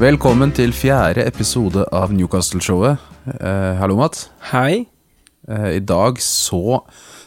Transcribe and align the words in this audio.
Velkommen 0.00 0.48
til 0.56 0.70
fjerde 0.72 1.26
episode 1.28 1.82
av 1.92 2.08
Newcastle-showet. 2.16 3.02
Eh, 3.36 3.74
hallo, 3.76 3.98
Mats. 3.98 4.30
Hei. 4.48 4.86
Eh, 5.44 5.66
I 5.76 5.82
dag 5.84 6.16
så 6.24 6.78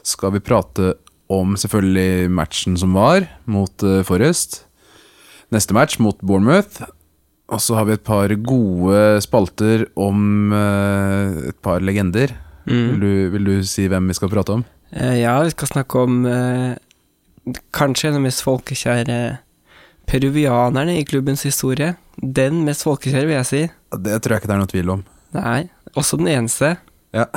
skal 0.02 0.34
vi 0.34 0.42
prate 0.42 0.96
om 1.30 1.54
selvfølgelig 1.54 2.32
matchen 2.34 2.74
som 2.82 2.96
var 2.98 3.28
mot 3.46 3.86
eh, 3.86 4.02
Forrest. 4.08 4.64
Neste 5.54 5.78
match 5.78 6.00
mot 6.02 6.18
Bournemouth. 6.26 6.82
Og 7.54 7.62
så 7.62 7.78
har 7.78 7.86
vi 7.86 7.94
et 7.94 8.08
par 8.10 8.34
gode 8.42 9.22
spalter 9.22 9.86
om 9.94 10.50
eh, 10.58 11.54
et 11.54 11.62
par 11.62 11.78
legender. 11.86 12.34
Vil, 12.66 12.98
du, 12.98 13.14
vil 13.38 13.50
du 13.52 13.56
si 13.70 13.86
hvem 13.86 14.10
vi 14.10 14.18
skal 14.18 14.34
prate 14.34 14.58
om? 14.58 14.66
Eh, 14.90 15.20
ja, 15.22 15.38
vi 15.46 15.54
skal 15.54 15.76
snakke 15.76 16.08
om 16.08 16.24
eh, 16.26 16.74
kanskje 17.70 18.10
en 18.10 18.18
av 18.18 18.24
de 18.24 18.28
mest 18.32 18.42
folkekjære 18.50 19.24
peruvianerne 20.10 20.98
i 21.00 21.06
klubbens 21.08 21.46
historie. 21.48 21.94
Den 22.18 22.64
mest 22.68 22.86
folkekjære, 22.86 23.28
vil 23.30 23.38
jeg 23.40 23.50
si. 23.50 23.62
Det 24.04 24.18
tror 24.22 24.36
jeg 24.36 24.44
ikke 24.44 24.52
det 24.52 24.56
er 24.56 24.64
noe 24.64 24.74
tvil 24.74 24.96
om. 24.96 25.06
Nei, 25.34 25.62
også 25.98 26.20
den 26.22 26.30
eneste. 26.34 26.76
Ja. 27.14 27.28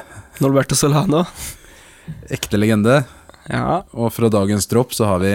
Norberto 0.41 0.77
Solano. 0.77 1.25
Ekte 2.33 2.59
legende. 2.61 3.03
Ja. 3.51 3.83
Og 3.95 4.13
fra 4.15 4.31
dagens 4.33 4.67
dropp 4.71 4.95
så 4.97 5.09
har 5.11 5.23
vi 5.23 5.35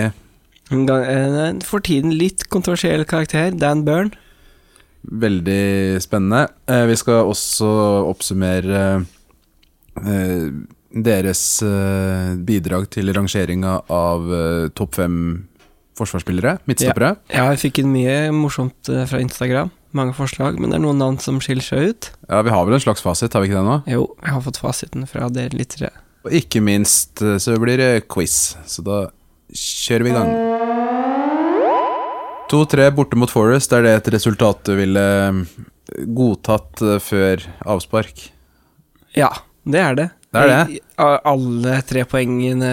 En 0.71 1.61
for 1.67 1.83
tiden 1.83 2.13
litt 2.15 2.47
kontroversiell 2.49 3.03
karakter, 3.05 3.51
Dan 3.51 3.83
Byrne. 3.87 4.15
Veldig 5.01 6.01
spennende. 6.03 6.47
Eh, 6.69 6.85
vi 6.85 6.95
skal 6.95 7.25
også 7.25 7.67
oppsummere 8.05 8.83
eh, 9.97 10.45
deres 10.91 11.43
eh, 11.65 12.35
bidrag 12.37 12.85
til 12.93 13.09
rangeringa 13.15 13.79
av 13.89 14.29
topp 14.77 14.99
fem 14.99 15.17
forsvarsspillere, 15.99 16.57
midtstoppere. 16.69 17.15
Ja, 17.33 17.47
jeg 17.51 17.61
fikk 17.65 17.81
inn 17.81 17.91
mye 17.93 18.31
morsomt 18.35 18.89
eh, 18.91 19.03
fra 19.09 19.21
Instagram. 19.23 19.71
Mange 19.97 20.15
forslag, 20.15 20.59
men 20.59 20.71
det 20.71 20.79
er 20.79 20.83
noen 20.85 21.01
navn 21.01 21.17
som 21.19 21.41
skiller 21.43 21.65
seg 21.65 21.91
ut. 21.91 22.11
Ja. 22.29 22.39
vi 22.47 22.53
har 22.53 22.67
vel 22.67 22.77
en 22.77 22.83
slags 22.83 23.03
fasit, 23.03 23.33
har 23.35 23.43
vi 23.43 23.51
ikke 23.51 23.59
det 23.59 23.67
nå? 23.67 23.79
Jo, 23.91 24.05
jeg 24.23 24.35
har 24.37 24.45
fått 24.45 24.61
fasiten 24.61 25.07
fra 25.09 25.27
dere 25.33 25.57
lyttere. 25.57 25.91
Og 26.23 26.37
ikke 26.37 26.61
minst 26.63 27.23
eh, 27.25 27.37
så 27.41 27.57
blir 27.61 27.81
det 27.81 28.07
quiz, 28.11 28.55
så 28.69 28.85
da 28.87 29.01
kjører 29.51 30.07
vi 30.07 30.13
i 30.13 30.15
gang. 30.15 30.31
2-3 32.51 32.89
borte 32.95 33.19
mot 33.19 33.31
Forest, 33.31 33.71
er 33.75 33.85
det 33.85 33.93
et 33.99 34.09
resultat 34.15 34.63
du 34.67 34.75
ville 34.79 35.05
eh, 35.27 35.43
godtatt 36.15 36.83
før 37.03 37.43
avspark? 37.75 38.29
Ja, 39.17 39.31
det 39.67 39.81
er 39.83 39.97
det. 39.99 40.09
Det 40.31 40.41
er 40.41 40.51
det. 40.51 40.79
Alle 41.27 41.73
tre 41.83 42.05
poengene 42.07 42.69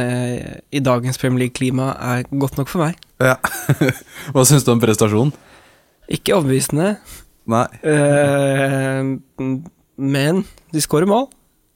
i 0.70 0.78
dagens 0.84 1.18
Premier 1.18 1.46
League-klima 1.46 1.88
er 2.14 2.26
godt 2.30 2.58
nok 2.60 2.70
for 2.70 2.84
meg. 2.84 2.98
Ja. 3.18 3.34
Hva 4.34 4.44
syns 4.46 4.66
du 4.66 4.70
om 4.74 4.82
prestasjonen? 4.82 5.32
Ikke 6.08 6.36
overbevisende, 6.38 6.92
Nei. 7.50 7.64
eh, 7.82 9.10
men 9.98 10.44
de 10.72 10.80
skårer 10.84 11.08
mål. 11.10 11.26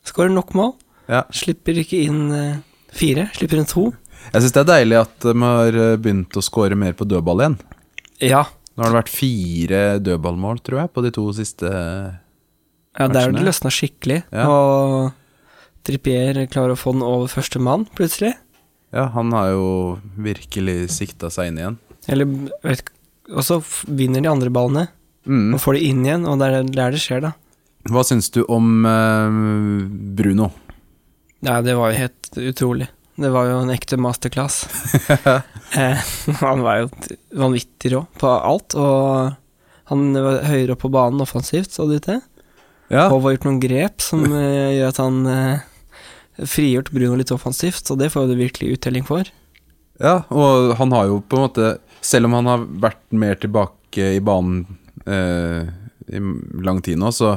Skårer 0.07 0.33
nok 0.33 0.55
mål. 0.57 0.73
Ja. 1.11 1.25
Slipper 1.35 1.77
ikke 1.83 1.99
inn 2.07 2.23
eh, 2.33 2.61
fire, 2.95 3.27
slipper 3.37 3.61
inn 3.61 3.69
to. 3.69 3.89
Jeg 4.31 4.45
syns 4.45 4.55
det 4.55 4.63
er 4.63 4.71
deilig 4.71 5.01
at 5.03 5.27
de 5.27 5.35
har 5.43 5.81
eh, 5.89 5.97
begynt 6.01 6.39
å 6.39 6.45
skåre 6.47 6.79
mer 6.79 6.95
på 6.97 7.09
dødball 7.11 7.43
igjen. 7.43 7.59
Ja, 8.23 8.47
Nå 8.73 8.87
har 8.87 8.95
det 8.95 9.01
vært 9.03 9.13
fire 9.13 9.81
dødballmål, 10.01 10.63
tror 10.65 10.79
jeg, 10.81 10.91
på 10.95 11.03
de 11.05 11.11
to 11.13 11.27
siste 11.37 11.69
ja 11.69 13.09
der 13.09 13.27
har 13.27 13.35
det 13.35 13.43
løsna 13.45 13.69
skikkelig. 13.73 14.23
Ja. 14.33 14.47
Og 14.49 15.11
Trippier 15.87 16.47
klarer 16.47 16.77
å 16.77 16.79
få 16.79 16.93
den 16.95 17.03
over 17.07 17.31
første 17.33 17.59
mann, 17.63 17.87
plutselig. 17.99 18.35
Ja, 18.93 19.09
han 19.15 19.33
har 19.35 19.51
jo 19.55 19.67
virkelig 20.21 20.91
sikta 20.95 21.31
seg 21.33 21.51
inn 21.51 21.59
igjen. 21.63 21.79
Eller 22.13 22.29
vet 22.67 22.91
Og 23.33 23.45
så 23.47 23.61
vinner 23.87 24.21
de 24.21 24.29
andre 24.31 24.51
ballene 24.53 24.89
Mm. 25.23 25.53
og 25.55 25.61
får 25.63 25.77
de 25.79 25.85
inn 25.87 26.01
igjen, 26.03 26.25
og 26.27 26.41
det 26.41 26.47
er 26.51 26.65
der 26.67 26.91
det 26.91 26.99
skjer, 26.99 27.21
da. 27.23 27.29
Hva 27.87 28.03
syns 28.03 28.27
du 28.35 28.41
om 28.51 28.83
eh, 28.87 29.37
Bruno? 30.19 30.49
Nei, 31.47 31.61
det 31.63 31.77
var 31.79 31.93
jo 31.93 32.01
helt 32.01 32.39
utrolig. 32.43 32.89
Det 33.23 33.31
var 33.31 33.47
jo 33.47 33.61
en 33.63 33.71
ekte 33.71 33.99
masterclass. 34.03 34.65
eh, 35.79 36.03
han 36.43 36.65
var 36.67 36.81
jo 36.83 36.91
vanvittig 37.39 37.93
rå 37.95 38.03
på 38.19 38.33
alt, 38.35 38.75
og 38.75 39.39
han 39.93 40.05
var 40.17 40.43
høyere 40.51 40.75
opp 40.75 40.83
på 40.87 40.91
banen 40.91 41.23
offensivt, 41.23 41.71
så 41.75 41.87
du 41.87 41.99
det? 42.03 42.19
Ja, 42.91 43.07
Og 43.09 43.23
har 43.23 43.37
gjort 43.37 43.47
noen 43.47 43.63
grep 43.63 44.03
som 44.05 44.25
eh, 44.27 44.75
gjør 44.81 44.91
at 44.91 45.01
han 45.01 45.21
eh, 45.31 45.69
frigjort 46.39 46.91
Bruno 46.91 47.17
litt 47.21 47.33
offensivt, 47.35 47.87
så 47.87 47.97
det 47.99 48.11
får 48.15 48.31
du 48.31 48.37
virkelig 48.39 48.79
uttelling 48.79 49.05
for. 49.05 49.29
ja, 50.01 50.23
og 50.33 50.75
han 50.79 50.93
har 50.93 51.11
jo 51.11 51.21
på 51.21 51.37
en 51.37 51.47
måte 51.49 51.73
Selv 52.03 52.27
om 52.27 52.33
han 52.35 52.49
har 52.51 52.63
vært 52.83 53.03
mer 53.15 53.37
tilbake 53.39 54.09
i 54.17 54.21
banen 54.25 54.65
eh, 55.07 55.69
i 56.11 56.19
lang 56.65 56.81
tid 56.83 56.99
nå, 56.99 57.13
så 57.15 57.37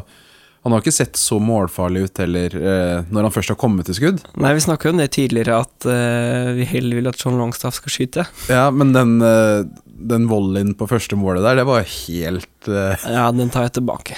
han 0.65 0.73
har 0.73 0.81
ikke 0.81 0.95
sett 0.95 1.19
så 1.21 1.37
målfarlig 1.37 2.07
ut 2.07 2.17
heller 2.23 2.55
eh, 2.57 3.03
når 3.13 3.27
han 3.27 3.33
først 3.35 3.51
har 3.53 3.59
kommet 3.61 3.85
til 3.85 3.93
skudd. 3.99 4.23
Nei, 4.41 4.55
vi 4.57 4.63
snakka 4.65 4.89
jo 4.89 4.95
om 4.95 5.01
det 5.03 5.11
tidligere, 5.13 5.59
at 5.61 5.85
eh, 5.85 6.49
vi 6.57 6.65
heller 6.65 6.97
vil 6.97 7.11
at 7.11 7.21
John 7.21 7.37
Longstaff 7.37 7.77
skal 7.77 7.93
skyte. 7.93 8.25
Ja, 8.49 8.71
men 8.73 8.95
den, 8.95 9.19
eh, 9.21 9.61
den 9.85 10.25
volleyen 10.31 10.73
på 10.73 10.89
første 10.89 11.13
målet 11.21 11.45
der, 11.45 11.61
det 11.61 11.67
var 11.69 11.85
helt 11.85 12.71
eh, 12.71 13.05
Ja, 13.13 13.27
den 13.37 13.53
tar 13.53 13.67
jeg 13.67 13.75
tilbake. 13.77 14.17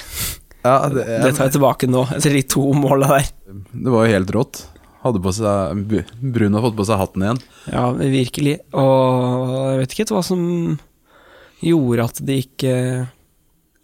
Ja, 0.67 0.89
det, 0.91 1.05
Det 1.23 1.33
tar 1.37 1.47
jeg 1.47 1.55
tilbake 1.57 1.89
nå, 1.89 2.03
etter 2.15 2.35
de 2.35 2.43
to 2.55 2.65
måla 2.75 3.09
der. 3.17 3.29
det 3.71 3.93
var 3.93 4.05
jo 4.07 4.17
helt 4.17 4.33
rått. 4.35 4.65
Seg 5.07 5.85
Brun 6.19 6.57
har 6.57 6.63
fått 6.65 6.75
på 6.75 6.85
seg 6.89 6.99
hatten 6.99 7.23
igjen. 7.23 7.37
Ja, 7.71 7.85
virkelig. 7.95 8.57
Og 8.75 9.53
jeg 9.71 9.77
vet 9.79 9.93
ikke 9.95 10.17
hva 10.17 10.23
som 10.25 10.41
gjorde 11.63 12.07
at 12.09 12.19
det 12.27 12.35
ikke 12.43 12.73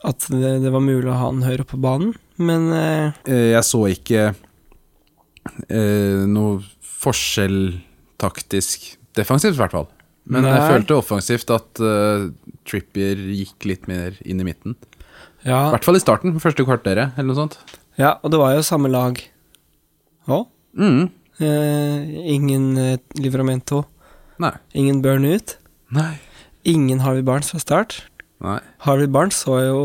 At 0.03 0.25
det, 0.27 0.57
det 0.65 0.71
var 0.73 0.83
mulig 0.83 1.07
å 1.07 1.15
ha 1.15 1.29
han 1.29 1.45
høyere 1.47 1.63
på 1.63 1.79
banen, 1.79 2.11
men 2.35 2.67
eh, 2.75 3.13
Eh, 3.23 3.53
Jeg 3.53 3.63
så 3.63 3.85
ikke 3.87 4.33
eh, 5.69 6.23
noe 6.27 6.59
forskjell 6.83 7.79
taktisk 8.19 8.97
defensivt, 9.15 9.55
i 9.55 9.61
hvert 9.61 9.77
fall. 9.77 9.87
Men 10.27 10.45
jeg 10.47 10.67
følte 10.71 10.95
offensivt 10.95 11.49
at 11.51 11.81
uh, 11.83 12.29
Trippier 12.67 13.19
gikk 13.35 13.65
litt 13.67 13.89
mer 13.91 14.15
inn 14.23 14.39
i 14.39 14.45
midten. 14.47 14.77
I 15.43 15.71
hvert 15.73 15.85
fall 15.87 15.99
i 15.99 16.03
starten, 16.03 16.37
første 16.39 16.63
kvarteret, 16.63 17.17
eller 17.17 17.31
noe 17.31 17.39
sånt. 17.41 17.57
ja, 17.99 18.15
og 18.23 18.31
det 18.31 18.39
var 18.39 18.55
jo 18.55 18.63
samme 18.65 18.91
lag 18.91 19.19
òg. 20.31 20.47
Mm. 20.79 21.09
Eh, 21.43 22.13
ingen 22.33 22.77
eh, 22.77 22.97
Livramento, 23.19 23.83
Nei. 24.39 24.53
ingen 24.73 25.01
Burn 25.03 25.25
ut. 25.25 25.57
Nei. 25.93 26.15
Ingen 26.63 27.03
Harvey 27.03 27.21
Barnes 27.25 27.51
fra 27.51 27.59
start. 27.59 27.99
Nei. 28.43 28.59
Harvey 28.85 29.07
Barnes 29.11 29.41
så 29.43 29.59
jo 29.61 29.79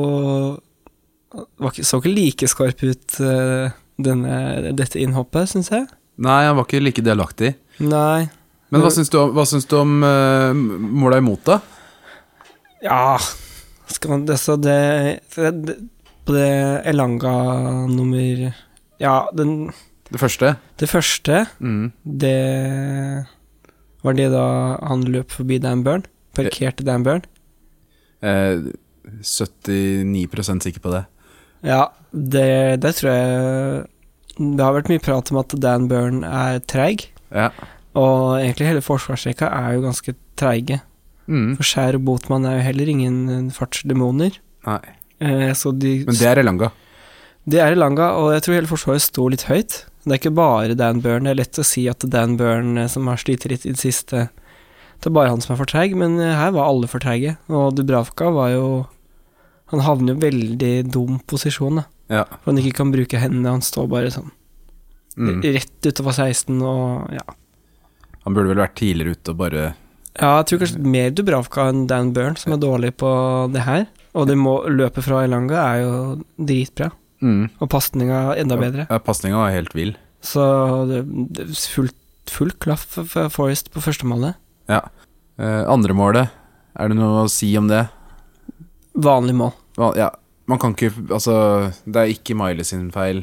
var 1.58 1.74
ikke, 1.74 1.84
Så 1.84 1.98
ikke 2.00 2.14
like 2.14 2.48
skarp 2.48 2.82
ut 2.82 3.18
eh, 3.20 3.74
denne, 3.98 4.72
dette 4.78 5.00
innhoppet, 5.02 5.50
syns 5.50 5.72
jeg. 5.74 5.88
Nei, 6.18 6.44
han 6.47 6.56
var 6.56 6.66
ikke 6.66 6.80
like 6.82 7.02
delaktig. 7.04 7.56
Nei. 7.82 8.28
Men 8.70 8.84
hva 8.84 8.91
syns 8.92 9.10
du 9.10 9.18
om, 9.20 9.34
hva 9.36 9.44
syns 9.48 9.66
du 9.68 9.76
om 9.78 9.92
uh, 10.04 10.52
måla 10.54 11.20
imot, 11.22 11.41
da? 11.48 11.60
Ja 12.84 13.16
Skal 13.88 14.10
man 14.12 14.26
det, 14.28 14.37
så 14.41 14.56
det, 14.60 15.21
det 15.34 15.76
På 16.26 16.34
det 16.37 16.49
Elanga 16.91 17.32
nummer 17.88 18.53
Ja, 19.00 19.28
den, 19.37 19.71
Det 20.12 20.21
første? 20.21 20.56
det 20.78 20.88
første 20.88 21.47
Mm. 21.60 21.93
Det 22.04 23.27
Var 24.04 24.12
det 24.15 24.31
da 24.32 24.44
han 24.87 25.03
løp 25.09 25.31
forbi 25.34 25.59
Dan 25.59 25.82
Burn? 25.84 26.04
Parkerte 26.34 26.84
Dan 26.87 27.03
Burn? 27.03 27.25
Eh, 28.22 28.60
79% 29.22 30.62
sikker 30.62 30.81
på 30.81 30.93
det. 30.93 31.04
Ja, 31.65 31.88
det, 32.12 32.81
det 32.82 32.94
tror 32.98 33.10
jeg 33.10 33.86
Det 34.39 34.62
har 34.62 34.74
vært 34.77 34.91
mye 34.92 35.03
prat 35.03 35.33
om 35.33 35.41
at 35.41 35.54
Dan 35.59 35.89
Burn 35.91 36.22
er 36.24 36.60
treig. 36.71 37.09
Ja. 37.34 37.48
Og 37.98 38.39
egentlig 38.39 38.68
hele 38.68 38.84
forsvarsrekka 38.84 39.48
er 39.51 39.74
jo 39.74 39.83
ganske 39.83 40.15
treige. 40.39 40.80
Mm. 41.28 41.57
For 41.59 41.66
Skjær 41.69 41.98
og 41.98 42.04
Botman 42.09 42.47
er 42.48 42.59
jo 42.59 42.66
heller 42.71 42.89
ingen 42.89 43.16
eh, 43.28 43.53
fartsdemoner. 43.54 44.39
Nei. 44.66 44.80
Eh, 45.21 45.53
så 45.59 45.72
de 45.77 46.04
Men 46.09 46.16
det 46.16 46.27
er 46.30 46.41
Elanga. 46.42 46.71
Det 47.48 47.60
er 47.65 47.72
Elanga, 47.77 48.10
og 48.21 48.33
jeg 48.34 48.42
tror 48.45 48.54
hele 48.59 48.71
forsvaret 48.71 49.04
står 49.04 49.30
litt 49.34 49.47
høyt. 49.48 49.78
Det 50.04 50.15
er 50.15 50.21
ikke 50.22 50.34
bare 50.36 50.77
Dan 50.78 51.01
Burn. 51.04 51.25
Det 51.28 51.33
er 51.34 51.41
lett 51.42 51.60
å 51.60 51.65
si 51.66 51.86
at 51.91 52.04
Dan 52.09 52.36
Burn 52.41 52.78
eh, 52.78 52.89
som 52.92 53.07
har 53.10 53.21
slitt 53.21 53.45
litt 53.48 53.66
i 53.69 53.72
det 53.75 53.80
siste 53.80 54.28
Det 54.98 55.07
er 55.10 55.15
bare 55.15 55.30
han 55.30 55.41
som 55.45 55.53
er 55.54 55.60
for 55.60 55.69
treig, 55.71 55.95
men 55.97 56.16
eh, 56.21 56.34
her 56.39 56.53
var 56.57 56.69
alle 56.71 56.89
for 56.91 57.01
treige. 57.04 57.36
Og 57.53 57.74
Dubravka 57.77 58.31
var 58.34 58.51
jo 58.57 58.66
Han 59.72 59.81
havner 59.84 60.15
jo 60.15 60.19
i 60.19 60.24
veldig 60.31 60.72
dum 60.92 61.19
posisjon, 61.28 61.83
da. 61.83 61.84
Ja. 62.09 62.24
For 62.41 62.53
han 62.54 62.60
ikke 62.63 62.78
kan 62.81 62.92
bruke 62.95 63.21
hendene. 63.21 63.53
Han 63.59 63.65
står 63.65 63.89
bare 63.92 64.10
sånn 64.15 64.31
Mm. 65.19 65.41
rett 65.42 65.83
utover 65.83 66.15
16 66.15 66.60
og 66.63 67.09
ja. 67.10 67.24
Han 68.22 68.34
burde 68.36 68.53
vel 68.53 68.60
vært 68.60 68.77
tidligere 68.78 69.16
ute 69.16 69.33
og 69.33 69.39
bare 69.41 69.63
Ja, 70.18 70.32
jeg 70.41 70.48
tror 70.50 70.60
kanskje 70.65 70.91
mer 70.94 71.10
Dubravka 71.15 71.68
enn 71.70 71.86
Dan 71.91 72.12
Burn 72.16 72.36
som 72.38 72.54
er 72.56 72.60
dårlig 72.62 72.92
på 72.98 73.10
det 73.54 73.62
her. 73.66 73.86
Og 74.18 74.26
det 74.26 74.34
må, 74.41 74.56
løpet 74.66 75.04
fra 75.06 75.22
Elanga 75.26 75.60
er 75.62 75.82
jo 75.84 75.92
dritbra. 76.38 76.91
mm. 77.22 77.44
Og 77.62 77.70
pasninga 77.70 78.34
enda 78.41 78.56
bedre. 78.59 78.86
Ja, 78.91 78.98
Pasninga 78.98 79.38
var 79.44 79.54
helt 79.54 79.74
vill. 79.78 79.94
Så 80.24 80.42
fullt, 81.70 81.94
full 82.26 82.50
klaff 82.59 82.82
for 82.97 83.06
for 83.06 83.30
Forest 83.30 83.70
på 83.70 83.82
førstemålet. 83.84 84.34
Ja. 84.68 84.82
Eh, 85.38 85.62
andre 85.70 85.94
målet, 85.94 86.34
er 86.74 86.88
det 86.91 86.98
noe 86.98 87.24
å 87.24 87.30
si 87.30 87.53
om 87.59 87.68
det? 87.71 87.84
Vanlig 88.98 89.36
mål. 89.38 89.53
Ja, 89.94 90.10
man 90.50 90.59
kan 90.59 90.74
ikke 90.74 90.91
Altså, 91.14 91.71
det 91.86 92.00
er 92.00 92.10
ikke 92.10 92.34
Miley 92.34 92.66
sin 92.66 92.91
feil. 92.91 93.22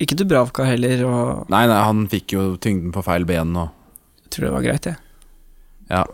Ikke 0.00 0.16
Dubravka 0.16 0.64
heller, 0.64 1.04
og 1.06 1.50
Nei, 1.52 1.66
nei, 1.70 1.80
han 1.84 2.06
fikk 2.10 2.32
jo 2.34 2.46
tyngden 2.56 2.94
på 2.94 3.04
feil 3.04 3.26
ben 3.28 3.52
og 3.56 3.68
jeg 4.24 4.32
tror 4.32 4.46
det 4.48 4.54
var 4.56 4.64
greit, 4.64 4.86
jeg. 4.88 4.96
Ja. 5.90 6.04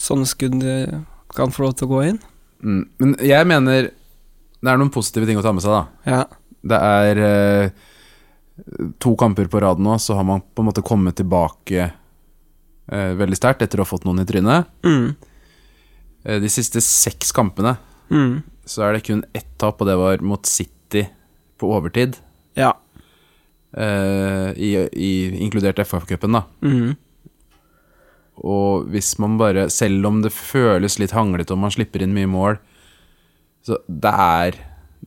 Sånne 0.00 0.26
skudd 0.28 0.62
eh, 0.64 0.98
kan 1.36 1.52
få 1.54 1.66
lov 1.66 1.74
til 1.78 1.88
å 1.88 1.92
gå 1.94 2.02
inn. 2.08 2.18
Mm. 2.64 2.82
Men 3.00 3.14
jeg 3.24 3.46
mener 3.48 3.90
det 4.60 4.68
er 4.68 4.76
noen 4.80 4.92
positive 4.92 5.24
ting 5.28 5.38
å 5.40 5.44
ta 5.44 5.52
med 5.56 5.64
seg, 5.64 5.72
da. 5.72 6.10
Ja. 6.10 6.24
Det 6.60 6.78
er 6.84 7.20
eh, 7.24 7.70
to 9.00 9.14
kamper 9.16 9.48
på 9.48 9.60
rad 9.64 9.80
nå, 9.80 9.94
så 10.02 10.18
har 10.18 10.26
man 10.28 10.42
på 10.44 10.60
en 10.60 10.68
måte 10.68 10.84
kommet 10.84 11.16
tilbake 11.20 11.86
eh, 11.88 13.12
veldig 13.16 13.38
sterkt 13.38 13.62
etter 13.64 13.80
å 13.80 13.86
ha 13.86 13.88
fått 13.88 14.04
noen 14.08 14.20
i 14.20 14.26
trynet. 14.28 14.68
Mm. 14.84 15.14
Eh, 16.24 16.38
de 16.42 16.50
siste 16.52 16.82
seks 16.84 17.32
kampene 17.36 17.76
Mm. 18.10 18.40
så 18.66 18.82
er 18.82 18.96
det 18.96 19.04
kun 19.06 19.20
ett 19.38 19.46
tap, 19.62 19.78
og 19.80 19.86
det 19.86 19.94
var 19.94 20.18
mot 20.26 20.42
City 20.50 21.04
på 21.60 21.68
overtid. 21.70 22.16
Ja. 22.58 22.72
eh, 23.76 24.50
i, 24.58 24.70
i, 24.92 25.10
inkludert 25.44 25.78
FA-cupen, 25.86 26.34
da. 26.34 26.42
Mm. 26.66 26.96
Og 28.40 28.88
hvis 28.88 29.12
man 29.20 29.36
bare 29.40 29.66
Selv 29.72 30.06
om 30.08 30.22
det 30.24 30.32
føles 30.32 30.98
litt 31.00 31.12
hanglete 31.12 31.52
og 31.52 31.60
man 31.60 31.72
slipper 31.74 32.04
inn 32.04 32.16
mye 32.16 32.30
mål, 32.30 32.60
så 33.66 33.76
det 33.84 34.12
er 34.16 34.58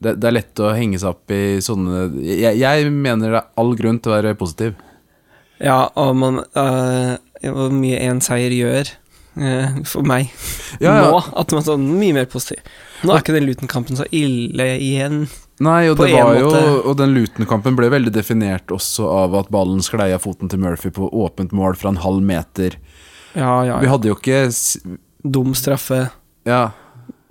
det, 0.03 0.15
det 0.21 0.27
er 0.29 0.35
lett 0.35 0.61
å 0.61 0.73
henge 0.75 0.99
seg 1.01 1.13
opp 1.13 1.31
i 1.33 1.61
sånne 1.63 2.07
jeg, 2.21 2.57
jeg 2.59 2.89
mener 2.91 3.31
det 3.31 3.39
er 3.39 3.61
all 3.61 3.73
grunn 3.77 4.01
til 4.01 4.11
å 4.11 4.17
være 4.17 4.33
positiv. 4.37 4.75
Ja, 5.63 5.85
og 5.99 6.17
man 6.19 6.41
eh, 6.43 7.13
Hvor 7.45 7.71
mye 7.73 8.01
én 8.03 8.19
seier 8.25 8.53
gjør 8.53 8.89
eh, 8.89 9.77
for 9.87 10.05
meg 10.07 10.31
Ja, 10.81 10.97
ja. 10.97 11.05
nå, 11.07 11.21
at 11.21 11.53
man 11.53 11.61
er 11.61 11.67
sånn 11.69 11.87
mye 11.99 12.17
mer 12.17 12.27
positiv. 12.29 12.61
Nå 13.03 13.13
er 13.13 13.23
ikke 13.23 13.35
den 13.35 13.47
Luton-kampen 13.47 13.99
så 13.99 14.07
ille 14.15 14.67
igjen. 14.81 15.25
Nei, 15.63 15.85
og 15.91 15.97
det 15.99 16.09
var 16.15 16.37
jo. 16.39 16.49
Og 16.89 16.95
den 16.97 17.13
Luton-kampen 17.13 17.77
ble 17.77 17.89
veldig 17.93 18.13
definert 18.15 18.71
også 18.73 19.07
av 19.11 19.35
at 19.37 19.51
ballen 19.53 19.83
sklei 19.85 20.09
av 20.15 20.23
foten 20.25 20.49
til 20.51 20.61
Murphy 20.63 20.91
på 20.95 21.09
åpent 21.11 21.53
mål 21.55 21.77
fra 21.79 21.93
en 21.93 22.01
halv 22.03 22.23
meter. 22.25 22.79
Ja, 23.33 23.53
ja, 23.65 23.79
Vi 23.81 23.89
hadde 23.89 24.09
jo 24.11 24.17
ikke 24.17 24.45
Dum 25.23 25.53
straffe. 25.55 26.05
Ja. 26.45 26.73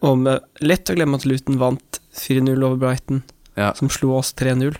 Og 0.02 0.19
med, 0.19 0.43
lett 0.64 0.90
å 0.90 0.96
glemme 0.96 1.19
at 1.20 1.26
Luton 1.28 1.60
vant 1.60 2.00
4-0 2.16 2.56
over 2.56 2.78
Brighton, 2.81 3.22
ja. 3.54 3.70
som 3.78 3.90
slo 3.93 4.16
oss 4.19 4.32
3-0. 4.38 4.75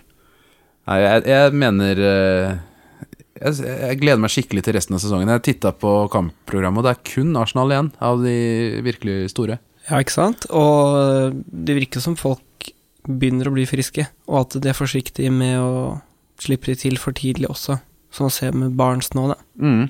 Nei, 0.89 0.97
jeg, 0.99 1.23
jeg 1.29 1.53
mener 1.55 2.01
eh, 2.03 2.55
jeg, 3.39 3.59
jeg 3.63 3.99
gleder 4.01 4.21
meg 4.23 4.33
skikkelig 4.33 4.65
til 4.65 4.75
resten 4.75 4.97
av 4.97 5.03
sesongen. 5.03 5.31
Jeg 5.31 5.45
titta 5.47 5.71
på 5.77 5.93
kampprogrammet, 6.13 6.81
og 6.81 6.87
det 6.87 6.95
er 6.95 7.13
kun 7.13 7.37
Arsenal 7.39 7.71
igjen 7.71 7.93
av 8.03 8.23
de 8.25 8.35
virkelig 8.85 9.31
store. 9.33 9.59
Ja, 9.87 9.99
ikke 9.99 10.15
sant? 10.15 10.47
Og 10.51 10.99
eh, 10.99 11.39
det 11.67 11.77
virker 11.79 12.03
som 12.03 12.19
folk 12.19 12.71
begynner 13.07 13.49
å 13.49 13.55
bli 13.55 13.65
friske, 13.67 14.07
og 14.29 14.45
at 14.45 14.59
de 14.63 14.71
er 14.71 14.77
forsiktige 14.77 15.31
med 15.33 15.59
å 15.59 15.73
slippe 16.43 16.71
de 16.71 16.77
til 16.79 16.99
for 16.99 17.15
tidlig 17.15 17.49
også, 17.51 17.77
som 18.13 18.29
å 18.29 18.33
se 18.33 18.49
med 18.55 18.75
Barents 18.79 19.11
nå, 19.15 19.29
da. 19.33 19.39
Mm. 19.59 19.87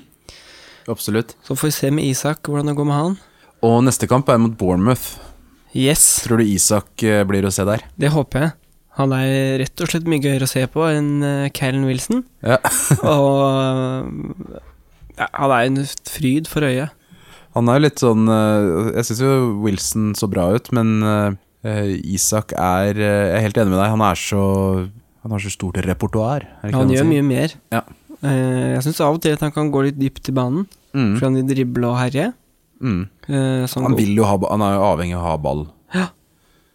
Absolutt. 0.90 1.36
Så 1.46 1.56
får 1.56 1.70
vi 1.70 1.76
se 1.78 1.90
med 1.94 2.04
Isak 2.08 2.48
hvordan 2.48 2.70
det 2.70 2.76
går 2.78 2.88
med 2.90 3.00
han. 3.00 3.16
Og 3.64 3.78
neste 3.86 4.08
kamp 4.10 4.28
er 4.28 4.40
mot 4.42 4.56
Bournemouth. 4.58 5.16
Yes, 5.74 6.22
Tror 6.26 6.38
du 6.38 6.44
Isak 6.46 7.02
eh, 7.02 7.24
blir 7.26 7.46
å 7.46 7.52
se 7.54 7.64
der? 7.66 7.82
det 7.98 8.12
håper 8.14 8.40
jeg. 8.46 8.54
Han 8.94 9.10
er 9.16 9.58
rett 9.58 9.80
og 9.82 9.88
slett 9.90 10.06
mye 10.06 10.22
gøyere 10.22 10.46
å 10.46 10.50
se 10.50 10.60
på 10.70 10.84
enn 10.86 11.48
Callen 11.56 11.82
Wilson. 11.88 12.20
Ja. 12.46 12.60
og 13.02 13.40
eh, 13.48 14.60
ja, 15.18 15.26
han 15.34 15.54
er 15.54 15.70
en 15.70 15.80
fryd 16.10 16.46
for 16.50 16.66
øyet. 16.66 16.94
Han 17.54 17.70
er 17.70 17.78
jo 17.78 17.84
litt 17.84 18.02
sånn 18.02 18.26
eh, 18.30 18.92
Jeg 18.98 19.06
syns 19.08 19.20
jo 19.22 19.32
Wilson 19.62 20.06
så 20.18 20.26
bra 20.30 20.48
ut, 20.56 20.70
men 20.74 20.94
eh, 21.06 21.92
Isak 22.14 22.50
er 22.58 22.98
eh, 22.98 23.28
Jeg 23.30 23.36
er 23.38 23.44
helt 23.46 23.60
enig 23.62 23.74
med 23.74 23.78
deg. 23.80 23.92
Han 23.94 24.02
er 24.02 24.18
så 24.18 24.42
Han 25.24 25.34
har 25.36 25.42
så 25.44 25.52
stort 25.54 25.78
repertoar. 25.86 26.46
Ja, 26.64 26.72
Han 26.76 26.90
gjør 26.92 27.06
mye 27.08 27.26
mer. 27.26 27.54
Ja. 27.74 27.84
Eh, 28.24 28.74
jeg 28.74 28.82
syns 28.86 29.00
av 29.04 29.14
og 29.18 29.22
til 29.22 29.34
at 29.36 29.42
han 29.44 29.52
kan 29.52 29.70
gå 29.74 29.82
litt 29.88 29.98
dypt 30.00 30.30
i 30.32 30.32
banen, 30.36 30.66
Mm. 30.94 31.16
fordi 31.18 31.24
han 31.26 31.34
vil 31.40 31.48
drible 31.50 31.88
og 31.90 31.96
herje. 31.98 32.32
Mm. 32.80 33.08
Eh, 33.28 33.66
han 33.82 33.96
vil 33.96 34.14
jo 34.16 34.24
ha 34.24 34.36
Han 34.50 34.62
er 34.62 34.74
jo 34.76 34.82
avhengig 34.92 35.16
av 35.16 35.22
å 35.24 35.28
ha 35.30 35.36
ball. 35.38 35.64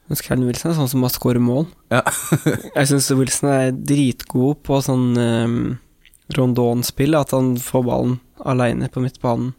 Mens 0.09 0.21
Callan 0.25 0.47
Wilson 0.47 0.71
er 0.71 0.75
sånn 0.79 0.87
som 0.89 1.01
bare 1.05 1.13
scorer 1.13 1.37
mål. 1.39 1.67
Ja. 1.93 2.01
jeg 2.75 2.87
syns 2.89 3.11
Wilson 3.13 3.49
er 3.53 3.71
dritgod 3.71 4.63
på 4.65 4.79
sånn 4.81 5.11
um, 5.21 5.57
rondon-spill, 6.33 7.13
at 7.19 7.29
han 7.35 7.51
får 7.61 7.83
ballen 7.85 8.15
aleine 8.41 8.89
på 8.89 9.03
midtbanen. 9.03 9.51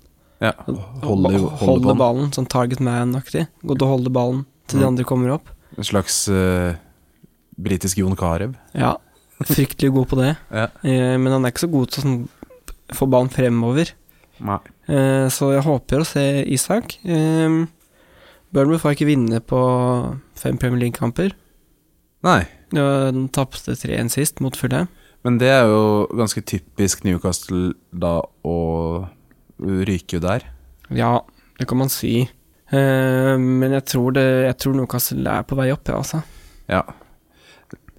Ja. 0.43 0.51
Holder, 0.67 1.37
holder, 1.39 1.47
holder 1.61 1.95
ballen, 2.01 2.33
sånn 2.35 2.49
target 2.51 2.81
man-aktig. 2.83 3.47
Godt 3.63 3.85
å 3.87 3.91
holde 3.93 4.11
ballen 4.11 4.43
til 4.67 4.81
de 4.81 4.85
Mm. 4.87 4.89
andre 4.91 5.05
kommer 5.05 5.31
opp. 5.37 5.49
En 5.79 5.85
slags 5.87 6.29
uh, 6.29 6.75
britisk 7.61 7.99
Jon 8.03 8.17
Carew. 8.17 8.55
Ja, 8.75 8.97
fryktelig 9.49 9.93
god 9.95 10.09
på 10.11 10.21
det. 10.21 10.35
Ja. 10.51 10.69
Eh, 10.83 11.17
men 11.21 11.33
han 11.33 11.45
er 11.45 11.53
ikke 11.55 11.67
så 11.67 11.73
god 11.73 11.91
til 11.91 12.01
å 12.01 12.05
sånn, 12.05 12.21
få 12.97 13.09
ballen 13.11 13.33
fremover. 13.33 13.93
Nei. 14.45 14.59
Eh, 14.91 15.27
så 15.33 15.53
jeg 15.55 15.67
håper 15.67 16.03
å 16.03 16.09
se 16.09 16.25
Isak. 16.51 16.99
Eh, 17.05 17.61
Burnley 18.51 18.81
får 18.83 18.97
ikke 18.97 19.11
vinne 19.13 19.41
på 19.45 19.61
fem 20.39 20.59
Premier 20.59 20.87
League-kamper. 20.87 21.35
Nei. 22.27 22.43
Ja, 22.75 23.11
Den 23.11 23.29
tapte 23.35 23.75
3-1 23.79 24.11
sist 24.15 24.41
mot 24.43 24.57
Fulham. 24.59 24.89
Men 25.25 25.37
det 25.41 25.51
er 25.53 25.69
jo 25.69 26.07
ganske 26.17 26.41
typisk 26.49 27.05
Newcastle 27.05 27.75
da 27.93 28.21
å 28.47 28.57
ryke 29.61 30.21
der. 30.23 30.47
Ja, 30.89 31.21
det 31.61 31.69
kan 31.69 31.81
man 31.83 31.93
si. 31.93 32.23
Eh, 32.71 33.35
men 33.37 33.75
jeg 33.77 33.85
tror, 33.91 34.15
det, 34.17 34.25
jeg 34.47 34.57
tror 34.63 34.79
Newcastle 34.79 35.37
er 35.39 35.47
på 35.47 35.59
vei 35.59 35.69
opp, 35.75 35.87
ja, 35.91 36.01
altså. 36.01 36.23
Ja. 36.71 36.85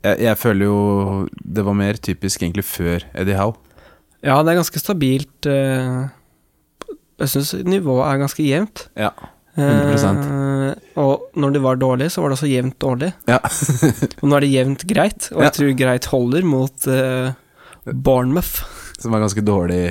Jeg, 0.04 0.18
jeg 0.26 0.38
føler 0.42 0.66
jo 0.66 0.78
det 1.58 1.64
var 1.68 1.76
mer 1.78 2.00
typisk 2.02 2.42
egentlig 2.42 2.66
før 2.66 3.04
Eddie 3.14 3.38
Howe. 3.38 3.54
Ja, 4.26 4.40
det 4.44 4.54
er 4.54 4.60
ganske 4.62 4.80
stabilt. 4.82 5.46
eh, 5.50 6.10
jeg 7.22 7.30
syns 7.36 7.54
nivået 7.66 8.08
er 8.08 8.18
ganske 8.24 8.44
jevnt. 8.46 8.88
Ja. 8.98 9.12
Eh, 9.58 9.62
100%. 9.92 10.78
og 10.98 11.28
når 11.36 11.52
det 11.54 11.62
var 11.62 11.76
dårlig, 11.78 12.08
så 12.12 12.22
var 12.24 12.30
det 12.32 12.38
også 12.40 12.50
jevnt 12.50 12.78
dårlig. 12.82 13.12
Ja. 13.30 13.38
og 14.22 14.26
nå 14.30 14.36
er 14.38 14.46
det 14.46 14.52
jevnt 14.54 14.86
greit, 14.90 15.28
og 15.34 15.42
Ja. 15.42 15.50
jeg 15.50 15.54
tror 15.58 15.78
greit 15.84 16.06
holder 16.14 16.44
mot 16.48 16.88
eh, 16.88 17.34
Bournemouth. 17.86 18.64
Som 19.02 19.14
er 19.18 19.24
ganske 19.24 19.42
dårlig 19.42 19.84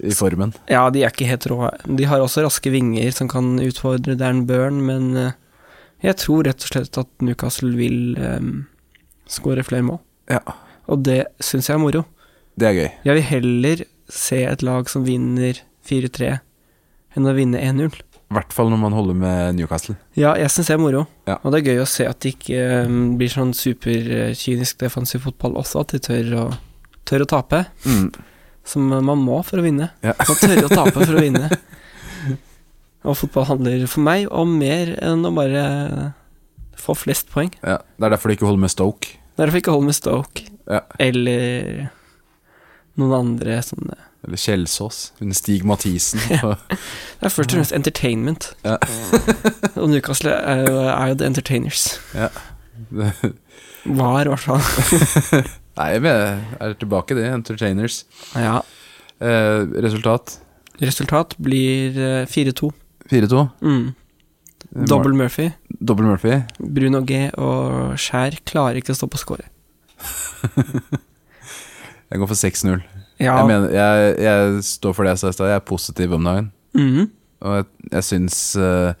i 0.00 0.12
formen. 0.16 0.54
Ja, 0.72 0.86
de 0.90 1.02
er 1.04 1.12
ikke 1.12 1.28
helt 1.28 1.46
rå. 1.52 1.68
De 1.84 2.04
har 2.08 2.20
også 2.24 2.44
raske 2.46 2.70
vinger 2.72 3.12
som 3.12 3.28
kan 3.28 3.58
utfordre 3.60 4.16
Dan 4.16 4.46
Burn, 4.48 4.80
men 4.84 5.10
eh, 5.16 5.32
jeg 6.04 6.16
tror 6.20 6.44
rett 6.48 6.64
og 6.64 6.72
slett 6.72 6.98
at 7.00 7.08
Newcastle 7.24 7.72
vil 7.76 8.16
um, 8.18 8.66
skåre 9.30 9.64
flere 9.66 9.86
mål. 9.86 10.00
Ja. 10.30 10.40
Og 10.90 11.04
det 11.06 11.24
syns 11.42 11.70
jeg 11.70 11.78
er 11.78 11.82
moro. 11.82 12.04
Det 12.60 12.68
er 12.68 12.76
gøy. 12.78 12.88
Jeg 13.08 13.18
vil 13.18 13.28
heller 13.30 13.84
se 14.12 14.42
et 14.46 14.64
lag 14.64 14.90
som 14.90 15.06
vinner 15.06 15.60
4-3, 15.88 16.34
enn 17.16 17.30
å 17.30 17.34
vinne 17.36 17.60
1-0. 17.60 18.02
I 18.34 18.36
hvert 18.38 18.54
fall 18.56 18.70
når 18.72 18.80
man 18.80 18.94
holder 18.96 19.16
med 19.18 19.58
Newcastle. 19.58 19.94
Ja, 20.18 20.32
jeg 20.40 20.50
syns 20.50 20.70
det 20.70 20.76
er 20.76 20.82
moro. 20.82 21.04
Ja. 21.28 21.36
Og 21.42 21.52
det 21.52 21.60
er 21.60 21.74
gøy 21.74 21.82
å 21.82 21.88
se 21.88 22.06
at 22.08 22.20
det 22.24 22.34
ikke 22.34 22.86
um, 22.88 23.14
blir 23.20 23.30
sånn 23.30 23.52
superkynisk 23.56 24.80
defensiv 24.80 25.26
fotball 25.26 25.58
også, 25.60 25.84
at 25.84 25.94
de 25.94 26.00
tør 26.02 26.32
å, 26.40 26.46
tør 27.06 27.26
å 27.26 27.30
tape. 27.30 27.64
Mm. 27.84 28.08
Som 28.64 28.88
man 28.90 29.20
må 29.20 29.42
for 29.46 29.60
å 29.60 29.66
vinne. 29.66 29.90
Ja. 30.02 30.16
Man 30.18 30.40
tør 30.40 30.64
å 30.64 30.72
tape 30.72 30.96
for 30.98 31.14
å 31.14 31.22
vinne. 31.22 31.50
Og 33.04 33.18
fotball 33.20 33.46
handler 33.50 33.84
for 33.90 34.04
meg 34.04 34.30
om 34.32 34.54
mer 34.56 34.94
enn 35.04 35.26
å 35.28 35.32
bare 35.36 35.64
få 36.80 36.94
flest 36.98 37.30
poeng. 37.32 37.52
Ja. 37.62 37.78
Det 37.98 38.06
er 38.08 38.14
derfor 38.16 38.28
de 38.30 38.36
ikke 38.38 38.46
holder 38.48 38.60
med 38.66 38.72
Stoke. 38.72 39.16
Derfor 39.38 39.58
ikke 39.58 39.70
holder 39.74 39.86
med 39.90 39.96
Stoke, 39.98 40.44
Ja. 40.70 40.80
eller 41.02 41.88
noen 42.96 43.12
andre 43.18 43.58
sånne 43.66 43.96
Eller 44.24 44.38
Kjelsås. 44.40 45.12
Stig 45.36 45.64
Mathisen. 45.68 46.20
Det 46.30 47.26
er 47.26 47.28
først 47.28 47.50
og 47.52 47.58
fremst 47.58 47.74
entertainment. 47.76 48.46
Ja. 48.64 48.76
og 49.80 49.90
Newcastle 49.92 50.30
er 50.32 50.62
jo, 50.64 50.78
er 50.88 51.10
jo 51.10 51.18
the 51.20 51.26
entertainers. 51.28 51.82
Var, 53.84 54.24
i 54.24 54.30
hvert 54.32 54.40
fall. 54.40 54.62
Nei, 55.78 55.90
vi 56.00 56.08
er 56.14 56.72
tilbake, 56.80 57.16
det. 57.18 57.26
Entertainers. 57.34 58.04
Ja. 58.38 58.62
Eh, 59.20 59.60
resultat 59.84 60.38
Resultat 60.80 61.36
blir 61.38 61.94
eh, 62.00 62.24
4-2. 62.26 62.70
4-2. 63.12 63.44
Mm. 63.62 63.92
Double 64.72 65.14
Murphy. 65.14 65.50
Dobbel 65.68 66.06
Murphy. 66.08 66.40
Bruno 66.58 67.02
G 67.06 67.26
og 67.38 67.94
Skjær 68.00 68.38
klarer 68.48 68.80
ikke 68.80 68.94
å 68.94 68.98
stå 68.98 69.08
på 69.10 69.20
score. 69.20 69.44
Jeg 72.10 72.20
går 72.20 72.30
for 72.30 72.38
6-0. 72.38 72.82
Ja. 73.22 73.36
Jeg, 73.48 73.68
jeg, 73.74 74.14
jeg 74.22 74.62
står 74.66 74.94
for 74.94 75.06
det 75.06 75.14
jeg 75.14 75.20
sa 75.22 75.30
i 75.30 75.34
stad. 75.36 75.48
Jeg 75.50 75.60
er 75.60 75.66
positiv 75.66 76.14
om 76.16 76.26
dagen. 76.26 76.48
Mhm. 76.76 77.08
Og 77.44 77.56
jeg, 77.58 77.66
jeg 77.92 78.04
syns 78.06 78.36
eh, 78.56 78.94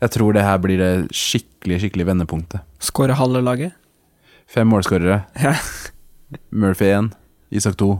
Jeg 0.00 0.10
tror 0.14 0.32
det 0.32 0.44
her 0.46 0.60
blir 0.62 0.78
det 0.80 0.90
skikkelig, 1.14 1.80
skikkelig 1.82 2.06
vendepunktet. 2.08 2.62
Skåre 2.82 3.16
halve 3.18 3.42
laget. 3.44 3.74
Fem 4.48 4.70
målskårere. 4.70 5.20
Ja. 5.42 5.54
Murphy 6.50 6.88
1, 6.94 7.10
Isak 7.50 7.76
2, 7.80 7.90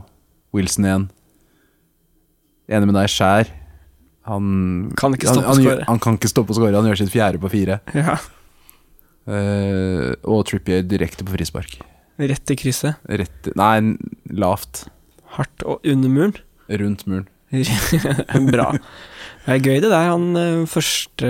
Wilson 0.55 0.85
1. 0.87 1.07
Enig 2.69 2.89
med 2.89 2.95
deg, 2.97 3.11
Skjær. 3.11 3.51
Han 4.27 4.91
Kan 4.99 5.13
ikke 5.15 5.29
stoppe 5.31 5.47
han, 5.47 5.61
skåre. 5.63 5.85
han 5.87 5.99
kan 5.99 6.17
ikke 6.19 6.29
stoppe 6.29 6.51
å 6.53 6.57
skåre. 6.57 6.75
Han 6.75 6.85
gjør 6.91 6.97
sitt 7.03 7.13
fjerde 7.13 7.39
på 7.41 7.49
fire. 7.49 7.79
Ja. 7.95 8.17
Uh, 9.29 10.15
og 10.25 10.45
Trippier 10.49 10.83
direkte 10.87 11.25
på 11.27 11.35
frispark. 11.35 11.79
Rett 12.19 12.51
i 12.51 12.57
krysset. 12.59 12.97
Rett 13.07 13.49
Nei, 13.59 13.95
lavt. 14.35 14.87
Hardt 15.37 15.63
og 15.69 15.85
under 15.87 16.09
muren. 16.11 16.33
Rundt 16.69 17.05
muren. 17.07 17.27
Bra. 18.51 18.71
Det 19.45 19.55
er 19.55 19.61
gøy 19.63 19.79
det 19.81 19.89
der. 19.89 20.09
Han 20.11 20.25
eh, 20.37 20.65
første 20.69 21.29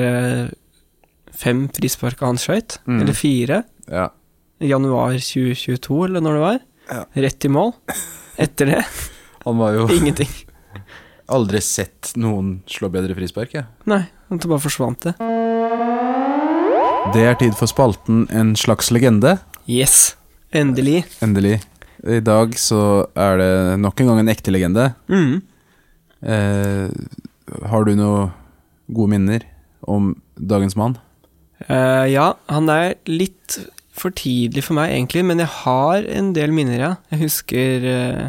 fem 1.39 1.67
frisparka 1.71 2.25
han 2.27 2.39
skøyt, 2.41 2.79
Mm. 2.89 3.01
eller 3.03 3.15
fire, 3.15 3.61
Ja. 3.87 4.09
januar 4.59 5.13
2022, 5.21 5.99
eller 6.09 6.19
når 6.25 6.33
det 6.35 6.41
var, 6.43 6.59
Ja. 6.89 7.03
rett 7.15 7.45
i 7.45 7.51
mål. 7.53 7.73
Etter 8.37 8.65
det, 8.73 8.81
Han 9.45 9.57
var 9.61 9.73
jo 9.77 9.85
ingenting. 9.99 10.27
Aldri 11.31 11.61
sett 11.63 12.13
noen 12.19 12.59
slå 12.69 12.89
bedre 12.93 13.15
frispark, 13.17 13.53
jeg. 13.55 13.67
Nei, 13.89 14.03
det 14.29 14.49
bare 14.49 14.63
forsvant 14.63 15.07
det. 15.07 15.15
Det 17.13 17.23
er 17.25 17.37
tid 17.39 17.55
for 17.57 17.69
spalten 17.71 18.25
En 18.35 18.51
slags 18.59 18.91
legende. 18.93 19.37
Yes, 19.69 20.15
endelig. 20.53 21.03
Endelig. 21.25 21.59
I 22.05 22.19
dag 22.23 22.53
så 22.59 22.81
er 23.17 23.39
det 23.39 23.53
nok 23.81 24.01
en 24.01 24.11
gang 24.11 24.21
en 24.21 24.31
ekte 24.31 24.53
legende. 24.53 24.91
Mm. 25.11 25.41
Eh, 26.21 26.87
har 27.71 27.85
du 27.87 27.93
noen 27.95 28.31
gode 28.89 29.13
minner 29.15 29.45
om 29.81 30.13
dagens 30.35 30.77
mann? 30.79 30.97
Eh, 31.67 32.05
ja, 32.13 32.33
han 32.49 32.71
er 32.71 32.95
litt 33.09 33.59
for 33.99 34.15
tidlig 34.15 34.63
for 34.63 34.77
meg, 34.77 34.93
egentlig, 34.95 35.25
men 35.27 35.41
jeg 35.43 35.51
har 35.65 36.07
en 36.07 36.31
del 36.35 36.53
minner, 36.55 36.79
ja. 36.79 36.91
Jeg 37.11 37.23
husker 37.25 37.87
eh, 37.93 38.27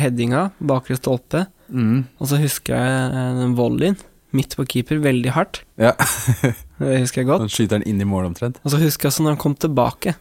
headinga, 0.00 0.48
bakre 0.64 0.96
stolpe, 0.98 1.44
Mm. 1.70 2.04
og 2.18 2.28
så 2.30 2.38
husker 2.40 2.74
jeg 2.76 3.10
eh, 3.14 3.34
den 3.40 3.54
volleyen 3.58 3.96
midt 4.32 4.54
på 4.54 4.62
keeper, 4.70 5.00
veldig 5.02 5.32
hardt. 5.34 5.62
Ja. 5.80 5.92
Det 6.80 7.00
husker 7.02 7.22
jeg 7.22 7.26
godt. 7.26 7.42
Han 7.42 7.50
skyter 7.50 7.78
den 7.80 7.86
inn 7.90 8.00
i 8.00 8.06
mål 8.06 8.28
omtrent. 8.28 8.60
Og 8.64 8.70
så 8.72 8.78
husker 8.78 9.08
jeg 9.08 9.10
også 9.14 9.24
når 9.26 9.34
han 9.34 9.40
kom 9.42 9.54
tilbake, 9.58 10.14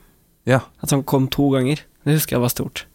Ja. 0.50 0.62
at 0.82 0.90
han 0.96 1.04
kom 1.04 1.28
to 1.30 1.50
ganger. 1.54 1.84
Det 2.06 2.16
husker 2.18 2.36
jeg 2.38 2.42
var 2.42 2.50
stort. 2.54 2.86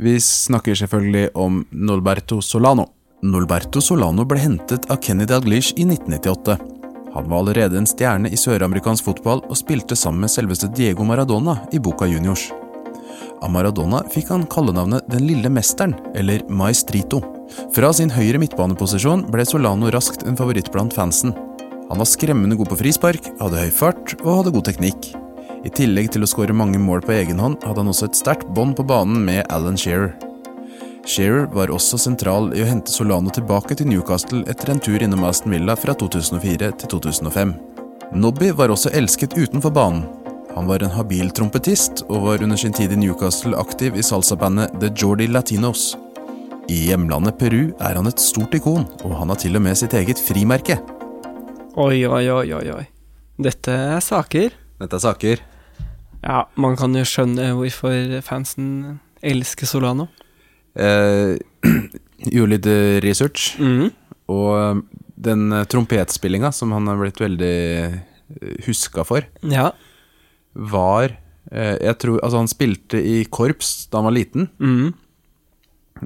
Vi 0.00 0.14
snakker 0.20 0.74
selvfølgelig 0.78 1.28
om 1.36 1.66
Nolberto 1.72 2.40
Solano. 2.40 2.86
Nolberto 3.22 3.82
Solano 3.84 4.24
ble 4.24 4.38
hentet 4.40 4.88
av 4.90 4.96
Kenny 5.04 5.26
Dalglish 5.28 5.74
i 5.76 5.84
1998. 5.84 6.56
Han 7.12 7.28
var 7.28 7.42
allerede 7.42 7.76
en 7.76 7.86
stjerne 7.86 8.30
i 8.32 8.38
søramerikansk 8.40 9.04
fotball 9.04 9.42
og 9.44 9.58
spilte 9.60 9.94
sammen 9.98 10.24
med 10.24 10.32
selveste 10.32 10.70
Diego 10.72 11.04
Maradona 11.04 11.58
i 11.76 11.78
Boca 11.78 12.08
Juniors. 12.08 12.48
Av 13.42 13.50
Maradona 13.52 14.00
fikk 14.08 14.30
han 14.32 14.46
kallenavnet 14.48 15.04
Den 15.10 15.26
lille 15.28 15.50
mesteren, 15.52 15.92
eller 16.16 16.40
Maestrito. 16.48 17.20
Fra 17.72 17.92
sin 17.96 18.12
høyre 18.12 18.40
midtbaneposisjon 18.42 19.26
ble 19.32 19.46
Solano 19.48 19.90
raskt 19.92 20.26
en 20.28 20.38
favoritt 20.38 20.70
blant 20.74 20.94
fansen. 20.96 21.34
Han 21.90 22.00
var 22.00 22.08
skremmende 22.08 22.56
god 22.56 22.70
på 22.72 22.78
frispark, 22.80 23.26
hadde 23.40 23.64
høy 23.64 23.72
fart 23.74 24.14
og 24.22 24.30
hadde 24.38 24.54
god 24.54 24.68
teknikk. 24.70 25.10
I 25.62 25.70
tillegg 25.70 26.08
til 26.14 26.24
å 26.24 26.28
skåre 26.30 26.54
mange 26.56 26.80
mål 26.82 27.04
på 27.04 27.14
egen 27.14 27.40
hånd, 27.42 27.60
hadde 27.62 27.82
han 27.84 27.90
også 27.92 28.08
et 28.08 28.18
sterkt 28.18 28.48
bånd 28.56 28.74
på 28.78 28.86
banen 28.88 29.20
med 29.26 29.44
Alan 29.52 29.76
Shearer. 29.78 30.14
Shearer 31.06 31.48
var 31.50 31.70
også 31.74 31.98
sentral 31.98 32.52
i 32.54 32.62
å 32.62 32.68
hente 32.68 32.92
Solano 32.94 33.30
tilbake 33.34 33.74
til 33.78 33.88
Newcastle 33.90 34.44
etter 34.50 34.70
en 34.72 34.82
tur 34.82 35.02
innom 35.02 35.24
Aston 35.26 35.54
Villa 35.54 35.74
fra 35.78 35.94
2004 35.98 36.70
til 36.82 36.92
2005. 36.94 37.54
Nobby 38.14 38.52
var 38.54 38.70
også 38.70 38.92
elsket 38.94 39.34
utenfor 39.38 39.74
banen. 39.74 40.06
Han 40.54 40.68
var 40.68 40.84
en 40.84 40.92
habil 40.92 41.30
trompetist, 41.32 42.04
og 42.08 42.26
var 42.26 42.42
under 42.44 42.60
sin 42.60 42.74
tid 42.76 42.92
i 42.92 42.98
Newcastle 43.00 43.56
aktiv 43.56 43.96
i 43.96 44.04
salsabandet 44.04 44.74
The 44.80 44.90
Jordi 44.92 45.30
Latinos. 45.30 45.94
I 46.70 46.78
hjemlandet 46.88 47.36
Peru 47.40 47.62
er 47.82 47.98
han 47.98 48.08
et 48.08 48.20
stort 48.22 48.54
ikon, 48.56 48.84
og 49.04 49.14
han 49.18 49.32
har 49.32 49.38
til 49.40 49.56
og 49.58 49.64
med 49.64 49.76
sitt 49.78 49.94
eget 49.98 50.20
frimerke. 50.22 50.78
Oi, 51.80 52.02
oi, 52.06 52.24
oi, 52.32 52.46
oi, 52.54 52.66
oi. 52.76 52.84
Dette 53.42 53.72
er 53.96 54.02
saker. 54.04 54.54
Dette 54.80 54.98
er 54.98 55.02
saker. 55.02 55.42
Ja, 56.22 56.44
man 56.60 56.76
kan 56.78 56.94
jo 56.96 57.02
skjønne 57.08 57.50
hvorfor 57.58 58.20
fansen 58.24 58.68
elsker 59.26 59.68
Solano. 59.68 60.06
Eh, 60.78 61.34
gjorde 62.32 62.52
litt 62.54 62.68
eh, 62.70 63.00
research, 63.04 63.56
Mm. 63.60 63.90
og 64.32 64.50
eh, 64.56 64.82
den 65.28 65.48
eh, 65.52 65.66
trompetspillinga 65.68 66.52
som 66.56 66.72
han 66.76 66.86
har 66.88 67.00
blitt 67.02 67.20
veldig 67.20 67.56
huska 68.68 69.04
for, 69.04 69.26
Ja. 69.44 69.72
var 70.54 71.10
eh, 71.52 71.76
Jeg 71.82 71.98
tror 72.00 72.20
Altså, 72.22 72.38
han 72.38 72.48
spilte 72.48 72.96
i 73.02 73.24
korps 73.28 73.88
da 73.90 73.98
han 74.00 74.08
var 74.08 74.16
liten, 74.16 74.48
Mm. 74.60 74.92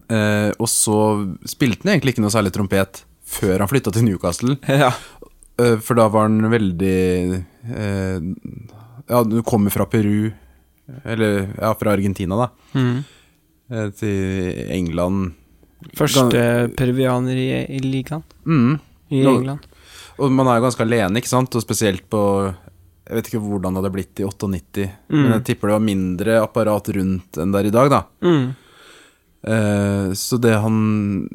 Eh, 0.09 0.51
og 0.59 0.69
så 0.71 0.97
spilte 1.49 1.85
han 1.87 1.95
egentlig 1.97 2.15
ikke 2.17 2.25
noe 2.25 2.35
særlig 2.35 2.53
trompet 2.57 3.05
før 3.27 3.59
han 3.65 3.69
flytta 3.71 3.93
til 3.95 4.05
Newcastle, 4.07 4.57
Ja. 4.69 4.93
eh, 5.59 5.77
for 5.83 5.99
da 5.99 6.09
var 6.13 6.29
han 6.29 6.41
veldig 6.53 6.97
eh, 7.75 8.21
Ja, 9.09 9.23
du 9.23 9.41
kommer 9.47 9.71
fra 9.71 9.87
Peru, 9.87 10.31
eller 11.05 11.49
ja, 11.61 11.73
fra 11.79 11.93
Argentina, 11.97 12.37
da, 12.47 12.49
Mm. 12.75 13.05
eh, 13.71 13.89
til 13.99 14.67
England 14.71 15.33
Første 15.95 16.71
peruvianer 16.77 17.37
i, 17.37 17.49
i 17.77 17.79
ligaen 17.85 18.23
mm. 18.45 18.79
i 19.13 19.21
Nå- 19.23 19.35
England. 19.39 19.67
Og 20.19 20.33
man 20.33 20.49
er 20.49 20.57
jo 20.59 20.65
ganske 20.65 20.83
alene, 20.83 21.21
ikke 21.21 21.29
sant? 21.29 21.55
Og 21.55 21.63
spesielt 21.63 22.07
på 22.11 22.21
Jeg 23.07 23.15
vet 23.19 23.29
ikke 23.29 23.43
hvordan 23.45 23.75
det 23.77 23.83
hadde 23.83 23.93
blitt 23.95 24.19
i 24.23 24.25
98, 24.27 24.87
men 25.13 25.27
Mm. 25.29 25.33
jeg 25.37 25.45
tipper 25.51 25.69
det 25.69 25.75
var 25.77 25.85
mindre 25.85 26.39
apparat 26.43 26.89
rundt 26.97 27.39
enn 27.39 27.53
det 27.53 27.61
er 27.61 27.69
i 27.69 27.75
dag, 27.77 27.91
da. 27.93 28.01
Mm. 28.25 28.49
Eh, 29.47 30.13
så 30.19 30.39
det 30.43 30.57
han 30.59 31.29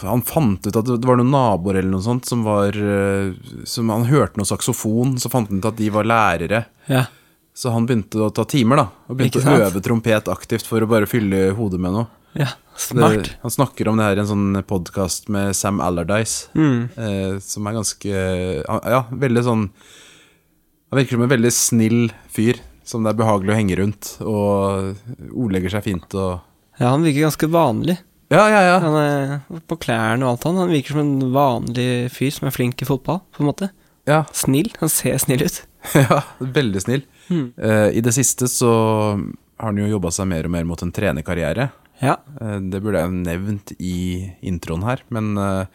Han 0.00 0.22
fant 0.24 0.64
ut 0.66 0.76
at 0.78 0.86
det 0.88 1.04
var 1.04 1.18
noen 1.20 1.34
naboer 1.34 1.80
eller 1.82 1.90
noe 1.92 2.04
sånt 2.04 2.24
som 2.24 2.46
var 2.46 2.72
eh, 2.72 3.34
Som 3.68 3.90
Han 3.92 4.06
hørte 4.08 4.40
noe 4.40 4.48
saksofon, 4.48 5.18
så 5.20 5.28
fant 5.32 5.50
han 5.52 5.60
ut 5.60 5.68
at 5.68 5.76
de 5.76 5.90
var 5.92 6.08
lærere. 6.08 6.62
Ja. 6.88 7.04
Så 7.52 7.68
han 7.74 7.84
begynte 7.84 8.22
å 8.24 8.30
ta 8.32 8.46
timer, 8.48 8.80
da. 8.80 8.86
Og 9.12 9.18
begynte 9.18 9.42
å 9.44 9.58
øve 9.68 9.82
trompet 9.84 10.30
aktivt 10.32 10.64
for 10.64 10.80
å 10.80 10.88
bare 10.88 11.04
fylle 11.10 11.50
hodet 11.58 11.80
med 11.82 11.92
noe. 11.98 12.06
ja. 12.38 12.54
Det, 12.72 13.34
han 13.42 13.52
snakker 13.52 13.90
om 13.90 13.98
det 14.00 14.04
her 14.06 14.16
i 14.16 14.22
en 14.22 14.30
sånn 14.30 14.62
podkast 14.64 15.26
med 15.28 15.52
Sam 15.54 15.82
Allardyce. 15.84 16.48
Mm. 16.56 16.78
eh, 16.96 17.34
som 17.44 17.66
er 17.68 17.74
ganske 17.76 18.08
Ja, 18.64 19.02
veldig 19.12 19.42
sånn 19.44 19.66
Han 20.88 20.96
virker 21.02 21.18
som 21.18 21.26
en 21.26 21.34
veldig 21.34 21.52
snill 21.52 21.98
fyr 22.32 22.62
som 22.82 23.04
det 23.04 23.12
er 23.12 23.18
behagelig 23.20 23.52
å 23.52 23.58
henge 23.58 23.76
rundt, 23.78 24.08
og 24.24 24.96
ordlegger 25.30 25.76
seg 25.76 25.84
fint 25.86 26.16
og 26.18 26.40
Ja, 26.78 26.92
han 26.92 27.04
virker 27.04 27.28
ganske 27.28 27.48
vanlig. 27.52 27.98
Ja, 28.32 28.46
ja, 28.48 28.62
ja. 28.64 28.76
Han 28.80 28.96
er 28.96 29.60
på 29.68 29.76
klærne 29.76 30.24
og 30.24 30.34
alt 30.34 30.46
han. 30.48 30.60
Han 30.62 30.72
virker 30.72 30.94
som 30.94 31.02
en 31.02 31.32
vanlig 31.34 31.88
fyr 32.14 32.32
som 32.32 32.48
er 32.48 32.54
flink 32.54 32.80
i 32.80 32.88
fotball, 32.88 33.20
på 33.34 33.44
en 33.44 33.50
måte. 33.50 33.68
Ja, 34.08 34.24
Snill. 34.34 34.72
Han 34.80 34.90
ser 34.90 35.18
snill 35.22 35.44
ut. 35.44 35.62
ja 35.98 36.22
veldig 36.38 36.82
snill. 36.82 37.04
Mm. 37.28 37.52
Uh, 37.58 37.88
I 37.92 38.00
det 38.04 38.14
siste 38.16 38.48
så 38.50 38.72
har 38.72 39.68
han 39.68 39.78
jo 39.78 39.90
jobba 39.90 40.12
seg 40.14 40.30
mer 40.30 40.48
og 40.48 40.54
mer 40.54 40.64
mot 40.68 40.82
en 40.82 40.94
trenerkarriere. 40.94 41.68
Ja. 42.02 42.16
Uh, 42.40 42.58
det 42.72 42.80
burde 42.82 43.02
jeg 43.02 43.10
jo 43.10 43.20
nevnt 43.28 43.74
i 43.78 43.98
introen 44.48 44.86
her, 44.86 45.04
men 45.14 45.34
uh, 45.38 45.68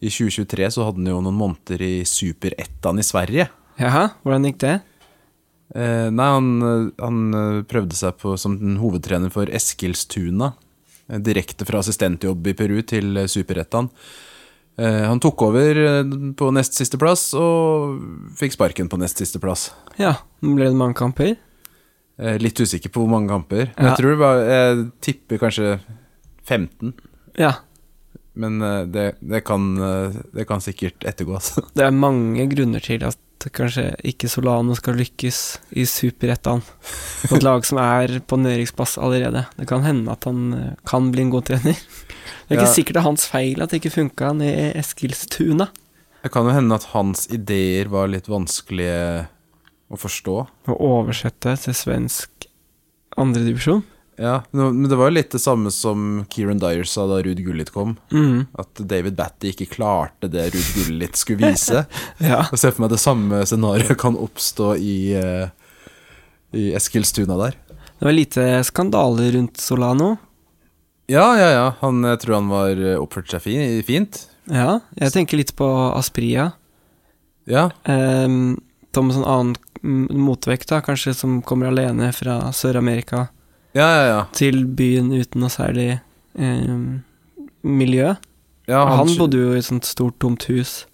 i 0.00 0.10
2023 0.10 0.72
så 0.74 0.88
hadde 0.88 1.02
han 1.02 1.12
jo 1.12 1.20
noen 1.22 1.38
måneder 1.38 1.84
i 1.84 1.94
Super 2.08 2.56
1 2.58 2.90
i 2.96 3.06
Sverige. 3.06 3.48
Jaha, 3.80 4.08
hvordan 4.22 4.48
gikk 4.48 4.60
det? 4.62 4.74
Eh, 5.74 6.10
nei, 6.12 6.26
han, 6.28 6.50
han 7.00 7.22
eh, 7.34 7.62
prøvde 7.66 7.96
seg 7.96 8.18
på 8.20 8.34
som 8.38 8.58
den 8.60 8.76
hovedtrener 8.82 9.32
for 9.32 9.48
Eskilstuna. 9.48 10.52
eh, 11.08 11.18
Direkte 11.24 11.64
fra 11.66 11.80
assistentjobb 11.80 12.46
i 12.52 12.54
Peru 12.58 12.82
til 12.86 13.16
eh, 13.16 13.26
Superettan. 13.30 13.88
Eh, 14.76 15.00
han 15.08 15.22
tok 15.24 15.42
over 15.48 15.80
på 16.36 16.50
nest 16.54 16.76
siste 16.76 16.98
plass, 17.00 17.28
og 17.38 17.98
fikk 18.38 18.56
sparken 18.58 18.90
på 18.92 18.98
nest 19.00 19.18
siste 19.22 19.40
plass. 19.42 19.70
Ja, 19.98 20.16
ble 20.44 20.68
det 20.68 20.76
mange 20.78 20.98
kamper? 21.00 21.36
Eh, 22.20 22.36
litt 22.42 22.60
usikker 22.60 22.92
på 22.94 23.02
hvor 23.02 23.10
mange 23.16 23.32
kamper. 23.32 23.70
Ja. 23.72 23.88
Jeg 23.88 23.98
tror 24.02 24.14
det 24.14 24.20
var 24.20 24.42
Jeg 24.50 24.84
tipper 25.08 25.40
kanskje 25.46 25.76
15. 26.44 26.92
Ja. 27.40 27.54
Men 28.34 28.58
det, 28.90 29.12
det, 29.22 29.40
kan, 29.46 29.62
det 30.34 30.44
kan 30.50 30.58
sikkert 30.62 31.04
ettergås. 31.06 31.52
Det 31.78 31.84
er 31.86 31.94
mange 31.94 32.42
grunner 32.50 32.82
til 32.82 33.04
at 33.06 33.18
kanskje 33.52 33.94
ikke 34.06 34.28
Solano 34.30 34.74
skal 34.78 34.94
lykkes 34.96 35.38
i 35.76 35.84
Superettan. 35.84 36.62
På 37.28 37.36
et 37.36 37.42
lag 37.44 37.64
som 37.66 37.78
er 37.82 38.20
på 38.24 38.38
nedrykksplass 38.40 38.96
allerede. 38.98 39.44
Det 39.58 39.66
kan 39.68 39.82
hende 39.84 40.12
at 40.12 40.24
han 40.24 40.52
eh, 40.54 40.72
kan 40.88 41.10
bli 41.12 41.22
en 41.26 41.30
god 41.30 41.44
trener. 41.50 41.74
Det 41.74 42.54
er 42.54 42.56
ikke 42.58 42.68
Ja. 42.68 42.72
sikkert 42.74 42.94
det 42.94 43.02
er 43.02 43.08
hans 43.10 43.26
feil 43.28 43.62
at 43.62 43.70
det 43.70 43.80
ikke 43.82 43.94
funka 43.98 44.32
ned 44.36 44.52
i 44.52 44.78
Eskilstuna. 44.80 45.68
Det 46.22 46.32
kan 46.32 46.46
jo 46.48 46.54
hende 46.56 46.74
at 46.74 46.84
hans 46.94 47.26
ideer 47.28 47.88
var 47.92 48.08
litt 48.08 48.26
vanskelige 48.32 49.26
å 49.92 49.96
forstå. 50.00 50.36
Å 50.72 50.76
oversette 50.80 51.52
til 51.60 51.74
svensk 51.76 52.46
andredivisjon. 53.20 53.82
Ja, 54.16 54.42
men 54.50 54.88
det 54.88 54.96
var 54.96 55.10
jo 55.10 55.16
litt 55.16 55.32
det 55.34 55.40
samme 55.42 55.72
som 55.74 56.24
Kieran 56.30 56.60
Dyer 56.62 56.86
sa 56.86 57.06
da 57.10 57.18
Ruud 57.24 57.40
Gullit 57.42 57.72
kom. 57.74 57.96
Mm. 58.14 58.46
At 58.58 58.78
David 58.78 59.16
Batty 59.18 59.50
ikke 59.50 59.66
klarte 59.72 60.30
det 60.30 60.46
Ruud 60.54 60.70
Gullit 60.76 61.18
skulle 61.18 61.50
vise. 61.54 61.84
Ja. 62.22 62.44
Jeg 62.52 62.60
ser 62.60 62.74
for 62.74 62.84
meg 62.84 62.94
det 62.94 63.02
samme 63.02 63.42
scenarioet 63.48 63.98
kan 64.00 64.16
oppstå 64.18 64.74
i, 64.78 64.96
eh, 65.18 65.48
i 66.54 66.68
Eskilstuna 66.78 67.36
der. 67.40 67.58
Det 67.98 68.06
var 68.06 68.14
lite 68.14 68.46
skandaler 68.66 69.34
rundt 69.34 69.58
Solano. 69.60 70.14
Ja, 71.10 71.26
ja, 71.36 71.50
ja. 71.52 71.66
Han, 71.82 72.04
jeg 72.06 72.22
tror 72.22 72.38
han 72.38 72.52
var 72.52 72.70
oppførte 72.72 73.00
oppført 73.02 73.34
seg 73.34 73.84
fint. 73.86 74.22
Ja, 74.50 74.78
jeg 74.98 75.12
tenker 75.14 75.40
litt 75.40 75.54
på 75.58 75.66
Aspria. 75.94 76.52
Ja. 77.50 77.68
Ehm, 77.84 78.56
om 78.96 79.10
en 79.10 79.24
annen 79.24 79.56
motvekt, 80.16 80.70
da, 80.70 80.80
kanskje 80.84 81.12
som 81.16 81.40
kommer 81.44 81.68
alene 81.72 82.10
fra 82.16 82.38
Sør-Amerika 82.56 83.26
Ja, 83.74 83.86
ja, 83.90 84.02
ja. 84.06 84.20
til 84.36 84.62
byen 84.78 85.10
uten 85.10 85.42
noe 85.42 85.50
særlig 85.50 85.88
eh, 86.38 86.74
miljø. 87.66 88.14
ja 88.70 88.82
han, 88.86 89.10
bodde 89.18 89.40
jo 89.40 89.54
i 89.54 89.58
et 89.58 89.66
sånt 89.66 89.88
stort, 89.88 90.20
tomt 90.22 90.46
hus 90.46 90.84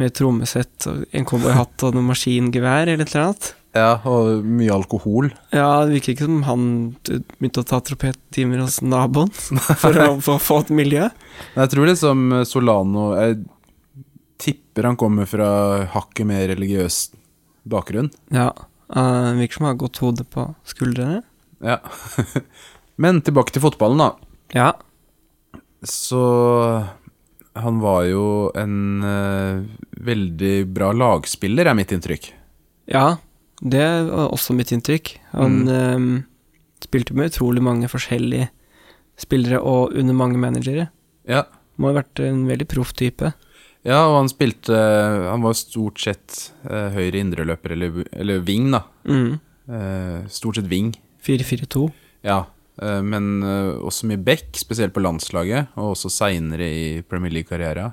med 0.00 0.14
trommesett 0.16 0.88
og 0.88 1.04
en 1.16 1.28
cowboyhatt 1.28 1.84
og 1.86 1.96
noe 1.96 2.08
maskingevær 2.08 2.88
eller 2.88 3.04
et 3.04 3.12
eller 3.12 3.28
annet. 3.28 3.52
Ja, 3.76 3.90
og 4.08 4.44
mye 4.48 4.72
alkohol. 4.72 5.28
Ja, 5.52 5.84
det 5.84 5.98
virker 5.98 6.14
ikke 6.14 6.28
som 6.28 6.40
han 6.46 6.62
begynte 7.04 7.60
å 7.60 7.68
ta 7.68 7.82
tropettimer 7.84 8.62
hos 8.64 8.78
naboen 8.84 9.32
for 9.36 9.98
å, 10.06 10.08
for 10.24 10.36
å 10.36 10.42
få 10.42 10.62
et 10.64 10.72
miljø. 10.78 11.10
Jeg 11.56 11.72
tror 11.72 11.90
liksom 11.90 12.30
Solano 12.48 13.10
Jeg 13.18 13.42
tipper 14.40 14.88
han 14.88 14.96
kommer 15.00 15.28
fra 15.28 15.50
hakket 15.92 16.28
mer 16.28 16.48
religiøs 16.52 17.10
bakgrunn. 17.68 18.08
Ja, 18.32 18.50
uh, 18.92 19.32
virker 19.36 19.58
som 19.58 19.68
han 19.68 19.74
har 19.74 19.82
godt 19.84 20.00
hode 20.04 20.26
på 20.28 20.48
skuldrene. 20.68 21.22
Ja. 21.64 21.78
Men 23.02 23.20
tilbake 23.24 23.52
til 23.52 23.64
fotballen, 23.64 24.00
da. 24.00 24.10
Ja, 24.56 24.72
Så 25.86 26.20
han 27.56 27.80
var 27.80 28.04
jo 28.08 28.50
en 28.56 29.04
uh, 29.04 29.64
veldig 30.04 30.66
bra 30.76 30.92
lagspiller, 30.92 31.66
er 31.66 31.76
mitt 31.78 31.92
inntrykk. 31.92 32.32
ja, 32.86 33.16
det 33.60 33.86
var 34.10 34.28
også 34.28 34.52
mitt 34.52 34.72
inntrykk. 34.72 35.14
Han 35.32 35.68
eh, 35.72 36.02
spilte 36.84 37.14
med 37.16 37.30
utrolig 37.32 37.62
mange 37.64 37.88
forskjellige 37.88 38.50
spillere 39.16 39.62
og 39.64 39.94
under 39.96 40.14
mange 40.14 40.36
managere. 40.36 40.90
Ja. 41.24 41.46
Må 41.80 41.88
ha 41.88 41.96
vært 42.02 42.20
en 42.20 42.44
veldig 42.48 42.66
proff 42.68 42.92
type. 42.92 43.32
ja, 43.84 44.02
og 44.06 44.18
han 44.18 44.28
spilte 44.28 44.76
Han 44.76 45.42
var 45.44 45.56
stort 45.56 46.00
sett 46.00 46.52
uh, 46.68 46.92
høyre 46.92 47.18
indreløper, 47.18 47.72
eller, 47.72 48.04
eller 48.12 48.44
wing, 48.44 48.70
da. 48.76 48.82
Mm. 49.08 49.38
Uh, 49.68 50.28
stort 50.28 50.60
sett 50.60 50.68
wing. 50.68 50.92
4-4-2. 51.26 51.84
Ja, 52.26 52.40
eh, 52.82 53.02
men 53.02 53.42
eh, 53.42 53.74
også 53.86 54.08
mye 54.10 54.22
back, 54.22 54.48
spesielt 54.58 54.94
på 54.96 55.02
landslaget, 55.04 55.72
og 55.76 55.92
også 55.94 56.10
seinere 56.12 56.66
i 56.70 56.86
Premier 57.06 57.34
League-karriera. 57.34 57.92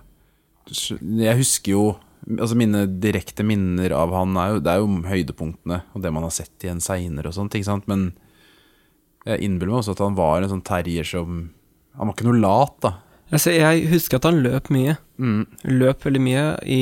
Jeg 0.70 1.38
husker 1.42 1.74
jo 1.75 1.86
Altså 2.24 2.56
Mine 2.56 2.86
direkte 3.04 3.44
minner 3.44 3.92
av 3.92 4.13
han 4.16 4.38
er 4.40 4.54
jo, 4.54 4.60
det 4.63 4.72
er 4.72 4.78
jo 4.80 5.02
høydepunktene 5.12 5.82
og 5.92 6.06
det 6.06 6.12
man 6.16 6.24
har 6.24 6.32
sett 6.32 6.63
igjen 6.63 6.80
seinere 6.80 7.28
og 7.28 7.36
sånt, 7.36 7.52
ikke 7.60 7.68
sant, 7.68 7.84
men 7.92 8.13
jeg 9.28 9.44
innbiller 9.44 9.74
meg 9.74 9.82
også 9.82 9.92
at 9.98 10.04
han 10.06 10.16
var 10.16 10.38
en 10.40 10.54
sånn 10.54 10.63
terrier 10.63 11.04
som 11.04 11.50
Han 12.00 12.08
var 12.08 12.16
ikke 12.16 12.25
noe 12.30 12.40
lat, 12.40 12.78
da. 12.82 12.94
Altså, 13.34 13.52
jeg 13.54 13.84
husker 13.92 14.18
at 14.22 14.25
han 14.28 14.40
løp 14.42 14.68
mye. 14.74 14.96
Mm. 15.22 15.44
Løp 15.75 16.04
veldig 16.08 16.22
mye 16.24 16.46
i 16.70 16.80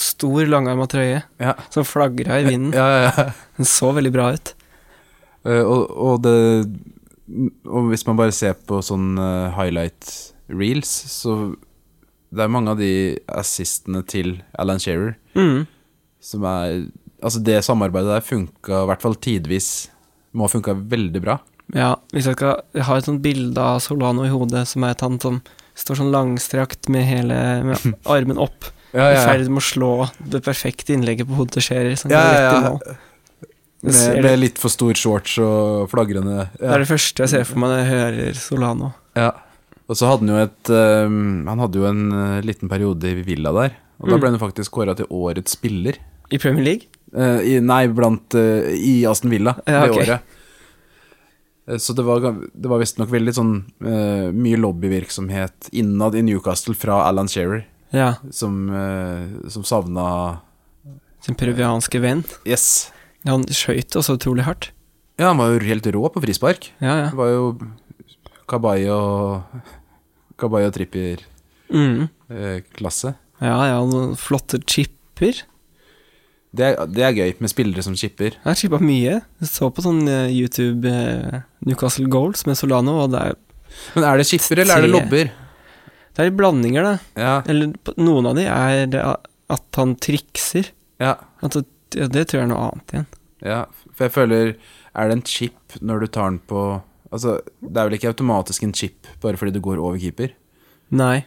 stor, 0.00 0.44
langarma 0.50 0.86
trøye 0.90 1.22
Ja. 1.42 1.54
som 1.74 1.86
flagra 1.88 2.40
i 2.42 2.46
vinden. 2.46 2.70
Ja, 2.76 2.86
ja, 2.92 3.08
ja. 3.08 3.24
Den 3.58 3.68
så 3.68 3.90
veldig 3.96 4.12
bra 4.14 4.28
ut. 4.36 4.52
Eh, 5.44 5.60
og, 5.62 5.90
og 5.92 6.22
det 6.24 6.36
Og 7.68 7.88
hvis 7.90 8.06
man 8.06 8.16
bare 8.20 8.32
ser 8.36 8.54
på 8.68 8.80
sånn 8.84 9.14
eh, 9.20 9.50
highlight 9.56 10.10
reels, 10.52 10.90
så 11.08 11.54
det 12.34 12.42
er 12.44 12.50
mange 12.52 12.72
av 12.74 12.80
de 12.80 13.16
assistene 13.30 14.02
til 14.10 14.38
Alan 14.58 14.80
Shearer 14.82 15.14
Mm. 15.34 15.64
som 16.22 16.44
er 16.46 16.84
Altså, 17.24 17.40
det 17.42 17.64
samarbeidet 17.64 18.10
der 18.12 18.20
funka 18.26 18.82
i 18.82 18.86
hvert 18.90 19.00
fall 19.02 19.14
tidvis 19.16 19.88
Må 20.36 20.44
ha 20.44 20.52
funka 20.52 20.74
veldig 20.76 21.22
bra. 21.24 21.38
Ja, 21.74 21.94
hvis 22.12 22.26
jeg 22.28 22.36
skal 22.36 22.60
Jeg 22.74 22.84
har 22.84 22.98
et 23.00 23.06
sånt 23.08 23.22
bilde 23.24 23.58
av 23.58 23.80
Solano 23.80 24.24
i 24.26 24.28
hodet 24.30 24.66
som 24.68 24.84
er 24.84 24.92
et 24.92 25.00
han 25.00 25.16
som 25.22 25.40
står 25.74 25.96
sånn 26.02 26.12
langstrakt 26.12 26.88
med 26.92 27.02
hele 27.08 27.38
med 27.64 27.94
armen 28.14 28.38
opp, 28.38 28.68
Ja, 28.92 29.08
i 29.10 29.16
ferd 29.24 29.48
med 29.48 29.58
å 29.62 29.64
slå 29.64 29.88
det 30.30 30.42
perfekte 30.44 30.92
innlegget 30.94 31.26
på 31.26 31.34
hodet 31.34 31.56
til 31.56 31.62
Scherer. 31.66 31.96
Som 31.98 32.12
Ja, 32.12 32.20
ja, 32.38 32.60
mål. 32.68 32.78
ja. 32.86 32.94
Med, 33.84 34.22
med 34.24 34.38
litt 34.40 34.56
for 34.60 34.72
stor 34.72 34.96
shorts 34.96 35.34
og 35.44 35.90
flagrende 35.92 36.46
Det 36.56 36.70
er 36.72 36.80
det 36.80 36.88
første 36.88 37.24
jeg 37.26 37.32
ser 37.34 37.42
for 37.44 37.60
meg 37.60 37.70
når 37.74 37.80
jeg 37.82 37.90
hører 37.92 38.38
Solano. 38.40 38.92
ja. 39.18 39.32
Og 39.84 39.98
så 40.00 40.06
hadde 40.08 40.24
han 40.24 40.30
jo 40.32 40.36
et 40.46 40.70
um, 40.72 41.16
Han 41.44 41.60
hadde 41.60 41.76
jo 41.76 41.84
en 41.90 42.04
eh, 42.16 42.38
liten 42.48 42.70
periode 42.72 43.04
i 43.10 43.18
Villa 43.26 43.50
der. 43.52 43.74
Og 44.00 44.08
da 44.08 44.14
Mm. 44.16 44.20
ble 44.22 44.30
han 44.32 44.40
faktisk 44.40 44.72
kåra 44.72 44.94
til 44.96 45.04
årets 45.12 45.52
spiller. 45.58 45.98
I 46.32 46.38
Premier 46.40 46.64
League? 46.64 46.88
Uh, 47.12 47.42
i, 47.44 47.58
nei, 47.60 47.82
blant 47.92 48.32
uh, 48.34 48.64
I 48.72 49.04
Aston 49.06 49.28
Villa 49.30 49.52
Ja, 49.68 49.82
det 49.84 49.92
året. 50.00 50.20
Så 51.80 51.92
det 51.96 52.02
var, 52.04 52.20
det 52.20 52.68
var 52.68 52.80
visstnok 52.82 53.08
veldig 53.12 53.32
sånn 53.36 53.52
uh, 53.84 54.32
mye 54.36 54.58
lobbyvirksomhet 54.60 55.68
innad 55.72 56.16
i 56.18 56.24
Newcastle 56.26 56.74
fra 56.76 57.02
Alan 57.08 57.28
Shearer, 57.28 57.62
Ja. 57.94 58.14
som, 58.32 58.68
uh, 58.72 59.48
som 59.52 59.64
savna 59.64 60.08
Sin 61.24 61.36
peruvianske 61.40 62.00
venn. 62.04 62.24
Yes. 62.44 62.90
Han 63.24 63.44
skøyt 63.48 63.94
også 63.96 64.16
utrolig 64.18 64.44
hardt. 64.44 64.70
Ja, 65.18 65.28
han 65.30 65.38
var 65.38 65.52
jo 65.54 65.60
helt 65.64 65.86
rå 65.94 66.08
på 66.12 66.20
frispark. 66.24 66.70
Ja, 66.82 66.94
ja. 67.04 67.08
Det 67.12 67.16
var 67.18 67.28
jo 67.32 67.44
Kabay 68.50 68.86
og 68.92 69.42
Kabay 70.40 70.66
og 70.66 70.72
tripper-klasse. 70.74 73.14
Mm. 73.14 73.44
Ja, 73.44 73.56
ja, 73.70 73.78
noen 73.86 74.16
flotte 74.20 74.58
chipper. 74.68 75.34
det, 76.54 76.64
er- 76.74 76.86
det 76.86 77.02
er 77.02 77.12
gøy 77.16 77.32
med 77.40 77.50
spillere 77.50 77.82
som 77.82 77.94
chipper. 77.98 78.30
Jeg 78.36 78.44
har 78.44 78.54
chippa 78.58 78.78
mye. 78.82 79.20
Jeg 79.40 79.48
så 79.50 79.70
på 79.74 79.82
sånn 79.82 80.04
eh, 80.08 80.28
YouTube 80.30 80.86
eh, 80.90 81.40
Newcastle 81.66 82.06
Goals 82.10 82.44
med 82.46 82.56
Solano, 82.58 82.98
og 83.04 83.10
det 83.14 83.20
er, 83.30 83.34
Men 83.96 84.04
er 84.04 84.16
det 84.20 84.26
chipper, 84.28 84.58
eller 84.62 84.76
er 84.76 84.80
det 84.86 84.90
lobber? 84.92 85.30
det 86.14 86.22
er 86.26 86.30
blandinger, 86.30 86.82
da. 86.86 86.92
Ja, 87.18 87.32
Eller 87.50 87.72
noen 87.98 88.26
av 88.30 88.36
de 88.38 88.44
er 88.46 88.86
at 89.50 89.76
han 89.80 89.96
trikser. 89.96 90.68
ja, 91.02 91.16
At 91.42 91.52
det, 91.58 91.64
ja, 91.94 92.06
det 92.08 92.26
tror 92.28 92.40
jeg 92.40 92.46
er 92.48 92.52
noe 92.52 92.64
annet 92.70 92.92
igjen. 92.96 93.06
ja. 93.44 93.64
For 93.94 94.04
jeg 94.08 94.12
føler 94.16 94.54
Er 94.94 95.08
det 95.10 95.14
en 95.16 95.22
chip 95.22 95.76
når 95.80 96.00
du 96.00 96.06
tar 96.06 96.30
den 96.30 96.38
på 96.50 96.60
Altså, 97.14 97.36
det 97.62 97.76
er 97.78 97.86
vel 97.88 97.94
ikke 97.98 98.10
automatisk 98.10 98.62
en 98.66 98.72
chip 98.74 99.06
bare 99.22 99.36
fordi 99.38 99.52
du 99.54 99.60
går 99.62 99.78
over 99.78 99.98
keeper? 100.02 100.32
Nei. 100.90 101.24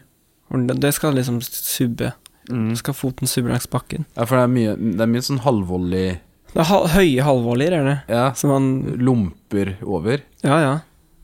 Det- 0.52 0.92
skal 0.94 1.14
liksom 1.16 1.40
subbe. 1.42 2.12
Mm. 2.50 2.74
Skal 2.76 2.94
foten 2.94 3.26
subbe 3.28 3.48
langs 3.48 3.66
bakken. 3.68 4.04
Ja, 4.16 4.24
for 4.24 4.36
det 4.36 4.44
er 4.44 4.52
mye, 4.52 4.74
det 4.96 5.00
er 5.00 5.06
mye 5.12 5.24
sånn 5.24 5.40
halvvolley 5.44 6.18
Det 6.52 6.60
er 6.60 6.64
ha 6.64 6.78
høye 6.88 7.22
halvvolleyer, 7.24 7.72
er 7.72 7.84
det. 7.84 7.96
Ja, 8.08 8.32
Som 8.32 8.50
man 8.50 8.96
lomper 8.98 9.76
over. 9.84 10.20
Ja, 10.44 10.58
ja. 10.60 10.74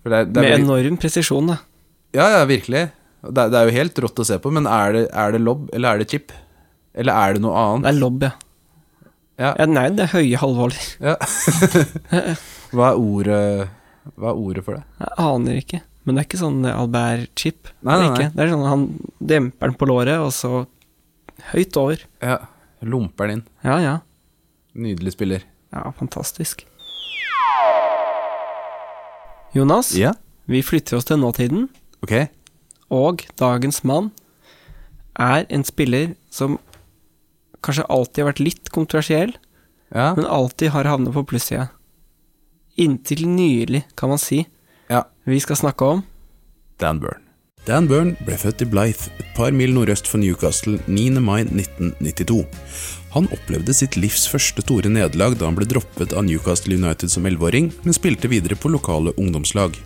Det 0.05 0.13
er, 0.13 0.25
det 0.25 0.37
er 0.37 0.43
Med 0.43 0.53
veldig- 0.53 0.65
enorm 0.69 0.99
presisjon, 1.01 1.47
da. 1.49 1.59
Ja, 2.15 2.29
ja, 2.39 2.45
virkelig. 2.45 2.91
Det 3.25 3.39
er, 3.39 3.49
det 3.51 3.55
er 3.61 3.65
jo 3.71 3.77
helt 3.79 3.95
rått 4.05 4.21
å 4.21 4.25
se 4.29 4.37
på, 4.39 4.53
men 4.53 4.67
er 4.67 4.93
det, 4.93 5.09
er 5.13 5.33
det 5.33 5.41
lobb, 5.41 5.71
eller 5.73 5.95
er 5.95 5.99
det 5.99 6.11
chip? 6.11 6.33
Eller 6.95 7.13
er 7.13 7.33
det 7.35 7.43
noe 7.43 7.57
annet? 7.57 7.85
Det 7.89 7.95
er 7.95 8.01
lobb, 8.01 8.23
ja. 8.23 8.31
Ja. 9.41 9.55
ja 9.59 9.67
nei, 9.67 9.89
det 9.97 10.05
er 10.07 10.13
høye 10.15 10.39
halvvolleyer. 10.39 10.91
Ja. 11.03 11.17
Hva 12.75 12.93
er 12.93 13.01
ordet 13.01 13.69
Hva 14.15 14.31
er 14.31 14.39
ordet 14.39 14.65
for 14.67 14.77
det? 14.79 14.85
Jeg 15.01 15.15
aner 15.25 15.59
ikke. 15.61 15.81
Men 16.05 16.15
det 16.17 16.21
er 16.23 16.29
ikke 16.29 16.41
sånn 16.43 16.67
Albert-chip. 16.69 17.71
Nei, 17.87 17.97
nei, 18.03 18.09
nei. 18.13 18.27
Det 18.35 18.43
er 18.45 18.51
sånn 18.53 18.67
han 18.69 18.83
demper 19.25 19.71
den 19.73 19.79
på 19.81 19.89
låret, 19.89 20.19
og 20.21 20.31
så 20.37 20.67
høyt 21.55 21.79
over. 21.81 22.03
Ja, 22.23 22.37
Lomper 22.85 23.31
den 23.31 23.39
inn. 23.41 23.45
Ja, 23.65 23.79
ja. 23.81 23.95
Nydelig 24.77 25.15
spiller. 25.17 25.47
Ja, 25.73 25.87
fantastisk. 25.97 26.67
Jonas, 29.55 29.95
Ja, 29.97 30.13
vi 30.51 30.61
flytter 30.67 30.99
oss 30.99 31.07
til 31.09 31.17
nåtiden, 31.23 31.69
ok. 32.03 32.29
og 32.91 33.23
dagens 33.41 33.85
mann 33.87 34.11
er 35.17 35.47
en 35.49 35.63
spiller 35.65 36.15
som 36.31 36.59
kanskje 37.65 37.87
alltid 37.93 38.23
har 38.25 38.31
vært 38.33 38.45
litt 38.45 38.71
kontroversiell, 38.75 39.35
Ja, 39.95 40.13
men 40.17 40.27
alltid 40.27 40.73
har 40.75 40.89
havnet 40.91 41.15
på 41.15 41.23
plussida. 41.29 41.69
Inntil 42.77 43.29
nylig, 43.31 43.85
kan 43.97 44.11
man 44.11 44.19
si. 44.19 44.45
ja. 44.91 45.05
Vi 45.25 45.39
skal 45.41 45.57
snakke 45.57 45.85
om 45.85 46.03
Dan 46.79 46.99
Burn. 47.01 47.21
Dan 47.65 47.87
Burn 47.89 48.11
ble 48.27 48.37
født 48.37 48.61
i 48.61 48.67
Blythe, 48.69 49.09
et 49.23 49.31
par 49.37 49.55
mil 49.57 49.71
nordøst 49.73 50.09
for 50.11 50.21
Newcastle 50.21 50.77
9. 50.87 51.21
mai 51.25 51.45
1992. 51.47 52.43
Han 53.15 53.29
opplevde 53.33 53.73
sitt 53.73 53.97
livs 53.97 54.27
første 54.29 54.61
store 54.67 54.91
nederlag 54.91 55.39
da 55.39 55.47
han 55.47 55.57
ble 55.57 55.65
droppet 55.71 56.13
av 56.13 56.27
Newcastle 56.27 56.75
United 56.77 57.09
som 57.09 57.25
11-åring, 57.25 57.71
men 57.87 57.97
spilte 57.97 58.29
videre 58.29 58.59
på 58.59 58.69
lokale 58.75 59.15
ungdomslag. 59.17 59.79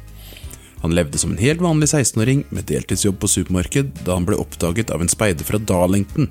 Han 0.83 0.95
levde 0.97 1.19
som 1.19 1.35
en 1.37 1.43
helt 1.43 1.61
vanlig 1.63 1.91
16-åring 1.93 2.45
med 2.51 2.67
deltidsjobb 2.71 3.21
på 3.21 3.31
supermarked 3.31 3.93
da 4.07 4.17
han 4.17 4.27
ble 4.27 4.39
oppdaget 4.41 4.91
av 4.95 5.05
en 5.05 5.11
speider 5.13 5.45
fra 5.47 5.59
Darlington. 5.61 6.31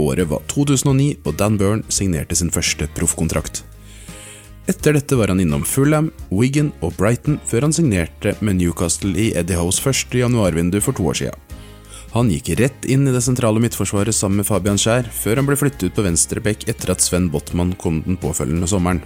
Året 0.00 0.28
var 0.30 0.42
2009, 0.50 1.20
og 1.24 1.36
Dan 1.38 1.58
Byrne 1.60 1.86
signerte 1.92 2.36
sin 2.38 2.52
første 2.54 2.88
proffkontrakt. 2.96 3.62
Etter 4.70 4.96
dette 4.96 5.16
var 5.18 5.28
han 5.28 5.42
innom 5.42 5.64
Fulham, 5.68 6.08
Wigan 6.32 6.70
og 6.80 6.94
Brighton 6.96 7.36
før 7.44 7.66
han 7.66 7.74
signerte 7.76 8.32
med 8.40 8.56
Newcastle 8.62 9.12
i 9.12 9.32
Eddie 9.36 9.58
Hoes 9.60 9.80
første 9.82 10.22
januarvindu 10.22 10.80
for 10.80 10.96
to 10.96 11.04
år 11.10 11.18
siden. 11.20 11.40
Han 12.14 12.30
gikk 12.30 12.52
rett 12.60 12.86
inn 12.86 13.08
i 13.10 13.12
det 13.12 13.24
sentrale 13.26 13.60
midtforsvaret 13.60 14.14
sammen 14.14 14.40
med 14.40 14.46
Fabian 14.46 14.78
Skjær, 14.78 15.08
før 15.10 15.40
han 15.40 15.48
ble 15.48 15.58
flyttet 15.58 15.88
ut 15.90 15.96
på 15.96 16.04
Venstrebekk 16.06 16.68
etter 16.70 16.94
at 16.94 17.02
Sven 17.02 17.26
Botman 17.32 17.74
kom 17.76 18.00
den 18.06 18.16
påfølgende 18.22 18.70
sommeren. 18.70 19.02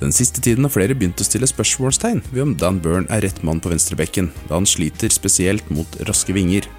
Den 0.00 0.14
siste 0.16 0.40
tiden 0.40 0.64
har 0.64 0.72
flere 0.72 0.94
begynt 0.96 1.20
å 1.20 1.26
stille 1.26 1.48
spørsmålstegn 1.50 2.22
ved 2.30 2.44
om 2.44 2.54
Dan 2.56 2.78
Byrne 2.80 3.10
er 3.12 3.26
rett 3.26 3.42
mann 3.44 3.60
på 3.60 3.68
venstrebekken, 3.72 4.30
da 4.46 4.56
han 4.56 4.68
sliter 4.68 5.12
spesielt 5.12 5.66
mot 5.74 5.98
raske 6.08 6.32
vinger. 6.32 6.70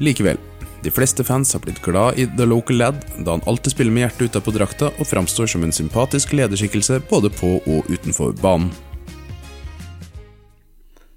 Likevel, 0.00 0.38
De 0.82 0.90
fleste 0.90 1.22
fans 1.22 1.52
har 1.54 1.60
blitt 1.62 1.78
glad 1.82 2.18
i 2.18 2.24
The 2.26 2.42
Local 2.42 2.80
Lad, 2.80 2.96
da 3.22 3.36
han 3.36 3.44
alltid 3.46 3.76
spiller 3.76 3.94
med 3.94 4.02
hjertet 4.02 4.32
utapå 4.32 4.50
drakta 4.50 4.88
og 4.90 5.06
framstår 5.06 5.46
som 5.52 5.62
en 5.62 5.74
sympatisk 5.74 6.32
lederskikkelse 6.34 6.98
både 7.10 7.30
på 7.30 7.54
og 7.60 7.86
utenfor 7.86 8.34
banen. 8.40 8.72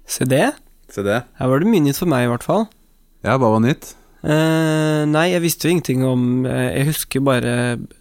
Se 0.06 0.28
det. 0.30 0.52
Se 0.94 1.02
det. 1.02 1.24
Her 1.40 1.50
var 1.50 1.58
det 1.58 1.70
mye 1.72 1.82
nytt 1.82 1.98
for 1.98 2.06
meg, 2.06 2.28
i 2.28 2.30
hvert 2.30 2.46
fall. 2.46 2.68
Ja, 3.26 3.34
hva 3.42 3.50
var 3.56 3.64
nytt? 3.64 3.96
Eh, 4.22 5.02
nei, 5.10 5.26
jeg 5.32 5.42
visste 5.42 5.66
jo 5.66 5.74
ingenting 5.74 6.00
om 6.06 6.46
eh, 6.48 6.70
Jeg 6.78 6.88
husker 6.88 7.22
bare 7.26 7.52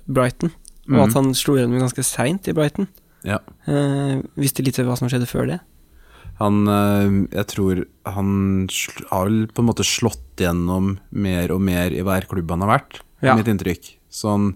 Brighton, 0.06 0.54
og 0.86 0.95
mm. 0.95 1.01
at 1.04 1.17
han 1.17 1.34
slo 1.38 1.58
gjennom 1.58 1.82
ganske 1.82 2.06
seint 2.06 2.45
i 2.45 2.54
Brighton. 2.54 2.88
Ja. 3.25 3.41
Eh, 3.65 4.21
visste 4.38 4.62
litt 4.65 4.78
hva 4.78 4.97
som 4.99 5.10
skjedde 5.10 5.30
før 5.30 5.49
det. 5.49 5.63
Han 6.40 6.68
øh, 6.68 7.28
Jeg 7.32 7.48
tror 7.48 7.84
han 8.06 8.32
har 9.12 9.26
vel 9.30 9.46
på 9.48 9.64
en 9.64 9.70
måte 9.70 9.86
slått 9.88 10.22
gjennom 10.42 10.98
mer 11.16 11.52
og 11.56 11.62
mer 11.64 11.94
i 11.96 12.02
hver 12.06 12.28
klubb 12.30 12.50
han 12.52 12.62
har 12.66 12.74
vært, 12.80 13.00
Ja. 13.24 13.36
mitt 13.40 13.48
inntrykk. 13.48 13.94
Så 14.12 14.30
han, 14.34 14.50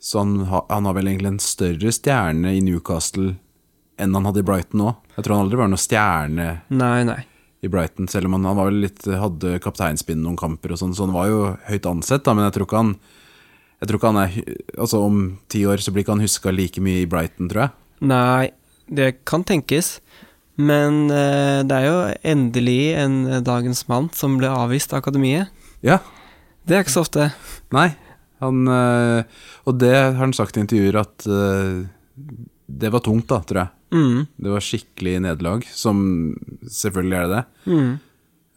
så 0.00 0.18
han, 0.24 0.32
han 0.48 0.88
har 0.88 0.94
vel 0.96 1.10
egentlig 1.10 1.34
en 1.34 1.42
større 1.44 1.92
stjerne 1.92 2.54
i 2.56 2.62
Newcastle 2.64 3.36
enn 3.98 4.14
han 4.14 4.24
hadde 4.28 4.40
i 4.40 4.46
Brighton 4.46 4.80
òg. 4.86 4.96
Jeg 5.16 5.24
tror 5.26 5.34
han 5.36 5.44
aldri 5.46 5.58
var 5.60 5.68
noen 5.72 5.82
stjerne 5.82 6.48
Nei, 6.70 7.02
nei. 7.04 7.20
i 7.62 7.68
Brighton, 7.72 8.06
selv 8.08 8.28
om 8.30 8.36
han, 8.38 8.44
han 8.46 8.56
var 8.56 8.68
vel 8.70 8.80
litt, 8.84 9.02
hadde 9.04 9.56
kapteinspinn 9.64 10.20
noen 10.22 10.36
kamper 10.38 10.72
og 10.72 10.78
sånn, 10.78 10.94
så 10.94 11.04
han 11.08 11.14
var 11.16 11.26
jo 11.32 11.40
høyt 11.68 11.88
ansett, 11.90 12.22
da, 12.24 12.34
men 12.38 12.46
jeg 12.46 12.54
tror 12.58 12.68
ikke 12.68 12.82
han 12.84 12.92
jeg 13.78 13.86
tror 13.90 13.98
ikke 14.00 14.10
han 14.10 14.20
er 14.24 14.54
Altså 14.74 15.00
Om 15.06 15.18
ti 15.46 15.60
år 15.70 15.78
så 15.78 15.92
blir 15.94 16.02
ikke 16.02 16.16
han 16.16 16.24
huska 16.24 16.50
like 16.50 16.80
mye 16.82 17.04
i 17.04 17.06
Brighton, 17.10 17.46
tror 17.50 17.68
jeg. 17.68 17.70
Nei, 18.10 18.48
det 18.90 19.24
kan 19.28 19.44
tenkes. 19.46 20.00
Men 20.58 21.04
eh, 21.14 21.60
det 21.68 21.76
er 21.78 21.86
jo 21.86 21.98
endelig 22.26 22.80
en 22.98 23.18
eh, 23.28 23.40
dagens 23.46 23.84
mann 23.90 24.08
som 24.16 24.36
ble 24.40 24.50
avvist 24.50 24.92
av 24.92 25.02
akademiet. 25.04 25.48
Ja, 25.86 26.00
Det 26.66 26.76
er 26.76 26.82
ikke 26.84 26.96
så 26.96 27.04
ofte. 27.06 27.28
Nei, 27.72 27.92
han 28.42 28.66
øh, 28.68 29.22
Og 29.70 29.78
det 29.78 29.92
har 29.94 30.16
han 30.18 30.34
sagt 30.36 30.56
i 30.58 30.60
intervjuer 30.64 30.98
at 31.00 31.24
det 32.68 32.90
var 32.92 33.00
tungt, 33.00 33.28
da, 33.30 33.38
tror 33.46 33.62
jeg. 33.62 33.70
Mm, 33.94 34.26
Det 34.36 34.50
var 34.52 34.60
skikkelig 34.66 35.14
nederlag, 35.24 35.62
som 35.72 36.00
selvfølgelig 36.68 37.16
er 37.16 37.26
det 37.26 37.36
det. 37.38 37.72
mm. 37.72 37.92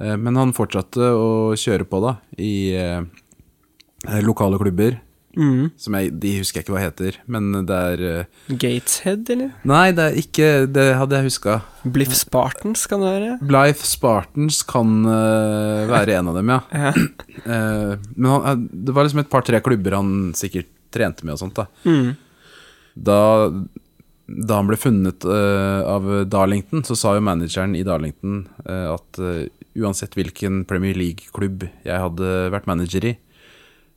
Eh, 0.01 0.15
Men 0.17 0.35
han 0.35 0.51
fortsatte 0.57 1.11
å 1.13 1.53
kjøre 1.55 1.85
på, 1.85 2.01
da, 2.03 2.15
i 2.41 2.73
eh, 2.75 3.01
lokale 4.25 4.57
klubber. 4.57 4.97
Mm. 5.37 5.71
Som 5.79 5.95
jeg, 5.95 6.11
de 6.19 6.31
husker 6.41 6.59
jeg 6.59 6.65
ikke 6.65 6.73
hva 6.75 6.83
heter, 6.83 7.17
men 7.31 7.51
det 7.67 7.77
er 7.93 8.01
uh, 8.03 8.39
Gateshead, 8.51 9.29
eller? 9.31 9.51
Nei, 9.67 9.85
det 9.95 10.07
er 10.07 10.17
ikke 10.19 10.49
Det 10.71 10.87
hadde 10.99 11.19
jeg 11.19 11.29
huska. 11.29 11.59
Bliff 11.95 12.15
Spartans, 12.17 12.83
kan 12.89 13.03
det 13.03 13.13
være? 13.13 13.37
Blythe 13.51 13.87
Spartans 13.87 14.61
kan 14.67 14.97
uh, 15.07 15.87
være 15.91 16.17
en 16.19 16.31
av 16.33 16.39
dem, 16.39 16.51
ja. 16.55 16.59
Ja. 16.81 16.91
Uh, 17.45 17.93
men 18.15 18.27
han, 18.33 18.65
det 18.71 18.95
var 18.95 19.07
liksom 19.07 19.23
et 19.23 19.31
par-tre 19.31 19.61
klubber 19.63 19.95
han 19.99 20.33
sikkert 20.37 20.69
trente 20.91 21.23
med 21.23 21.37
og 21.37 21.41
sånt, 21.45 21.55
da. 21.55 21.67
Mm. 21.87 22.11
Da, 23.07 23.21
da 24.27 24.59
han 24.59 24.67
ble 24.67 24.75
funnet 24.75 25.23
av 25.23 26.09
Darlington, 26.27 26.83
så 26.83 26.97
sa 26.99 27.13
jo 27.15 27.23
manageren 27.23 27.77
i 27.79 27.85
Darlington 27.87 28.41
at 28.67 29.19
uansett 29.79 30.17
hvilken 30.19 30.65
Premier 30.67 30.97
League-klubb 30.99 31.63
jeg 31.85 32.03
hadde 32.03 32.33
vært 32.51 32.67
manager 32.67 33.07
i, 33.13 33.13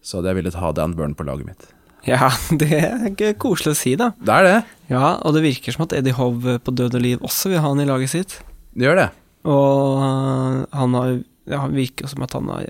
så 0.04 0.18
hadde 0.20 0.32
jeg 0.32 0.40
villet 0.42 0.60
ha 0.60 0.70
Dan 0.76 0.94
Burn 0.98 1.16
på 1.16 1.26
laget 1.26 1.48
mitt. 1.48 1.68
ja, 2.04 2.28
det 2.60 2.70
er 2.76 3.08
ikke 3.10 3.34
koselig 3.40 3.74
å 3.74 3.80
si, 3.80 3.94
da. 4.00 4.12
Det 4.20 4.38
er 4.38 4.48
det. 4.48 4.56
Ja, 4.92 5.16
og 5.24 5.36
det 5.36 5.44
virker 5.46 5.74
som 5.74 5.86
at 5.86 5.94
Eddie 5.96 6.16
Hove 6.16 6.58
på 6.60 6.74
død 6.76 6.98
og 6.98 7.04
liv 7.04 7.22
også 7.24 7.54
vil 7.54 7.62
ha 7.64 7.70
han 7.72 7.80
i 7.80 7.88
laget 7.88 8.12
sitt. 8.12 8.38
Det 8.76 8.84
gjør 8.88 9.00
det. 9.00 9.10
Og 9.48 10.02
øh, 10.04 10.60
han 10.76 10.98
har 10.98 11.14
ja, 11.50 11.64
virker 11.68 12.08
som 12.08 12.24
at 12.24 12.32
han 12.36 12.48
har 12.48 12.68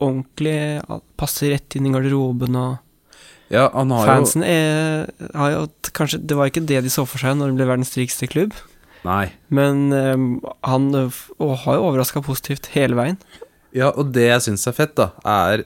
ordentlig 0.00 0.80
Passer 1.20 1.52
rett 1.52 1.76
inn 1.76 1.90
i 1.90 1.92
garderoben 1.92 2.56
og 2.56 2.78
Ja, 3.52 3.66
han 3.74 3.90
har 3.92 4.08
Fansen 4.08 4.44
er, 4.46 5.10
har 5.34 5.52
jo 5.52 5.66
Kanskje 5.96 6.22
det 6.22 6.38
var 6.38 6.48
ikke 6.48 6.64
det 6.64 6.84
de 6.86 6.92
så 6.92 7.04
for 7.08 7.20
seg 7.20 7.36
når 7.36 7.50
det 7.50 7.58
ble 7.58 7.68
verdens 7.68 7.92
rikeste 7.98 8.28
klubb, 8.30 8.54
Nei. 9.04 9.32
men 9.52 9.90
um, 9.92 10.26
han 10.64 10.88
øh, 10.94 11.20
og 11.42 11.56
har 11.64 11.76
jo 11.76 11.88
overraska 11.88 12.22
positivt 12.24 12.70
hele 12.76 12.96
veien. 12.96 13.18
Ja, 13.74 13.90
og 13.90 14.14
det 14.14 14.28
jeg 14.28 14.44
syns 14.46 14.68
er 14.70 14.76
fett, 14.76 14.94
da, 14.98 15.10
er 15.26 15.64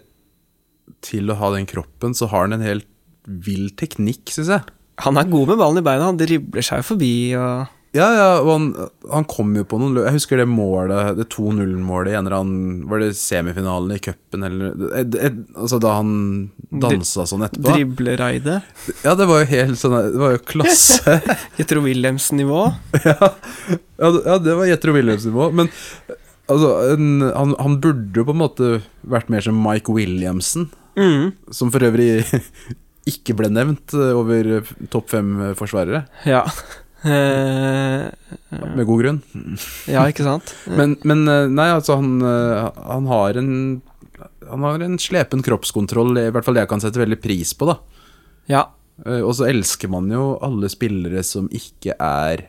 til 1.05 1.31
å 1.33 1.39
ha 1.41 1.53
den 1.55 1.67
kroppen, 1.71 2.15
så 2.17 2.29
har 2.33 2.47
han 2.49 2.57
en 2.59 2.65
helt 2.67 2.89
vill 3.25 3.71
teknikk, 3.79 4.29
syns 4.35 4.51
jeg. 4.53 4.67
Han 5.05 5.17
er 5.19 5.27
god 5.31 5.49
med 5.55 5.59
ballen 5.59 5.81
i 5.81 5.87
beina, 5.87 6.11
han 6.13 6.19
dribler 6.21 6.63
seg 6.63 6.85
forbi 6.87 7.15
og 7.39 7.71
Ja, 7.95 8.07
ja, 8.15 8.29
og 8.43 8.49
han, 8.53 8.65
han 9.11 9.25
kom 9.31 9.53
jo 9.55 9.63
på 9.71 9.79
noen 9.79 9.93
løp 9.95 10.05
Jeg 10.09 10.17
husker 10.17 10.41
det 10.43 10.47
målet, 10.51 11.13
det 11.19 11.27
2-0-målet 11.35 12.11
i 12.13 12.17
en 12.19 12.27
eller 12.27 12.37
annen 12.43 12.81
Var 12.91 13.03
det 13.05 13.09
semifinalen 13.19 13.95
i 13.95 13.99
cupen, 14.03 14.43
eller 14.47 14.73
et, 14.99 15.15
et, 15.29 15.37
Altså 15.55 15.79
da 15.83 15.93
han 16.01 16.11
dansa 16.71 17.23
sånn 17.31 17.47
etterpå. 17.47 17.71
driblereide. 17.75 18.57
Ja, 19.07 19.15
det 19.19 19.29
var 19.31 19.43
jo 19.45 19.51
helt 19.53 19.79
sånn 19.83 19.95
Det 20.11 20.19
var 20.23 20.35
jo 20.37 20.43
klasse. 20.53 21.17
Jetro 21.59 21.83
Williams-nivå? 21.87 22.65
ja, 23.07 23.17
ja, 23.31 24.11
det- 24.19 24.25
ja, 24.27 24.39
det 24.43 24.59
var 24.59 24.67
Jetro 24.71 24.95
Williams-nivå. 24.99 25.49
Men 25.55 25.71
altså, 26.49 26.71
en, 26.95 27.25
han, 27.25 27.55
han 27.59 27.77
burde 27.83 28.25
på 28.25 28.35
en 28.35 28.41
måte 28.41 28.71
vært 29.03 29.31
mer 29.33 29.45
som 29.45 29.61
Mike 29.65 29.93
Williamson, 29.93 30.71
Mm, 30.95 31.33
som 31.51 31.73
for 31.75 31.83
øvrig 31.83 32.23
ikke 33.11 33.35
ble 33.35 33.49
nevnt 33.51 33.95
eh, 33.99 34.13
over 34.15 34.61
topp 34.93 35.11
fem 35.11 35.33
eh, 35.51 35.55
forsvarere, 35.59 36.07
ja. 36.29 36.45
Eh, 37.05 38.05
med 38.49 38.87
god 38.89 39.01
grunn. 39.03 39.19
ja, 39.93 40.07
ikke 40.09 40.25
sant? 40.25 40.55
Men, 40.79 40.95
men 41.05 41.27
nei, 41.53 41.67
altså, 41.69 41.99
han, 42.01 42.15
han 42.25 43.09
har 43.11 43.37
en 43.37 43.51
Han 44.49 44.65
har 44.65 44.81
en 44.81 44.97
slepen 44.97 45.43
kroppskontroll, 45.45 46.17
i 46.17 46.31
hvert 46.33 46.47
fall 46.47 46.57
det 46.57 46.63
jeg 46.63 46.71
kan 46.71 46.81
sette 46.81 47.03
veldig 47.03 47.19
pris 47.21 47.53
på, 47.61 47.69
da. 47.69 47.77
Ja. 48.49 48.63
Og 49.19 49.35
så 49.37 49.51
elsker 49.51 49.93
man 49.93 50.09
jo 50.09 50.39
alle 50.49 50.73
spillere 50.73 51.21
som 51.29 51.51
ikke 51.53 51.93
er 52.01 52.47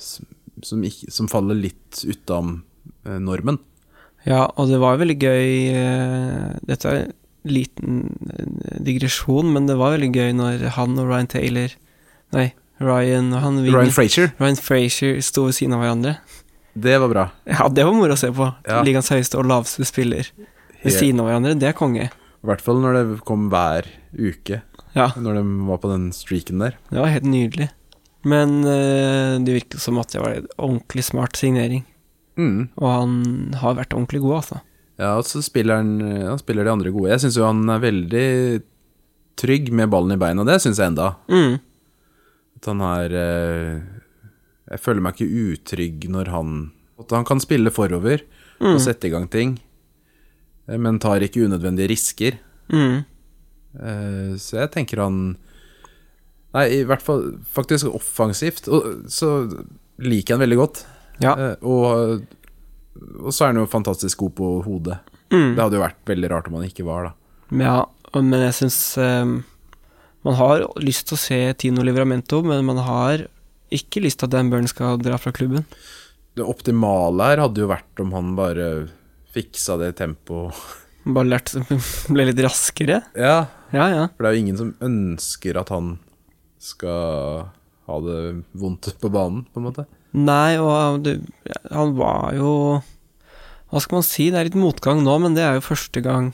som, 0.00 0.32
som, 0.64 0.88
ikke, 0.88 1.12
som 1.12 1.28
faller 1.28 1.60
litt 1.60 2.06
utom 2.08 2.62
eh, 2.62 2.65
normen. 3.22 3.58
Ja, 4.26 4.46
og 4.58 4.68
det 4.72 4.80
var 4.82 4.96
veldig 4.98 5.14
gøy 5.22 5.50
eh, 5.70 6.46
Dette 6.66 6.88
er 6.90 6.96
en 7.04 7.12
liten 7.46 8.00
eh, 8.32 8.78
digresjon, 8.82 9.52
men 9.54 9.68
det 9.70 9.76
var 9.78 9.94
veldig 9.94 10.08
gøy 10.16 10.32
når 10.34 10.64
han 10.74 10.96
og 10.98 11.06
Ryan 11.12 11.28
Taylor 11.30 11.76
Nei, 12.34 12.48
Ryan 12.82 13.28
og 13.36 13.44
han 13.44 13.60
Ryan 13.62 13.92
Frazier, 13.94 14.32
Ryan 14.42 14.58
Frazier 14.58 15.20
sto 15.22 15.44
ved 15.46 15.54
siden 15.60 15.76
av 15.78 15.84
hverandre. 15.84 16.16
det 16.74 16.96
var 17.00 17.08
bra. 17.12 17.24
Ja, 17.48 17.68
det 17.72 17.86
var 17.86 17.94
moro 17.94 18.16
å 18.16 18.18
se 18.20 18.32
på. 18.34 18.48
Ja. 18.66 18.82
Ligaens 18.84 19.08
høyeste 19.14 19.38
og 19.38 19.46
laveste 19.48 19.86
spiller 19.88 20.26
ved 20.82 20.92
siden 20.92 21.22
av 21.22 21.30
hverandre. 21.30 21.54
Det 21.56 21.70
er 21.70 21.76
konge. 21.78 22.08
I 22.10 22.46
hvert 22.50 22.60
fall 22.66 22.82
når 22.82 22.98
det 22.98 23.04
kom 23.26 23.46
hver 23.54 23.86
uke, 24.12 24.58
Ja, 24.96 25.06
når 25.16 25.38
de 25.38 25.44
var 25.70 25.78
på 25.82 25.88
den 25.94 26.10
streaken 26.16 26.60
der. 26.66 26.74
det 26.90 26.98
var 27.00 27.14
helt 27.14 27.30
nydelig. 27.30 27.70
Men 28.26 28.58
eh, 28.66 29.38
det 29.46 29.54
virket 29.62 29.80
som 29.80 30.02
at 30.02 30.10
det 30.12 30.20
var 30.20 30.34
en 30.40 30.50
ordentlig 30.58 31.04
smart 31.06 31.38
signering. 31.38 31.86
Mm. 32.36 32.68
Og 32.76 32.86
han 32.90 33.12
har 33.62 33.76
vært 33.78 33.94
ordentlig 33.96 34.20
god, 34.24 34.34
altså. 34.42 34.60
Ja, 35.00 35.10
og 35.18 35.24
så 35.28 35.42
spiller 35.44 35.76
han, 35.80 35.90
han 36.00 36.38
spiller 36.40 36.64
de 36.64 36.72
andre 36.72 36.90
gode. 36.94 37.10
Jeg 37.12 37.20
syns 37.26 37.36
jo 37.36 37.44
han 37.44 37.62
er 37.68 37.82
veldig 37.82 38.26
trygg 39.36 39.68
med 39.76 39.90
ballen 39.92 40.14
i 40.14 40.20
beina, 40.20 40.44
det 40.48 40.58
syns 40.64 40.78
jeg 40.80 40.92
enda. 40.94 41.10
Mm. 41.28 41.58
At 42.56 42.68
han 42.70 42.80
er 42.80 43.12
eh, 43.20 43.82
Jeg 44.72 44.80
føler 44.80 45.04
meg 45.04 45.18
ikke 45.18 45.42
utrygg 45.52 46.06
når 46.08 46.30
han 46.32 46.54
At 46.98 47.12
han 47.12 47.26
kan 47.28 47.40
spille 47.44 47.70
forover 47.70 48.24
Mm. 48.56 48.70
og 48.72 48.78
sette 48.80 49.04
i 49.04 49.10
gang 49.12 49.26
ting, 49.28 49.50
eh, 50.66 50.78
men 50.80 50.96
tar 50.98 51.20
ikke 51.20 51.42
unødvendige 51.44 51.90
risker. 51.92 52.38
Mm. 52.72 53.02
Eh, 53.76 54.30
så 54.40 54.62
jeg 54.62 54.70
tenker 54.72 55.02
han 55.04 55.18
Nei, 56.56 56.62
i 56.78 56.84
hvert 56.88 57.04
fall 57.04 57.34
faktisk 57.52 57.90
offensivt. 57.92 58.64
Så 59.12 59.28
liker 60.00 60.32
jeg 60.32 60.38
han 60.38 60.44
veldig 60.46 60.56
godt. 60.56 60.80
Ja. 61.22 61.32
Eh, 61.34 61.54
og, 61.66 62.24
og 63.22 63.30
så 63.32 63.46
er 63.46 63.52
han 63.54 63.60
jo 63.62 63.68
fantastisk 63.70 64.24
god 64.24 64.34
på 64.38 64.50
hodet. 64.66 64.98
Mm. 65.32 65.54
Det 65.56 65.62
hadde 65.62 65.78
jo 65.78 65.84
vært 65.84 66.02
veldig 66.12 66.30
rart 66.32 66.48
om 66.50 66.58
han 66.60 66.68
ikke 66.68 66.86
var, 66.86 67.08
da. 67.10 67.12
Ja, 67.62 67.76
men 68.16 68.40
jeg 68.42 68.54
syns 68.56 68.76
Man 70.26 70.34
har 70.38 70.64
lyst 70.82 71.06
til 71.06 71.14
å 71.14 71.20
se 71.22 71.38
Tino 71.60 71.84
Livramento, 71.86 72.40
men 72.42 72.64
man 72.66 72.80
har 72.82 73.26
ikke 73.74 74.00
lyst 74.02 74.18
til 74.18 74.26
at 74.28 74.32
Dan 74.34 74.48
Burn 74.50 74.66
skal 74.70 74.98
dra 75.02 75.18
fra 75.18 75.30
klubben. 75.34 75.66
Det 76.36 76.42
optimale 76.46 77.28
her 77.30 77.42
hadde 77.44 77.62
jo 77.62 77.68
vært 77.70 78.02
om 78.02 78.10
han 78.14 78.32
bare 78.38 78.66
fiksa 79.34 79.76
det 79.80 79.92
tempoet. 80.00 80.54
Bare 81.06 81.30
lært 81.30 81.52
ble 82.14 82.26
litt 82.30 82.42
raskere. 82.42 83.02
Ja, 83.14 83.46
Ja, 83.74 83.86
ja. 83.90 84.02
for 84.14 84.22
det 84.26 84.30
er 84.30 84.36
jo 84.36 84.42
ingen 84.44 84.58
som 84.58 84.74
ønsker 84.82 85.58
at 85.62 85.70
han 85.74 85.96
skal 86.62 87.46
ha 87.86 87.96
det 88.02 88.20
vondt 88.58 88.90
på 88.98 89.10
banen, 89.14 89.44
på 89.52 89.62
en 89.62 89.66
måte. 89.68 89.86
Nei, 90.16 90.56
og 90.62 91.02
det, 91.04 91.18
han 91.68 91.90
var 91.98 92.32
jo 92.38 92.50
Hva 93.68 93.80
skal 93.82 93.98
man 93.98 94.06
si, 94.06 94.30
det 94.32 94.38
er 94.40 94.48
litt 94.48 94.56
motgang 94.56 95.02
nå, 95.04 95.16
men 95.20 95.34
det 95.36 95.42
er 95.44 95.58
jo 95.58 95.64
første 95.66 96.00
gang 96.04 96.30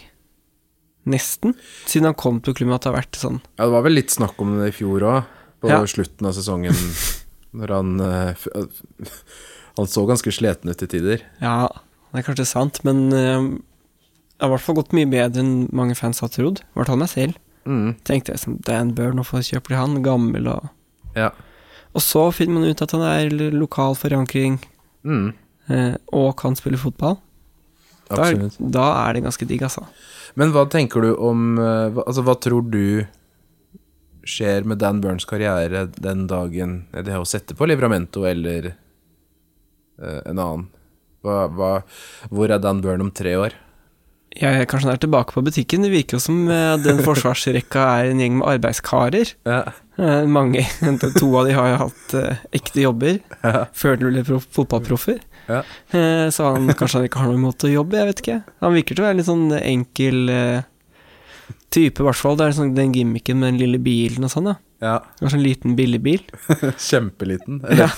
Nesten. 1.11 1.57
Siden 1.91 2.07
han 2.07 2.15
kom 2.15 2.37
til 2.47 2.55
klubben 2.55 2.77
at 2.77 2.85
det 2.85 2.93
har 2.93 3.01
vært 3.01 3.19
sånn. 3.19 3.41
Ja, 3.59 3.65
det 3.67 3.73
var 3.75 3.83
vel 3.89 3.97
litt 3.99 4.13
snakk 4.15 4.39
om 4.45 4.53
det 4.61 4.69
i 4.71 4.75
fjor 4.77 5.03
òg, 5.03 5.25
på 5.59 5.71
Ja. 5.73 5.81
slutten 5.91 6.29
av 6.31 6.37
sesongen, 6.37 6.77
når 7.59 7.73
han 7.75 7.91
eh, 8.07 8.47
Han 9.81 9.89
så 9.91 10.05
ganske 10.07 10.31
sliten 10.31 10.71
ut 10.71 10.79
til 10.79 10.91
tider. 10.93 11.25
Ja, 11.43 11.67
det 12.13 12.21
er 12.23 12.27
kanskje 12.29 12.47
sant, 12.47 12.79
men 12.87 13.09
det 13.11 13.25
har 14.39 14.51
i 14.51 14.53
hvert 14.53 14.63
fall 14.63 14.77
gått 14.79 14.93
mye 14.95 15.09
bedre 15.11 15.41
enn 15.43 15.67
mange 15.75 15.97
fans 15.99 16.21
har 16.23 16.31
trodd. 16.31 16.61
I 16.63 16.77
hvert 16.79 16.91
fall 16.93 17.01
meg 17.03 17.11
selv. 17.11 17.39
Mm. 17.67 17.95
Tenkte 18.07 18.35
jeg 18.35 18.43
som 18.43 18.59
Dan 18.67 18.93
Burn, 18.95 19.17
hvorfor 19.19 19.43
kjøper 19.43 19.73
de 19.75 19.81
han? 19.81 19.99
Gammel 20.07 20.47
og 20.55 20.69
Ja. 21.19 21.31
Og 21.93 22.01
så 22.01 22.23
finner 22.33 22.57
man 22.61 22.71
ut 22.73 22.83
at 22.85 22.93
han 22.97 23.03
er 23.05 23.35
lokal 23.53 23.95
forankring 23.99 24.61
Mm. 25.05 25.33
eh, 25.69 25.95
og 26.15 26.37
kan 26.39 26.55
spille 26.55 26.79
fotball. 26.79 27.17
Da 28.13 28.29
er, 28.29 28.51
da 28.59 28.85
er 29.09 29.17
det 29.17 29.23
ganske 29.25 29.47
digg, 29.49 29.63
altså. 29.67 29.83
Men 30.37 30.53
hva 30.55 30.63
tenker 30.71 31.03
du 31.03 31.11
om 31.17 31.59
eh, 31.59 31.99
Altså, 32.07 32.23
hva 32.23 32.35
tror 32.41 32.63
du 32.71 33.07
skjer 34.23 34.65
med 34.69 34.79
Dan 34.79 35.01
Burns 35.03 35.25
karriere 35.27 35.87
den 35.99 36.27
dagen 36.31 36.77
Det 36.93 37.09
er 37.11 37.19
å 37.19 37.27
sette 37.27 37.57
på 37.59 37.67
Livramento 37.67 38.23
eller 38.29 38.69
eh, 39.99 40.21
en 40.31 40.39
annen. 40.39 40.69
Hva, 41.23 41.49
hva, 41.51 41.73
hvor 42.31 42.51
er 42.51 42.63
Dan 42.63 42.81
Burn 42.85 43.03
om 43.05 43.11
tre 43.15 43.35
år? 43.39 43.57
Jeg 44.39 44.67
Kanskje 44.71 44.89
han 44.89 44.95
er 44.97 45.01
tilbake 45.03 45.35
på 45.37 45.43
butikken. 45.45 45.83
Det 45.85 45.91
virker 45.93 46.17
jo 46.17 46.23
som 46.25 46.39
eh, 46.51 46.77
den 46.83 47.03
forsvarsrekka 47.07 47.83
er 47.99 48.11
en 48.13 48.23
gjeng 48.23 48.39
med 48.41 48.49
arbeidskarer. 48.55 49.35
Ja. 49.49 49.59
Eh, 50.01 50.25
mange, 50.31 50.65
To 51.21 51.29
av 51.41 51.47
de 51.51 51.57
har 51.59 51.69
jo 51.75 51.81
hatt 51.85 52.15
eh, 52.19 52.41
ekte 52.61 52.85
jobber 52.87 53.19
Ja. 53.43 53.67
før 53.77 53.99
de 54.01 54.11
ble 54.11 54.25
fotballproffer. 54.41 55.21
Ja. 55.51 55.61
Så 56.33 56.47
han, 56.55 56.71
kanskje 56.79 57.01
han 57.01 57.07
ikke 57.09 57.19
har 57.21 57.33
noen 57.33 57.43
måte 57.43 57.67
å 57.67 57.73
jobbe, 57.73 57.99
jeg 57.99 58.09
vet 58.13 58.21
ikke. 58.23 58.37
Han 58.63 58.77
virker 58.77 58.95
til 58.97 59.03
å 59.03 59.07
være 59.09 59.17
en 59.17 59.19
litt 59.21 59.27
sånn 59.29 59.49
enkel 59.59 60.21
type, 61.73 61.99
i 62.01 62.07
hvert 62.07 62.19
fall. 62.21 62.37
Det 62.39 62.47
er 62.47 62.55
sånn, 62.57 62.75
den 62.77 62.93
gimmicken 62.95 63.41
med 63.41 63.51
den 63.53 63.61
lille 63.65 63.81
bilen 63.83 64.25
og 64.29 64.33
sånn, 64.33 64.49
da. 64.53 64.55
ja. 64.85 64.95
Kanskje 65.19 65.39
en 65.41 65.45
liten, 65.45 65.75
billig 65.79 66.01
bil. 66.05 66.23
Kjempeliten. 66.89 67.59
Ja. 67.75 67.89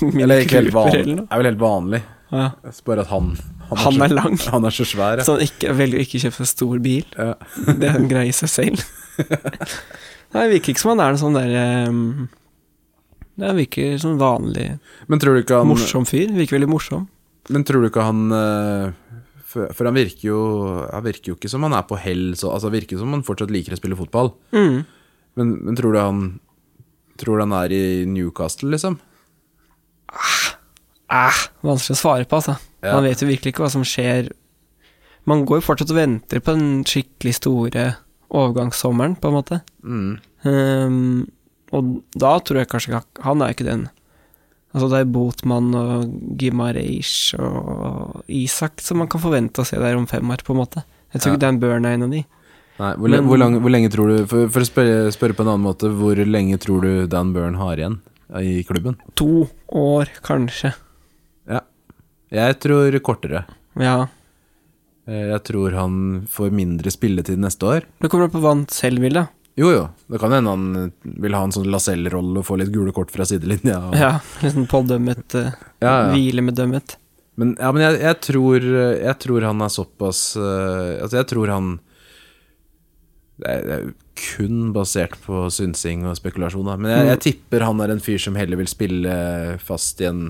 Eller, 0.00 0.22
eller 0.28 0.44
ikke 0.46 0.60
helt 0.62 0.74
vanlig. 0.76 1.02
eller. 1.02 1.24
Er 1.26 1.42
vel 1.42 1.50
helt 1.50 1.62
vanlig. 1.64 2.02
Ja. 2.34 2.46
Bare 2.86 3.04
at 3.04 3.10
han 3.12 3.34
Han 3.70 4.02
er 4.02 4.12
så, 4.12 4.14
lang. 4.14 4.38
Han 4.54 4.68
er 4.68 4.76
så 4.76 4.86
svær, 4.88 5.20
ja. 5.20 5.26
Så 5.26 5.36
han 5.36 5.44
ikke, 5.46 5.74
velger 5.78 6.00
å 6.00 6.04
ikke 6.04 6.22
kjøpe 6.26 6.42
en 6.44 6.50
stor 6.50 6.80
bil. 6.84 7.04
ja. 7.18 7.34
Det 7.80 7.90
er 7.90 7.98
en 8.00 8.10
greie 8.10 8.32
i 8.32 8.36
seg 8.36 8.52
selv. 8.52 8.84
Nei, 10.34 10.42
det 10.42 10.50
virker 10.56 10.74
ikke 10.74 10.82
som 10.82 10.90
han 10.94 11.04
er 11.04 11.12
en 11.14 11.20
sånn 11.20 11.36
derre 11.36 11.64
um, 11.86 12.24
Det 13.38 13.52
virker 13.54 13.92
som 14.02 14.16
vanlig, 14.18 14.72
Men 15.06 15.20
tror 15.22 15.36
du 15.36 15.44
ikke 15.44 15.60
han 15.60 15.70
morsom 15.70 16.06
fyr. 16.08 16.32
Virker 16.34 16.58
veldig 16.58 16.70
morsom. 16.72 17.04
Men 17.54 17.66
tror 17.68 17.84
du 17.84 17.90
ikke 17.92 18.02
han 18.02 18.34
uh, 18.34 19.20
for, 19.54 19.70
for 19.76 19.86
han 19.86 19.94
virker 19.94 20.26
jo 20.26 20.40
Han 20.88 21.04
virker 21.06 21.32
jo 21.32 21.38
ikke 21.38 21.50
som 21.52 21.62
han 21.66 21.76
er 21.76 21.86
på 21.86 21.98
hell, 22.00 22.32
så, 22.38 22.50
altså 22.50 22.70
han 22.70 22.76
virker 22.80 22.98
som 23.00 23.14
han 23.14 23.22
fortsatt 23.26 23.52
liker 23.54 23.76
å 23.76 23.80
spille 23.80 23.98
fotball. 23.98 24.34
Mm. 24.56 24.82
Men, 25.38 25.54
men 25.68 25.78
tror 25.78 25.94
du 25.94 26.02
han 26.02 26.24
Tror 27.20 27.38
du 27.38 27.44
han 27.44 27.54
er 27.54 27.70
i 27.70 27.84
Newcastle, 28.10 28.72
liksom? 28.74 28.96
Eh, 31.14 31.42
vanskelig 31.62 31.94
å 31.96 32.00
svare 32.00 32.26
på, 32.28 32.40
altså. 32.40 32.56
Ja. 32.82 32.96
Man 32.96 33.06
vet 33.06 33.22
jo 33.22 33.28
virkelig 33.30 33.54
ikke 33.54 33.64
hva 33.64 33.70
som 33.72 33.84
skjer. 33.86 34.32
Man 35.30 35.44
går 35.48 35.60
jo 35.60 35.66
fortsatt 35.68 35.92
og 35.94 36.00
venter 36.00 36.42
på 36.44 36.52
den 36.56 36.82
skikkelig 36.88 37.36
store 37.38 37.84
overgangssommeren, 38.34 39.14
på 39.20 39.30
en 39.30 39.36
måte. 39.38 39.60
Mm. 39.84 40.18
Um, 40.44 41.28
og 41.72 41.92
da 42.20 42.34
tror 42.44 42.58
jeg 42.60 42.68
kanskje 42.68 42.98
Han 43.24 43.40
er 43.40 43.48
jo 43.52 43.56
ikke 43.56 43.68
den. 43.70 43.86
Altså, 44.74 44.88
det 44.90 44.98
er 45.00 45.12
Botman 45.14 45.70
og 45.78 46.10
Gimareish 46.40 47.34
og 47.38 48.24
Isak 48.28 48.82
som 48.82 48.98
man 49.00 49.08
kan 49.08 49.22
forvente 49.22 49.62
å 49.62 49.66
se 49.68 49.78
der 49.78 49.96
om 49.96 50.06
fem 50.10 50.28
år, 50.34 50.42
på 50.44 50.52
en 50.52 50.60
måte. 50.60 50.82
Jeg 51.14 51.22
tror 51.22 51.30
Ja. 51.30 51.34
ikke 51.36 51.40
Dan 51.46 51.60
Burn 51.62 51.86
er 51.86 51.94
en 51.94 52.02
av 52.02 52.10
de. 52.10 52.24
Nei, 52.80 52.92
hvor, 52.96 53.08
Men- 53.08 53.24
hvor, 53.28 53.38
lang, 53.38 53.60
hvor 53.62 53.70
lenge 53.70 53.88
tror 53.88 54.08
du 54.10 54.26
For, 54.26 54.48
for 54.48 54.60
å 54.60 54.66
spørre, 54.66 55.12
spørre 55.14 55.32
på 55.38 55.42
en 55.46 55.52
annen 55.54 55.62
måte, 55.62 55.86
hvor 55.94 56.16
lenge 56.26 56.58
tror 56.58 56.82
du 56.82 57.06
Dan 57.06 57.32
Burn 57.32 57.54
har 57.54 57.76
igjen 57.76 58.00
i 58.34 58.64
klubben? 58.64 58.96
To 59.14 59.48
år, 59.70 60.08
kanskje. 60.26 60.74
Jeg 62.34 62.58
tror 62.62 62.98
kortere. 63.06 63.44
Ja. 63.80 64.08
Eh, 65.08 65.30
Jeg 65.34 65.42
tror 65.46 65.74
han 65.76 66.26
får 66.30 66.50
mindre 66.54 66.90
spilletid 66.90 67.38
neste 67.42 67.66
år. 67.68 67.86
Det 68.00 68.10
kommer 68.10 68.28
an 68.28 68.34
på 68.34 68.42
hva 68.44 68.54
han 68.56 68.66
selv 68.72 69.02
vil, 69.04 69.14
da. 69.20 69.26
Jo 69.54 69.68
jo, 69.70 69.82
det 70.10 70.18
kan 70.18 70.32
hende 70.34 70.50
han 70.50 70.92
vil 71.22 71.34
ha 71.36 71.44
en 71.46 71.52
sånn 71.54 71.68
Lacelle-rolle 71.70 72.40
og 72.40 72.46
få 72.48 72.56
litt 72.58 72.72
gule 72.74 72.90
kort 72.96 73.12
fra 73.14 73.22
sidelinja. 73.28 73.76
Og, 73.86 73.94
Ja, 73.94 74.16
liksom 74.42 74.64
sånn 74.64 74.70
pådømmet, 74.72 75.36
uh, 75.38 75.52
Ja, 75.78 75.92
ja. 75.92 76.08
hvile 76.10 76.42
med 76.42 76.56
dømmet. 76.58 76.96
Men, 77.38 77.52
ja, 77.60 77.70
men 77.74 77.82
jeg, 77.84 78.00
jeg, 78.02 78.18
tror, 78.22 78.64
jeg 78.98 79.18
tror 79.22 79.42
han 79.46 79.62
er 79.62 79.70
såpass 79.74 80.36
uh, 80.38 81.02
Altså, 81.02 81.16
jeg 81.18 81.26
tror 81.32 81.50
han 81.50 81.72
Det 83.42 83.48
er, 83.50 83.64
det 83.66 83.74
er 83.80 83.88
kun 84.14 84.68
basert 84.74 85.16
på 85.24 85.40
synsing 85.50 86.04
og 86.06 86.14
spekulasjon, 86.18 86.66
da. 86.70 86.76
Men 86.78 86.92
jeg, 86.92 87.06
jeg 87.10 87.22
tipper 87.24 87.64
han 87.66 87.80
er 87.82 87.90
en 87.94 88.02
fyr 88.02 88.20
som 88.22 88.36
heller 88.38 88.60
vil 88.60 88.70
spille 88.70 89.14
fast 89.62 89.98
i 90.02 90.06
en 90.06 90.20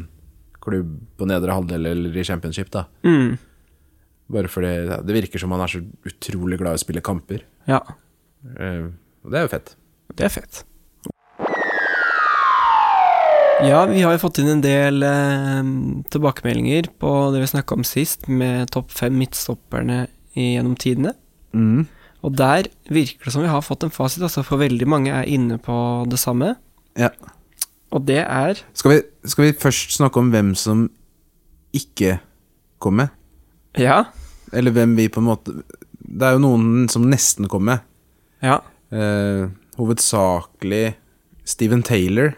klubb 0.64 0.94
på 1.20 1.28
nedre 1.30 1.54
halvdel 1.56 1.86
eller 1.92 2.16
i 2.16 2.24
championship, 2.26 2.70
da. 2.74 2.86
Mm. 3.06 3.36
Bare 4.34 4.48
fordi 4.48 4.72
ja, 4.88 4.98
det 5.04 5.14
virker 5.20 5.42
som 5.42 5.52
han 5.52 5.60
er 5.64 5.72
så 5.74 5.82
utrolig 6.08 6.58
glad 6.60 6.74
i 6.76 6.80
å 6.80 6.84
spille 6.86 7.04
kamper. 7.04 7.44
Ja, 7.70 7.82
Eh, 8.60 8.90
og 9.24 9.30
det 9.32 9.38
er 9.38 9.46
jo 9.46 9.48
fett. 9.54 9.70
det 10.18 10.26
er 10.26 10.32
fett. 10.34 10.58
Ja, 13.64 13.84
vi 13.88 14.02
har 14.02 14.12
jo 14.12 14.20
fått 14.20 14.40
inn 14.42 14.50
en 14.50 14.60
del 14.64 15.04
eh, 15.06 15.68
tilbakemeldinger 16.12 16.90
på 17.00 17.10
det 17.32 17.40
vi 17.44 17.48
snakka 17.54 17.78
om 17.78 17.84
sist, 17.86 18.26
med 18.28 18.68
topp 18.74 18.90
fem 18.92 19.14
midtstopperne 19.16 20.02
gjennom 20.36 20.74
tidene. 20.76 21.14
Mm. 21.54 21.86
Og 22.24 22.34
der 22.36 22.68
virker 22.92 23.28
det 23.28 23.32
som 23.32 23.44
vi 23.44 23.52
har 23.52 23.64
fått 23.64 23.86
en 23.86 23.94
fasit, 23.94 24.24
altså, 24.26 24.44
for 24.44 24.60
veldig 24.60 24.88
mange 24.90 25.14
er 25.14 25.30
inne 25.30 25.56
på 25.62 25.76
det 26.10 26.18
samme. 26.20 26.54
Ja. 27.00 27.12
Og 27.94 28.02
det 28.08 28.20
er 28.24 28.58
Skal 28.74 28.90
vi, 28.96 29.00
skal 29.30 29.44
vi 29.48 29.52
først 29.62 29.94
snakke 29.96 30.18
om 30.18 30.32
hvem 30.34 30.52
som 30.58 30.88
ikke 31.74 32.16
kom 32.82 32.98
med? 33.00 33.12
Ja. 33.78 34.04
Eller 34.54 34.74
hvem 34.74 34.96
vi 34.98 35.08
på 35.10 35.22
en 35.22 35.28
måte 35.28 35.54
Det 36.04 36.26
er 36.26 36.36
jo 36.36 36.42
noen 36.44 36.88
som 36.92 37.06
nesten 37.10 37.48
kom 37.50 37.64
med. 37.70 37.82
Ja. 38.44 38.58
Eh, 38.94 39.46
hovedsakelig 39.78 40.94
Steven 41.48 41.82
Taylor. 41.84 42.34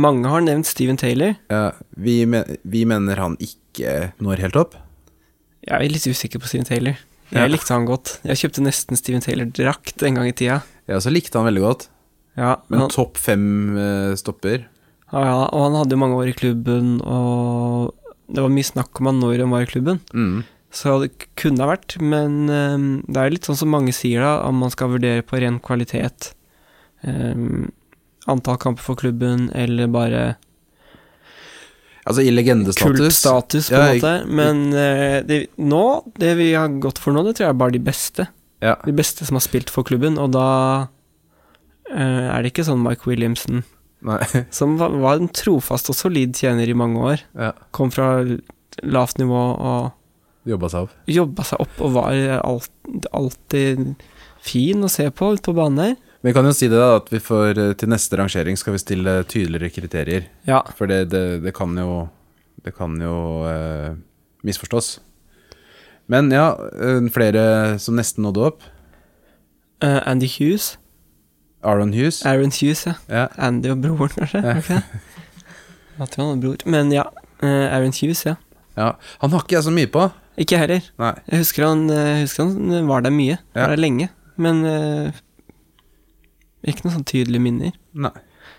Mange 0.00 0.28
har 0.32 0.40
nevnt 0.44 0.68
Steven 0.68 0.96
Taylor. 1.00 1.34
Ja, 1.50 1.70
vi, 1.96 2.22
men, 2.30 2.56
vi 2.62 2.84
mener 2.88 3.18
han 3.20 3.34
ikke 3.42 4.12
når 4.22 4.44
helt 4.46 4.56
opp. 4.60 4.76
Jeg 5.66 5.76
er 5.76 5.92
litt 5.92 6.06
usikker 6.08 6.40
på 6.40 6.48
Steven 6.48 6.68
Taylor. 6.68 6.96
Jeg 7.30 7.42
Ja. 7.44 7.46
likte 7.50 7.72
han 7.74 7.84
godt. 7.86 8.18
Jeg 8.24 8.36
kjøpte 8.40 8.62
nesten 8.64 8.96
Steven 8.98 9.20
Taylor-drakt 9.22 10.02
en 10.06 10.14
gang 10.18 10.28
i 10.30 10.32
tida. 10.36 10.60
Ja, 10.88 10.98
så 10.98 11.10
likte 11.12 11.38
han 11.38 11.46
veldig 11.46 11.62
godt. 11.62 11.88
Ja, 12.36 12.56
Men 12.68 12.80
men 12.86 12.90
topp 12.90 13.18
fem 13.20 13.76
eh, 13.76 14.14
stopper 14.16 14.64
ja, 15.10 15.22
ja, 15.26 15.38
og 15.48 15.66
han 15.66 15.76
hadde 15.80 15.96
jo 15.96 16.00
mange 16.02 16.18
år 16.20 16.30
i 16.30 16.36
klubben, 16.38 16.96
og 17.02 17.94
det 18.30 18.44
var 18.44 18.52
mye 18.54 18.68
snakk 18.68 19.00
om 19.00 19.10
han 19.10 19.22
når 19.22 19.44
han 19.44 19.54
var 19.54 19.66
i 19.66 19.70
klubben. 19.70 20.02
mm. 20.14 20.40
Så 20.70 21.00
det 21.02 21.08
kunne 21.34 21.64
ha 21.64 21.72
vært, 21.72 21.96
men 21.98 22.44
um, 22.46 22.84
det 23.10 23.18
er 23.18 23.32
litt 23.34 23.46
sånn 23.48 23.58
som 23.58 23.72
mange 23.74 23.90
sier, 23.94 24.22
da, 24.22 24.46
om 24.46 24.60
man 24.62 24.70
skal 24.70 24.92
vurdere 24.92 25.24
på 25.26 25.40
ren 25.42 25.58
kvalitet. 25.58 26.30
Um, 27.02 27.72
antall 28.30 28.60
kamper 28.62 28.84
for 28.84 29.00
klubben, 29.00 29.48
eller 29.50 29.90
bare 29.90 30.22
Altså 32.06 32.22
i 32.22 32.30
legendestatus. 32.32 32.86
kultstatus, 32.86 33.68
på 33.70 33.76
en 33.76 33.82
ja, 33.82 33.96
måte. 33.98 34.14
Men 34.30 34.62
uh, 34.70 35.18
det, 35.26 35.40
nå, 35.58 35.82
det 36.22 36.36
vi 36.38 36.52
har 36.54 36.70
gått 36.82 37.02
for 37.02 37.14
nå, 37.14 37.26
det 37.26 37.34
tror 37.36 37.48
jeg 37.48 37.56
er 37.56 37.60
bare 37.64 37.74
de 37.74 37.82
beste. 37.90 38.30
Ja. 38.62 38.76
De 38.86 38.94
beste 38.94 39.26
som 39.26 39.40
har 39.40 39.44
spilt 39.44 39.74
for 39.74 39.86
klubben, 39.90 40.22
og 40.22 40.30
da 40.38 40.48
uh, 41.90 42.26
er 42.30 42.38
det 42.44 42.54
ikke 42.54 42.68
sånn 42.70 42.86
Mike 42.86 43.10
Williamson, 43.10 43.64
Nei. 44.06 44.20
som 44.54 44.78
var, 44.80 44.94
var 45.02 45.20
en 45.20 45.30
trofast 45.32 45.90
og 45.92 45.98
solid 45.98 46.36
tjener 46.38 46.68
i 46.68 46.76
mange 46.76 47.00
år. 47.12 47.24
ja. 47.36 47.52
Kom 47.76 47.92
fra 47.94 48.12
lavt 48.86 49.18
nivå 49.20 49.40
og 49.58 49.96
Jobba 50.48 50.70
seg 50.72 50.86
opp. 50.86 50.92
jobba 51.10 51.44
seg 51.44 51.60
opp 51.60 51.80
og 51.84 51.90
var 51.98 52.14
alt, 52.40 52.70
alltid 53.12 53.82
fin 54.40 54.80
å 54.80 54.88
se 54.88 55.04
på 55.12 55.34
ute 55.34 55.44
på 55.50 55.56
banen 55.58 55.82
der. 55.82 55.98
Men 56.20 56.30
vi 56.30 56.36
kan 56.36 56.48
jo 56.48 56.54
si 56.56 56.68
det 56.68 56.80
da, 56.80 56.94
at 56.96 57.10
vi 57.12 57.20
får 57.20 57.60
eh, 57.60 57.74
til 57.80 57.90
neste 57.92 58.16
rangering 58.20 58.56
skal 58.60 58.76
vi 58.76 58.80
stille 58.82 59.14
tydeligere 59.28 59.72
kriterier. 59.72 60.26
Ja. 60.48 60.62
For 60.76 60.90
det, 60.90 61.10
det, 61.12 61.42
det 61.44 61.54
kan 61.56 61.76
jo 61.76 62.08
Det 62.60 62.74
kan 62.76 62.92
jo 63.00 63.44
eh, 63.48 63.94
misforstås. 64.44 64.98
Men 66.12 66.28
ja, 66.28 66.52
eh, 66.76 67.00
flere 67.08 67.78
som 67.80 67.96
nesten 67.96 68.26
nådde 68.26 68.42
opp. 68.50 68.66
Uh, 69.80 70.02
Andy 70.04 70.28
Hughes. 70.28 70.74
Aaron 71.62 71.92
Hughes. 71.92 72.22
Aaron 72.26 72.52
Hughes, 72.54 72.86
ja. 72.86 72.94
Ja. 73.08 73.26
Andy 73.36 73.72
og 73.72 73.82
broren, 73.84 74.12
kanskje? 74.16 74.40
Ja. 74.44 74.56
Okay. 74.58 74.80
Jeg 76.00 76.12
tror 76.14 76.24
han 76.24 76.30
har 76.32 76.40
bror. 76.40 76.62
Men 76.72 76.92
ja, 76.94 77.04
eh, 77.44 77.66
Aaron 77.68 77.92
Hughes, 77.92 78.24
ja. 78.24 78.36
ja. 78.78 78.94
Han 79.20 79.34
har 79.34 79.44
ikke 79.44 79.58
jeg 79.58 79.66
så 79.66 79.74
mye 79.74 79.90
på. 79.92 80.06
Ikke 80.40 80.56
jeg 80.56 80.62
heller. 80.64 80.86
Nei. 81.02 81.12
Jeg 81.28 81.42
husker 81.42 81.66
han, 81.66 81.82
eh, 81.92 82.22
husker 82.22 82.48
han 82.48 82.88
var 82.88 83.04
der 83.04 83.12
mye. 83.12 83.36
Ja. 83.52 83.66
Var 83.66 83.74
der 83.74 83.82
lenge. 83.82 84.08
Men 84.40 84.62
uh, 84.64 85.18
ikke 86.64 86.86
noen 86.86 86.94
sånn 86.98 87.08
tydelige 87.08 87.44
minner. 87.44 87.74
Nei. 87.92 88.14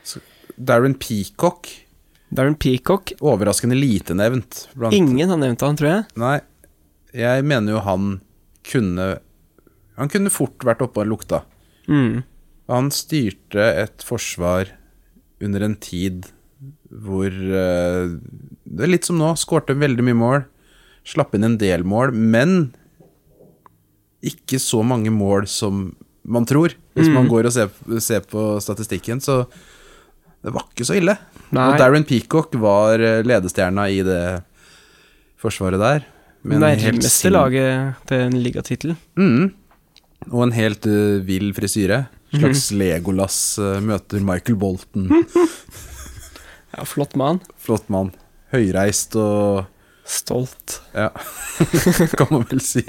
Så 0.05 0.21
Darren 0.61 0.93
Peacock. 1.01 1.69
Darren 2.29 2.57
Peacock. 2.61 3.15
Overraskende 3.25 3.77
lite 3.77 4.13
nevnt. 4.17 4.67
Blant, 4.75 4.93
Ingen 4.93 5.33
har 5.33 5.39
nevnt 5.41 5.65
han, 5.65 5.79
tror 5.79 5.89
jeg. 5.89 6.03
Nei. 6.21 6.37
Jeg 7.17 7.43
mener 7.43 7.75
jo 7.75 7.81
han 7.83 8.11
kunne 8.63 9.07
Han 9.97 10.07
kunne 10.07 10.31
fort 10.31 10.63
vært 10.63 10.79
oppe 10.85 11.01
og 11.03 11.09
lukta. 11.09 11.41
Mm. 11.91 12.21
Han 12.71 12.87
styrte 12.95 13.65
et 13.83 14.03
forsvar 14.07 14.69
under 15.43 15.65
en 15.65 15.75
tid 15.81 16.29
hvor 16.91 17.27
eh, 17.31 18.11
Det 18.65 18.85
er 18.85 18.91
litt 18.91 19.07
som 19.07 19.17
nå. 19.19 19.33
Skårte 19.39 19.75
veldig 19.79 20.03
mye 20.07 20.17
mål. 20.19 20.43
Slapp 21.07 21.33
inn 21.35 21.43
en 21.47 21.57
del 21.59 21.83
mål, 21.87 22.11
men 22.13 22.71
ikke 24.21 24.59
så 24.61 24.83
mange 24.85 25.09
mål 25.13 25.47
som 25.49 25.95
man 26.23 26.45
tror. 26.45 26.75
Hvis 26.93 27.07
Mm. 27.09 27.13
man 27.17 27.27
går 27.31 27.47
og 27.49 27.53
ser, 27.55 27.69
ser 27.99 28.21
på 28.29 28.59
statistikken, 28.61 29.17
så 29.19 29.47
det 30.43 30.53
var 30.53 30.67
ikke 30.69 30.85
så 30.85 30.95
ille. 30.99 31.17
Nei, 31.51 31.71
Og 31.73 31.79
Darren 31.79 32.03
Peacock 32.05 32.53
var 32.61 32.99
eh, 33.01 33.23
ledestjerna 33.25 33.87
i 33.89 34.01
det 34.05 34.43
forsvaret 35.41 35.79
der. 35.81 36.05
nærmeste 36.45 37.09
sin- 37.09 37.33
laget 37.33 37.95
til 38.07 38.17
en 38.27 38.37
ligatittel. 38.43 38.95
Mm. 39.17 39.51
Og 40.31 40.43
en 40.43 40.51
helt 40.53 40.85
uh, 40.85 41.19
vill 41.25 41.51
frisyre. 41.53 42.07
Slags 42.31 42.71
Mhm. 42.71 42.79
Legolas 42.79 43.37
eh, 43.59 43.79
møter 43.83 44.21
Michael 44.23 44.55
Bolton. 44.61 45.09
Ja, 46.71 46.85
flott 46.87 47.17
mann. 47.19 47.41
Flott 47.59 47.89
mann. 47.91 48.13
Høyreist 48.53 49.15
og 49.19 49.65
Stolt. 50.07 50.77
Ja, 50.95 51.09
kan 52.17 52.29
man 52.31 52.45
vel 52.47 52.61
si. 52.63 52.83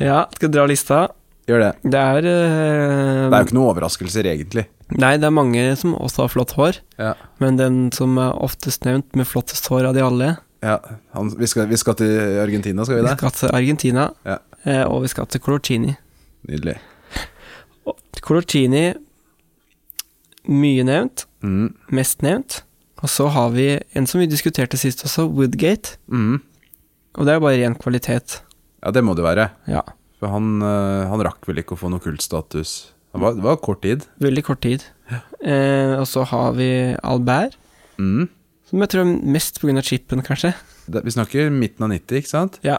Ja, 0.00 0.26
skal 0.36 0.52
dra 0.52 0.66
lista. 0.68 1.06
Gjør 1.48 1.64
det. 1.64 1.70
Det 1.88 1.98
er 2.02 2.28
uh, 2.28 3.30
Det 3.32 3.32
er 3.32 3.40
jo 3.42 3.48
ikke 3.48 3.56
noen 3.56 3.70
overraskelser, 3.72 4.28
egentlig. 4.30 4.66
Nei, 4.92 5.14
det 5.18 5.26
er 5.26 5.34
mange 5.34 5.64
som 5.80 5.96
også 5.96 6.26
har 6.26 6.30
flott 6.34 6.52
hår, 6.58 6.78
Ja, 7.00 7.14
men 7.40 7.56
den 7.58 7.78
som 7.96 8.18
er 8.20 8.36
oftest 8.44 8.84
nevnt 8.84 9.16
med 9.16 9.26
flottest 9.26 9.66
hår 9.72 9.88
av 9.88 9.96
de 9.96 10.04
alle, 10.04 10.34
ja. 10.62 10.76
Han, 11.16 11.32
vi, 11.40 11.48
skal, 11.50 11.64
vi 11.72 11.80
skal 11.80 11.96
til 11.98 12.12
Argentina, 12.44 12.84
skal 12.86 13.00
vi 13.00 13.06
vi 13.08 13.14
skal 13.16 13.32
til 13.40 13.56
Argentina, 13.56 14.04
Ja. 14.28 14.36
eh, 14.68 14.84
og 14.84 15.00
vi 15.02 15.08
skal 15.10 15.26
til 15.32 15.40
Colorcini. 15.42 15.96
Nydelig. 16.46 16.76
Colorcini, 18.22 18.92
mye 20.48 20.84
nevnt, 20.86 21.26
Mm. 21.42 21.74
mest 21.90 22.22
nevnt. 22.22 22.62
Og 23.02 23.08
så 23.10 23.26
har 23.34 23.50
vi 23.50 23.80
en 23.98 24.06
som 24.06 24.20
vi 24.20 24.26
diskuterte 24.30 24.78
sist 24.78 25.02
også, 25.04 25.24
Woodgate. 25.28 25.96
Mm. 26.08 26.40
Og 27.18 27.26
det 27.26 27.34
er 27.34 27.40
bare 27.42 27.58
ren 27.64 27.74
kvalitet. 27.74 28.40
Ja, 28.84 28.90
det 28.94 29.02
må 29.04 29.14
det 29.16 29.24
være. 29.24 29.50
Ja, 29.68 29.82
For 30.20 30.28
han, 30.30 30.62
eh, 30.62 31.08
han 31.10 31.18
rakk 31.20 31.44
vel 31.48 31.56
ikke 31.58 31.74
å 31.74 31.78
få 31.80 31.90
noe 31.90 31.98
kultstatus. 31.98 32.92
Det 33.12 33.20
var, 33.20 33.34
det 33.34 33.42
var 33.42 33.56
kort 33.56 33.82
tid. 33.82 34.06
veldig 34.20 34.44
kort 34.44 34.60
tid. 34.62 34.84
Eh, 35.44 35.98
og 35.98 36.06
så 36.06 36.24
har 36.24 36.52
vi 36.52 36.94
Albert, 37.02 37.56
Mm. 37.98 38.28
som 38.70 38.78
jeg 38.80 38.88
tror 38.88 39.00
er 39.00 39.26
mest 39.26 39.60
pga. 39.60 39.82
chipen, 39.82 40.22
kanskje. 40.22 40.54
Det, 40.88 41.02
vi 41.04 41.10
snakker 41.10 41.50
midten 41.50 41.82
av 41.82 41.90
90, 41.90 42.16
ikke 42.22 42.28
sant? 42.28 42.58
Ja. 42.62 42.78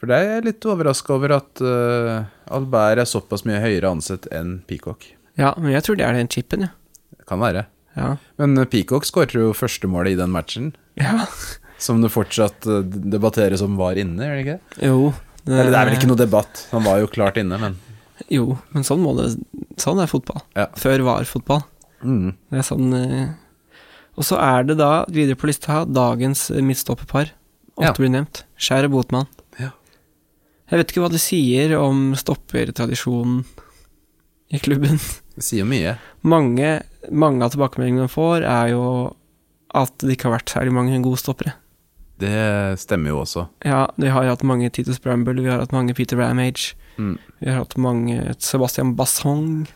For 0.00 0.10
det 0.10 0.16
er 0.20 0.26
jeg 0.36 0.44
litt 0.50 0.66
overraska 0.68 1.14
over 1.16 1.32
at 1.38 1.62
uh, 1.64 2.26
Albert 2.52 3.00
er 3.00 3.08
såpass 3.08 3.46
mye 3.48 3.62
høyere 3.62 3.88
ansett 3.88 4.26
enn 4.34 4.58
Peacock. 4.68 5.06
Ja, 5.40 5.54
men 5.56 5.72
jeg 5.72 5.84
tror 5.86 5.96
det 5.96 6.04
er 6.04 6.16
den 6.16 6.28
chipen, 6.32 6.66
ja. 6.66 6.72
Det 7.16 7.24
kan 7.28 7.40
være. 7.40 7.66
Ja. 7.96 8.10
Men 8.40 8.56
eh, 8.60 8.66
Peacock 8.68 9.06
skåret 9.08 9.32
jo 9.36 9.54
førstemålet 9.56 10.12
i 10.16 10.18
den 10.20 10.32
matchen. 10.34 10.74
ja. 11.00 11.24
Som 11.80 12.00
det 12.00 12.08
fortsatt 12.08 12.64
eh, 12.72 12.84
debatteres 13.12 13.60
om 13.64 13.74
var 13.76 13.98
inne, 14.00 14.24
gjør 14.24 14.36
det 14.38 14.44
ikke? 14.46 14.84
Jo. 14.88 15.00
Eller 15.46 15.68
det 15.72 15.76
er 15.80 15.88
vel 15.90 15.96
ikke 15.98 16.08
noe 16.08 16.20
debatt, 16.20 16.62
han 16.72 16.84
var 16.86 17.02
jo 17.02 17.08
klart 17.12 17.36
inne, 17.40 17.58
men 17.60 17.76
Jo, 18.32 18.56
men 18.72 18.82
sånn 18.88 19.02
må 19.04 19.12
det 19.18 19.26
Sånn 19.80 20.00
er 20.00 20.08
fotball. 20.08 20.40
Ja. 20.56 20.64
Før 20.80 21.04
var 21.04 21.28
fotball. 21.28 21.60
mm. 22.00 22.30
Det 22.52 22.62
er 22.62 22.64
sånn. 22.64 22.88
Og 24.16 24.24
så 24.24 24.38
er 24.40 24.64
det 24.70 24.78
da, 24.80 25.04
videre 25.12 25.36
på 25.36 25.50
lista, 25.50 25.82
dagens 25.84 26.46
midtstopperpar. 26.64 27.32
Ofte 27.76 27.90
Ja. 27.90 27.92
blir 28.00 28.08
nevnt. 28.14 28.44
Skjær 28.56 28.88
og 28.88 28.94
Botmann. 28.96 29.28
Jeg 30.70 30.80
vet 30.80 30.90
ikke 30.90 31.02
hva 31.04 31.10
det 31.12 31.20
sier 31.22 31.76
om 31.78 32.08
stoppertradisjonen 32.18 33.44
i 34.54 34.58
klubben. 34.62 34.98
Det 35.36 35.44
sier 35.44 35.66
mye. 35.68 35.96
Mange, 36.26 36.80
mange 37.12 37.44
av 37.46 37.52
tilbakemeldingene 37.54 38.06
man 38.06 38.12
får, 38.12 38.42
er 38.46 38.72
jo 38.72 38.82
at 39.76 39.92
det 40.02 40.16
ikke 40.16 40.30
har 40.30 40.38
vært 40.38 40.52
særlig 40.54 40.72
mange 40.74 40.98
gode 41.04 41.20
stoppere. 41.20 41.52
Det 42.18 42.78
stemmer 42.80 43.12
jo 43.12 43.18
også. 43.20 43.42
Ja, 43.68 43.82
vi 44.00 44.08
har 44.08 44.24
hatt 44.30 44.42
mange 44.48 44.70
Titus 44.72 44.98
Bramble, 45.04 45.36
vi 45.44 45.50
har 45.52 45.60
hatt 45.60 45.74
mange 45.76 45.94
Peter 45.94 46.16
Ramage, 46.16 46.74
Mm. 46.96 47.18
vi 47.42 47.50
har 47.50 47.58
hatt 47.60 47.74
mange 47.76 48.34
Sebastian 48.40 48.94
Bassong. 48.96 49.66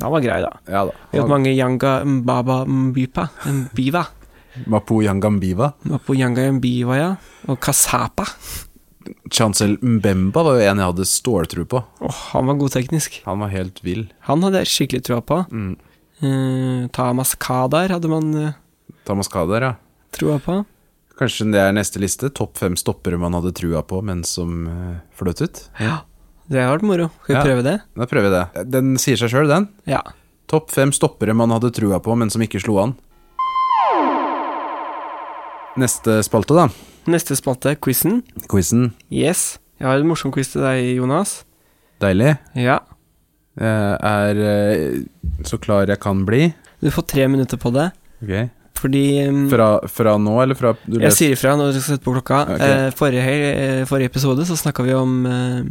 Han 0.00 0.12
var 0.12 0.20
grei, 0.22 0.36
da. 0.40 0.52
Ja 0.70 0.84
da. 0.86 0.92
Vi 1.10 1.18
har 1.18 1.24
hatt 1.26 1.32
mange 1.32 1.50
Yanga 1.50 2.04
Mbaba 2.06 2.60
Mbipa 2.64 3.24
Mbiva. 3.50 4.04
Mapu 4.70 5.00
Yangambiva. 5.02 5.72
Mapo 5.90 6.14
Yanga 6.14 6.46
Mbiva, 6.52 6.96
ja. 6.96 7.10
Og 7.50 7.58
Kasapa. 7.58 8.24
Chancel 9.32 9.76
Mbemba 9.82 10.42
var 10.46 10.58
jo 10.58 10.64
en 10.66 10.80
jeg 10.82 10.90
hadde 10.92 11.06
ståltro 11.08 11.64
på. 11.70 11.82
Åh, 12.06 12.18
han 12.32 12.46
var 12.50 12.58
god 12.60 12.74
teknisk. 12.74 13.20
Han 13.26 13.40
var 13.44 13.52
helt 13.54 13.80
vill. 13.84 14.08
Han 14.28 14.42
hadde 14.46 14.62
jeg 14.64 14.70
skikkelig 14.72 15.04
trua 15.06 15.20
på. 15.24 15.40
Mm. 15.50 15.76
Uh, 16.20 16.88
Tamas 16.92 17.34
Kadar 17.40 17.88
hadde 17.94 18.10
man 18.12 18.28
uh, 18.36 18.52
Tamas 19.08 19.28
Kadar, 19.32 19.62
ja. 19.62 19.72
trua 20.12 20.38
på. 20.44 20.60
Kanskje 21.20 21.48
det 21.52 21.60
er 21.60 21.72
neste 21.76 22.00
liste. 22.00 22.30
Topp 22.32 22.56
fem 22.60 22.76
stoppere 22.80 23.18
man 23.20 23.34
hadde 23.36 23.52
trua 23.56 23.82
på, 23.84 24.00
men 24.04 24.22
som 24.24 24.64
uh, 24.68 24.96
fløt 25.16 25.42
ut. 25.44 25.62
Ja. 25.80 26.00
Det 26.50 26.58
har 26.64 26.72
vært 26.74 26.86
moro. 26.88 27.10
Skal 27.22 27.34
vi 27.34 27.38
Ja. 27.38 27.44
prøve 27.46 27.62
det? 27.66 27.76
Da 27.94 28.06
prøver 28.10 28.26
vi 28.26 28.34
det. 28.36 28.64
Den 28.74 28.96
sier 28.98 29.16
seg 29.20 29.30
sjøl, 29.30 29.46
den. 29.48 29.68
Ja. 29.86 30.00
Topp 30.50 30.72
fem 30.74 30.90
stoppere 30.92 31.34
man 31.36 31.52
hadde 31.54 31.70
trua 31.76 32.00
på, 32.02 32.16
men 32.18 32.30
som 32.32 32.42
ikke 32.42 32.58
slo 32.62 32.80
an. 32.82 32.96
Neste 35.78 36.18
spalte, 36.26 36.56
da. 36.56 36.68
Neste 37.10 37.36
spalte, 37.38 37.74
quizen. 37.82 38.20
Quizen. 38.50 38.90
Yes. 39.12 39.58
Jeg 39.80 39.88
har 39.88 40.00
en 40.02 40.08
morsom 40.10 40.32
quiz 40.34 40.50
til 40.52 40.64
deg, 40.64 40.96
Jonas. 40.98 41.40
Deilig. 42.02 42.34
Ja. 42.58 42.80
Jeg 43.60 43.98
er 44.10 44.40
eh, 44.46 45.44
så 45.46 45.58
klar 45.60 45.88
jeg 45.90 46.00
kan 46.02 46.24
bli. 46.28 46.50
Du 46.80 46.88
får 46.94 47.06
tre 47.12 47.26
minutter 47.28 47.60
på 47.60 47.72
det, 47.74 47.90
Okay. 48.20 48.50
fordi 48.76 49.02
um, 49.28 49.46
Fra, 49.48 49.66
fra 49.88 50.12
nå, 50.20 50.34
eller 50.42 50.56
fra 50.56 50.74
du 50.84 50.98
Jeg 51.00 51.12
sier 51.16 51.32
ifra 51.32 51.54
når 51.56 51.70
du 51.72 51.78
skal 51.80 51.94
sette 51.96 52.04
på 52.04 52.12
klokka. 52.18 52.42
Okay. 52.56 52.74
Eh, 52.86 52.90
forrige, 52.96 53.22
hel- 53.24 53.46
eh, 53.80 53.84
forrige 53.88 54.10
episode 54.12 54.44
så 54.48 54.56
snakka 54.60 54.84
vi 54.84 54.92
om 54.96 55.14
eh, 55.26 55.64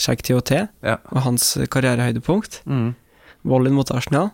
Sheikh 0.00 0.22
TOT 0.26 0.50
Ja. 0.82 0.96
og 1.12 1.22
hans 1.26 1.52
karrierehøydepunkt. 1.70 2.62
Mm. 2.66 2.94
Volleyen 3.46 3.76
mot 3.78 3.90
Arsenal. 3.94 4.30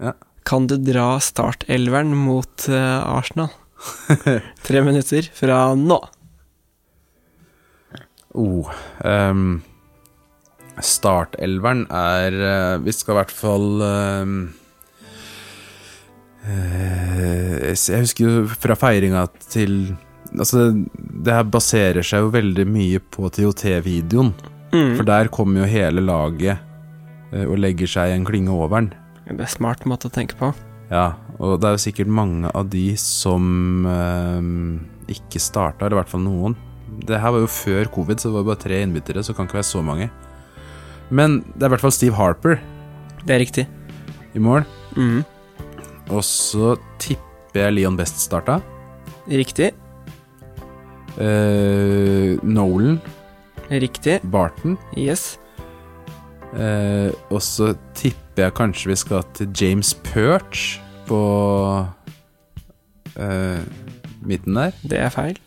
Ja. 0.00 0.12
Kan 0.48 0.66
du 0.70 0.76
dra 0.80 1.18
startelveren 1.20 2.14
mot 2.16 2.68
eh, 2.68 3.00
Arsenal? 3.04 3.50
Tre 4.66 4.80
minutter 4.84 5.28
fra 5.34 5.58
nå. 5.78 5.98
Oh, 8.38 8.68
ehm, 9.08 9.60
startelveren 10.84 11.86
er 11.90 12.34
eh, 12.36 12.74
Vi 12.84 12.92
skal 12.94 13.14
i 13.14 13.18
hvert 13.18 13.32
fall 13.34 13.80
um, 13.82 14.34
uh, 16.44 17.54
Jeg 17.64 18.04
husker 18.04 18.28
jo 18.28 18.44
fra 18.52 18.76
feiringa 18.78 19.24
til 19.48 19.94
Altså, 20.28 20.68
det 21.24 21.32
her 21.32 21.46
baserer 21.48 22.04
seg 22.04 22.20
jo 22.26 22.28
veldig 22.34 22.66
mye 22.68 23.00
på 23.00 23.30
TOT-videoen. 23.32 24.34
For 24.68 25.00
Mm. 25.00 25.06
der 25.08 25.28
kommer 25.32 25.62
jo 25.62 25.68
hele 25.72 26.02
laget 26.04 26.58
eh, 27.32 27.46
og 27.48 27.56
legger 27.56 27.88
seg 27.88 28.10
i 28.10 28.16
en 28.18 28.26
klinge 28.28 28.52
over 28.52 28.68
den. 28.76 28.90
Det 29.24 29.40
er 29.46 29.48
smart 29.48 29.86
måte 29.88 30.10
å 30.10 30.12
tenke 30.12 30.36
på. 30.36 30.50
Ja, 30.92 31.14
og 31.38 31.58
det 31.62 31.68
er 31.68 31.76
jo 31.76 31.82
sikkert 31.86 32.10
mange 32.10 32.50
av 32.50 32.66
de 32.72 32.86
som 32.98 33.86
eh, 33.86 35.12
ikke 35.14 35.40
starta, 35.42 35.86
eller 35.86 35.96
i 35.96 36.00
hvert 36.02 36.10
fall 36.12 36.24
noen. 36.24 36.56
Det 37.06 37.20
her 37.20 37.34
var 37.34 37.44
jo 37.44 37.50
før 37.52 37.90
covid, 37.94 38.18
så 38.18 38.30
det 38.30 38.38
var 38.40 38.46
bare 38.50 38.62
tre 38.64 38.80
innbyttere, 38.82 39.22
så 39.22 39.32
det 39.32 39.38
kan 39.38 39.46
ikke 39.48 39.60
være 39.60 39.68
så 39.70 39.82
mange. 39.84 40.08
Men 41.14 41.38
det 41.54 41.62
er 41.62 41.70
i 41.70 41.74
hvert 41.76 41.84
fall 41.86 41.94
Steve 41.94 42.16
Harper 42.18 42.58
Det 43.24 43.34
er 43.36 43.40
riktig. 43.40 43.66
i 44.34 44.38
mål. 44.42 44.64
Mm. 44.96 45.22
Og 46.10 46.24
så 46.24 46.74
tipper 47.00 47.62
jeg 47.62 47.76
Leon 47.78 47.96
Best 47.96 48.20
starta. 48.20 48.58
Riktig. 49.28 49.70
Eh, 51.18 52.36
Nolan, 52.42 53.00
Riktig. 53.70 54.20
Barton. 54.32 54.78
Yes. 54.96 55.38
Eh, 56.56 57.12
og 57.30 57.42
så 57.44 57.74
tipper 57.94 58.46
jeg 58.46 58.54
kanskje 58.56 58.88
vi 58.92 58.96
skal 58.96 59.24
til 59.36 59.50
James 59.52 59.90
Perch 60.06 60.78
på 61.08 61.20
uh, 63.18 63.60
midten 64.26 64.58
der. 64.58 64.76
Det 64.82 65.00
er 65.00 65.12
feil. 65.14 65.38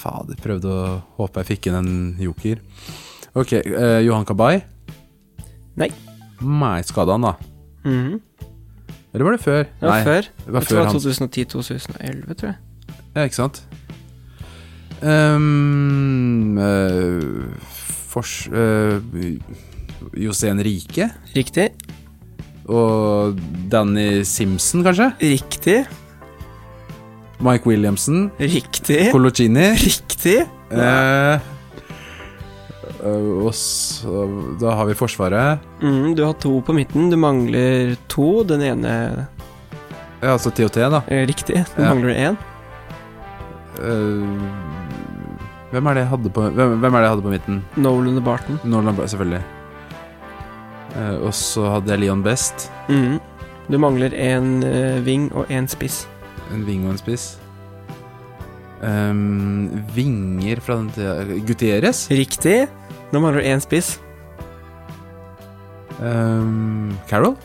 Fader, 0.00 0.38
prøvde 0.40 0.70
å 0.70 0.98
håpe 1.18 1.42
jeg 1.42 1.50
fikk 1.54 1.70
inn 1.70 1.78
en 1.80 1.92
joker. 2.22 2.62
Ok, 3.38 3.56
uh, 3.66 4.00
Johan 4.04 4.26
Kabay. 4.28 4.62
Nei. 5.80 5.90
Nei, 6.40 6.80
skada 6.88 7.16
han, 7.18 7.28
da. 7.28 7.36
Mhm. 7.86 8.18
Eller 9.10 9.26
var 9.26 9.34
det 9.34 9.42
før? 9.42 9.64
Det 9.66 9.82
var 9.82 9.90
Nei, 9.90 10.04
før. 10.06 10.22
det 10.22 10.52
var 10.54 10.60
Jeg 10.60 10.68
tror 10.68 10.76
før 10.76 10.84
det 10.84 10.86
var 10.86 11.00
2010-2011, 11.00 12.34
tror 12.38 12.48
jeg. 12.50 12.58
Ja, 13.16 13.24
ikke 13.26 13.40
sant? 13.40 13.62
Um, 15.02 16.58
uh, 16.60 17.50
fors... 18.12 18.46
Uh, 18.46 19.02
Josén 20.16 20.62
Rike. 20.62 21.10
Riktig. 21.34 21.70
Og 22.70 23.38
Danny 23.72 24.22
Simpson, 24.28 24.84
kanskje? 24.86 25.10
Riktig. 25.20 25.80
Mike 27.40 27.66
Williamson. 27.66 28.28
Riktig. 28.38 29.08
Colocini. 29.14 29.70
Riktig. 29.80 30.36
Eh, 30.70 31.40
eh, 33.00 33.30
og 33.42 33.50
så 33.56 34.26
Da 34.60 34.74
har 34.76 34.86
vi 34.86 34.94
Forsvaret. 34.94 35.58
Mm, 35.82 36.14
du 36.14 36.22
har 36.24 36.34
to 36.38 36.60
på 36.62 36.74
midten. 36.76 37.10
Du 37.10 37.16
mangler 37.18 37.96
to. 38.12 38.44
Den 38.44 38.62
ene 38.62 39.26
Ja, 40.20 40.34
altså 40.36 40.50
TOT, 40.52 40.74
da. 40.92 41.02
er 41.08 41.26
riktig. 41.26 41.64
Du 41.76 41.82
Ja. 41.82 41.94
mangler 41.94 42.14
én. 42.14 42.36
Eh, 43.80 44.26
Hvem 45.72 45.86
er 45.86 45.94
på 46.34 46.50
Hvem, 46.52 46.80
hvem 46.80 46.94
er 46.94 46.98
det 46.98 47.06
jeg 47.06 47.10
hadde 47.10 47.22
på 47.22 47.30
midten? 47.30 47.64
Nolan 47.76 48.16
og 48.18 48.24
Barton. 48.24 48.60
Nolan, 48.64 48.94
selvfølgelig. 48.96 49.42
Eh, 50.96 51.16
og 51.20 51.34
så 51.36 51.66
hadde 51.76 51.92
jeg 51.94 52.04
Leon 52.04 52.22
Best. 52.26 52.68
Mm. 52.88 53.18
Du 53.70 53.78
mangler 53.78 54.14
en 54.18 54.48
ving 55.06 55.28
og 55.38 55.50
en 55.52 55.68
spiss. 55.70 56.02
En 56.50 56.64
ving 56.66 56.88
og 56.88 56.96
en 56.96 56.98
spiss. 56.98 57.28
Um, 58.80 59.68
vinger 59.92 60.62
fra 60.64 60.78
den 60.80 60.88
tida 60.94 61.40
Gutieres? 61.46 62.06
Riktig. 62.10 62.64
Nå 63.12 63.20
mangler 63.20 63.44
du 63.44 63.50
én 63.52 63.60
spiss. 63.62 63.98
Um, 66.00 66.96
Carol? 67.10 67.36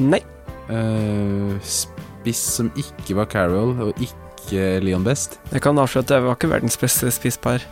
Nei. 0.00 0.22
Uh, 0.68 1.56
spiss 1.60 2.40
som 2.58 2.72
ikke 2.78 3.18
var 3.18 3.28
Carol, 3.30 3.74
og 3.88 4.00
ikke 4.00 4.78
Leon 4.84 5.04
Best. 5.04 5.38
Jeg 5.52 5.62
kan 5.64 5.78
avsløre 5.80 6.06
at 6.06 6.12
det 6.14 6.22
var 6.24 6.38
ikke 6.38 6.52
verdens 6.54 6.80
beste 6.80 7.12
spisspar. 7.12 7.64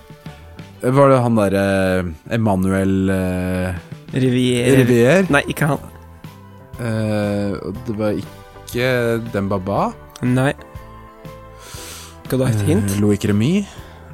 Eh, 0.82 0.92
Var 0.92 1.08
det 1.12 1.20
han 1.24 1.38
derre 1.40 1.66
Emanuel 2.36 3.08
uh, 3.08 3.78
Rivier. 4.22 4.76
Rivier? 4.80 5.26
Nei, 5.32 5.42
ikke 5.52 5.68
han. 5.72 5.78
Eh, 6.76 7.52
og 7.64 7.76
det 7.86 7.96
var 7.98 8.16
ikke 8.20 8.88
Dembaba? 9.32 9.90
Nei. 10.26 10.52
Skal 12.26 12.40
du 12.40 12.44
ha 12.44 12.50
et 12.50 12.64
hint? 12.66 12.90
Uh, 12.96 13.00
Loic 13.04 13.24
Remy? 13.28 13.52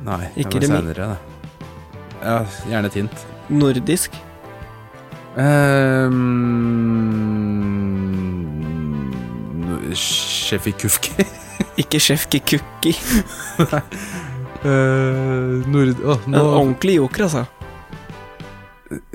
Nei, 0.05 0.25
Ikke 0.37 0.61
det 0.61 0.69
var 0.71 0.83
Remy. 0.83 0.93
senere, 0.93 1.09
det. 1.15 1.19
Ja, 2.23 2.37
gjerne 2.71 2.91
et 2.91 2.99
hint. 3.01 3.25
Nordisk. 3.51 4.19
Um, 8.13 9.93
Shefi 9.97 10.73
Kufki? 10.77 11.25
Ikke 11.83 12.01
sjef 12.03 12.27
Kukki. 12.29 12.93
Uh, 14.63 15.65
Nord... 15.73 15.97
Åh, 16.05 16.19
En 16.29 16.35
ordentlig 16.37 16.97
joker, 17.01 17.25
altså. 17.27 17.45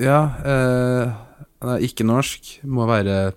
Ja, 0.02 0.18
eh, 0.44 1.12
han 1.62 1.72
er 1.76 1.84
ikke 1.84 2.06
norsk. 2.06 2.58
Må 2.64 2.86
være 2.88 3.32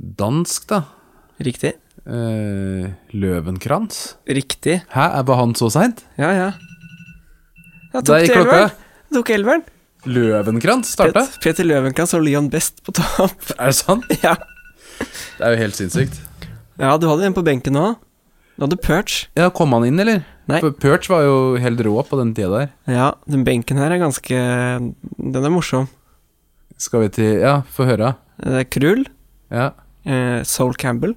dansk, 0.00 0.66
da. 0.70 0.82
Riktig. 1.40 1.74
Eh, 2.06 2.86
Løvenkrans? 3.16 4.00
Riktig. 4.28 4.80
Hæ, 4.94 5.06
er 5.20 5.26
bare 5.28 5.40
han 5.44 5.54
så 5.58 5.68
seint? 5.72 6.04
Ja, 6.18 6.30
ja. 6.36 6.48
Ja, 7.92 8.00
tok 8.00 8.20
gikk 8.22 8.30
til 8.30 8.36
klokka. 8.40 8.56
elveren. 8.56 8.76
Tok 9.14 9.30
elveren. 9.34 9.64
Løvenkrans 10.08 10.92
starta? 10.94 11.26
Pet- 11.26 11.40
Peter 11.44 11.66
Løvenkrans 11.66 12.14
og 12.16 12.22
Leon 12.24 12.48
Best 12.52 12.80
på 12.86 12.94
topp. 12.96 13.50
Er 13.58 13.72
det 13.72 13.76
sant? 13.80 14.06
ja. 14.24 14.36
Det 15.00 15.44
er 15.46 15.56
jo 15.56 15.60
helt 15.64 15.76
sinnssykt. 15.76 16.20
ja, 16.80 16.94
du 17.00 17.08
hadde 17.10 17.26
en 17.28 17.36
på 17.36 17.44
benken 17.44 17.76
òg. 17.80 17.98
Du 18.56 18.64
hadde 18.66 18.76
Perch. 18.80 19.26
Ja, 19.36 19.48
Kom 19.50 19.72
han 19.76 19.84
inn, 19.88 20.00
eller? 20.00 20.22
Nei. 20.50 20.60
For 20.62 20.74
Perch 20.76 21.08
var 21.10 21.22
jo 21.26 21.36
helt 21.62 21.80
rå 21.86 21.94
på 22.08 22.18
den 22.20 22.34
tida 22.36 22.50
der. 22.52 22.68
Ja, 22.90 23.08
den 23.30 23.44
benken 23.46 23.78
her 23.80 23.90
er 23.94 24.00
ganske 24.02 24.36
Den 25.16 25.44
er 25.44 25.50
morsom. 25.52 25.88
Skal 26.80 27.02
vi 27.06 27.08
til 27.18 27.40
Ja, 27.42 27.60
få 27.68 27.84
høre. 27.88 28.14
Det 28.40 28.60
er 28.62 28.68
Krull. 28.72 29.04
Ja. 29.52 29.70
Eh, 30.06 30.42
Soul 30.48 30.74
Campbell. 30.80 31.14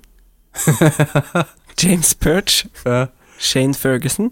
James 1.81 2.13
Perch. 2.15 2.65
Ja, 2.85 3.07
Shane 3.39 3.73
Ferguson. 3.73 4.31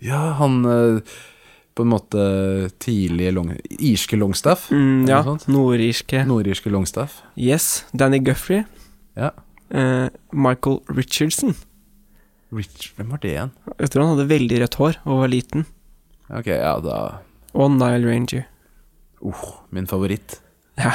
ja 0.00 0.32
han 0.38 0.64
eh, 0.64 1.00
På 1.74 1.82
en 1.84 1.90
måte 1.92 2.70
tidlige 2.82 3.30
long, 3.34 3.52
irske 3.78 4.16
Longstaff. 4.18 4.70
Mm, 4.70 5.04
ja, 5.06 5.20
nordirske. 5.46 6.24
Nordirske 6.26 6.70
Longstaff. 6.70 7.20
Yes. 7.38 7.84
Danny 7.92 8.18
Guffrey. 8.18 8.64
Ja. 9.16 9.30
Eh, 9.70 10.08
Michael 10.32 10.80
Richardson. 10.90 11.54
Rich, 12.54 12.92
hvem 12.96 13.10
var 13.12 13.20
det 13.22 13.32
igjen? 13.34 13.50
Jeg 13.76 13.90
tror 13.92 14.04
han 14.06 14.14
hadde 14.16 14.28
veldig 14.30 14.58
rødt 14.62 14.76
hår 14.80 14.98
og 15.04 15.20
var 15.22 15.30
liten. 15.32 15.66
Ok, 16.32 16.46
ja, 16.52 16.74
da 16.84 16.98
Og 17.56 17.70
Nile 17.74 18.08
Ranger. 18.08 18.46
uh, 19.24 19.44
Min 19.70 19.86
favoritt. 19.88 20.38
Ja. 20.78 20.92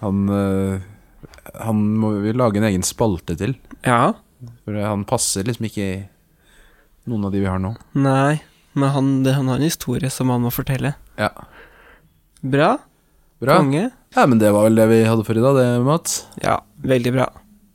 Han 0.00 0.28
eh, 0.28 0.80
Han 1.64 1.80
må 2.00 2.10
vi 2.22 2.32
lage 2.36 2.60
en 2.60 2.68
egen 2.68 2.84
spalte 2.86 3.36
til. 3.36 3.56
Ja. 3.84 4.14
For 4.64 4.76
han 4.80 5.04
passer 5.08 5.44
liksom 5.48 5.68
ikke 5.68 5.86
i 5.86 5.96
noen 7.08 7.24
av 7.28 7.32
de 7.32 7.40
vi 7.40 7.48
har 7.48 7.60
nå. 7.62 7.74
Nei, 7.94 8.40
men 8.76 8.92
han, 8.92 9.10
det, 9.24 9.36
han 9.36 9.48
har 9.48 9.60
en 9.60 9.68
historie 9.68 10.10
som 10.12 10.30
han 10.32 10.42
må 10.44 10.50
fortelle. 10.52 10.94
Ja. 11.20 11.30
Bra. 12.42 12.76
Bra. 13.40 13.58
Konge. 13.60 13.90
Ja, 14.16 14.24
men 14.26 14.40
det 14.40 14.50
var 14.52 14.66
vel 14.66 14.76
det 14.78 14.86
vi 14.90 15.02
hadde 15.06 15.24
for 15.26 15.38
i 15.38 15.44
dag, 15.44 15.56
det, 15.58 15.66
Mats. 15.86 16.18
Ja, 16.42 16.58
veldig 16.82 17.12
bra. 17.14 17.26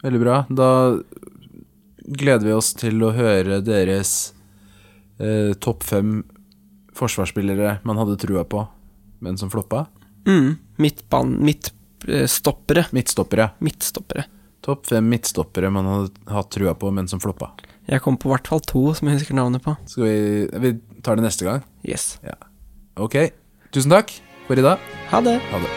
Veldig 0.04 0.22
bra. 0.22 0.38
Da 0.50 0.68
gleder 2.18 2.48
vi 2.48 2.54
oss 2.56 2.74
til 2.78 3.02
å 3.06 3.14
høre 3.16 3.62
deres 3.66 4.34
eh, 5.20 5.54
topp 5.64 5.84
fem 5.88 6.22
forsvarsspillere 6.98 7.80
man 7.88 8.00
hadde 8.02 8.20
trua 8.22 8.44
på, 8.48 8.66
men 9.24 9.40
som 9.40 9.52
floppa. 9.54 9.86
Mm. 10.28 10.56
Midtban... 10.82 11.38
Midtstoppere. 11.42 12.86
Midtstoppere. 12.92 13.50
Midtstoppere. 13.64 14.28
Topp 14.62 14.88
fem 14.92 15.08
midtstoppere 15.10 15.72
man 15.74 15.88
hadde 15.90 16.10
hatt 16.30 16.52
trua 16.54 16.76
på, 16.78 16.92
men 16.94 17.08
som 17.10 17.22
floppa. 17.24 17.54
Jeg 17.90 18.04
kom 18.06 18.18
på 18.22 18.30
hvert 18.30 18.48
fall 18.48 18.62
to 18.62 18.94
som 18.98 19.10
jeg 19.10 19.18
husker 19.22 19.38
navnet 19.38 19.64
på. 19.66 19.74
Skal 19.90 20.04
vi 20.06 20.16
Vi 20.66 20.70
tar 21.02 21.18
det 21.18 21.26
neste 21.26 21.48
gang. 21.48 21.66
Yes. 21.88 22.20
Ok. 22.96 23.16
Tusen 23.74 23.92
takk 23.92 24.14
for 24.48 24.60
i 24.60 24.66
dag. 24.66 24.78
Ha 25.10 25.22
det. 25.26 25.40
Ha 25.52 25.58
det. 25.66 25.72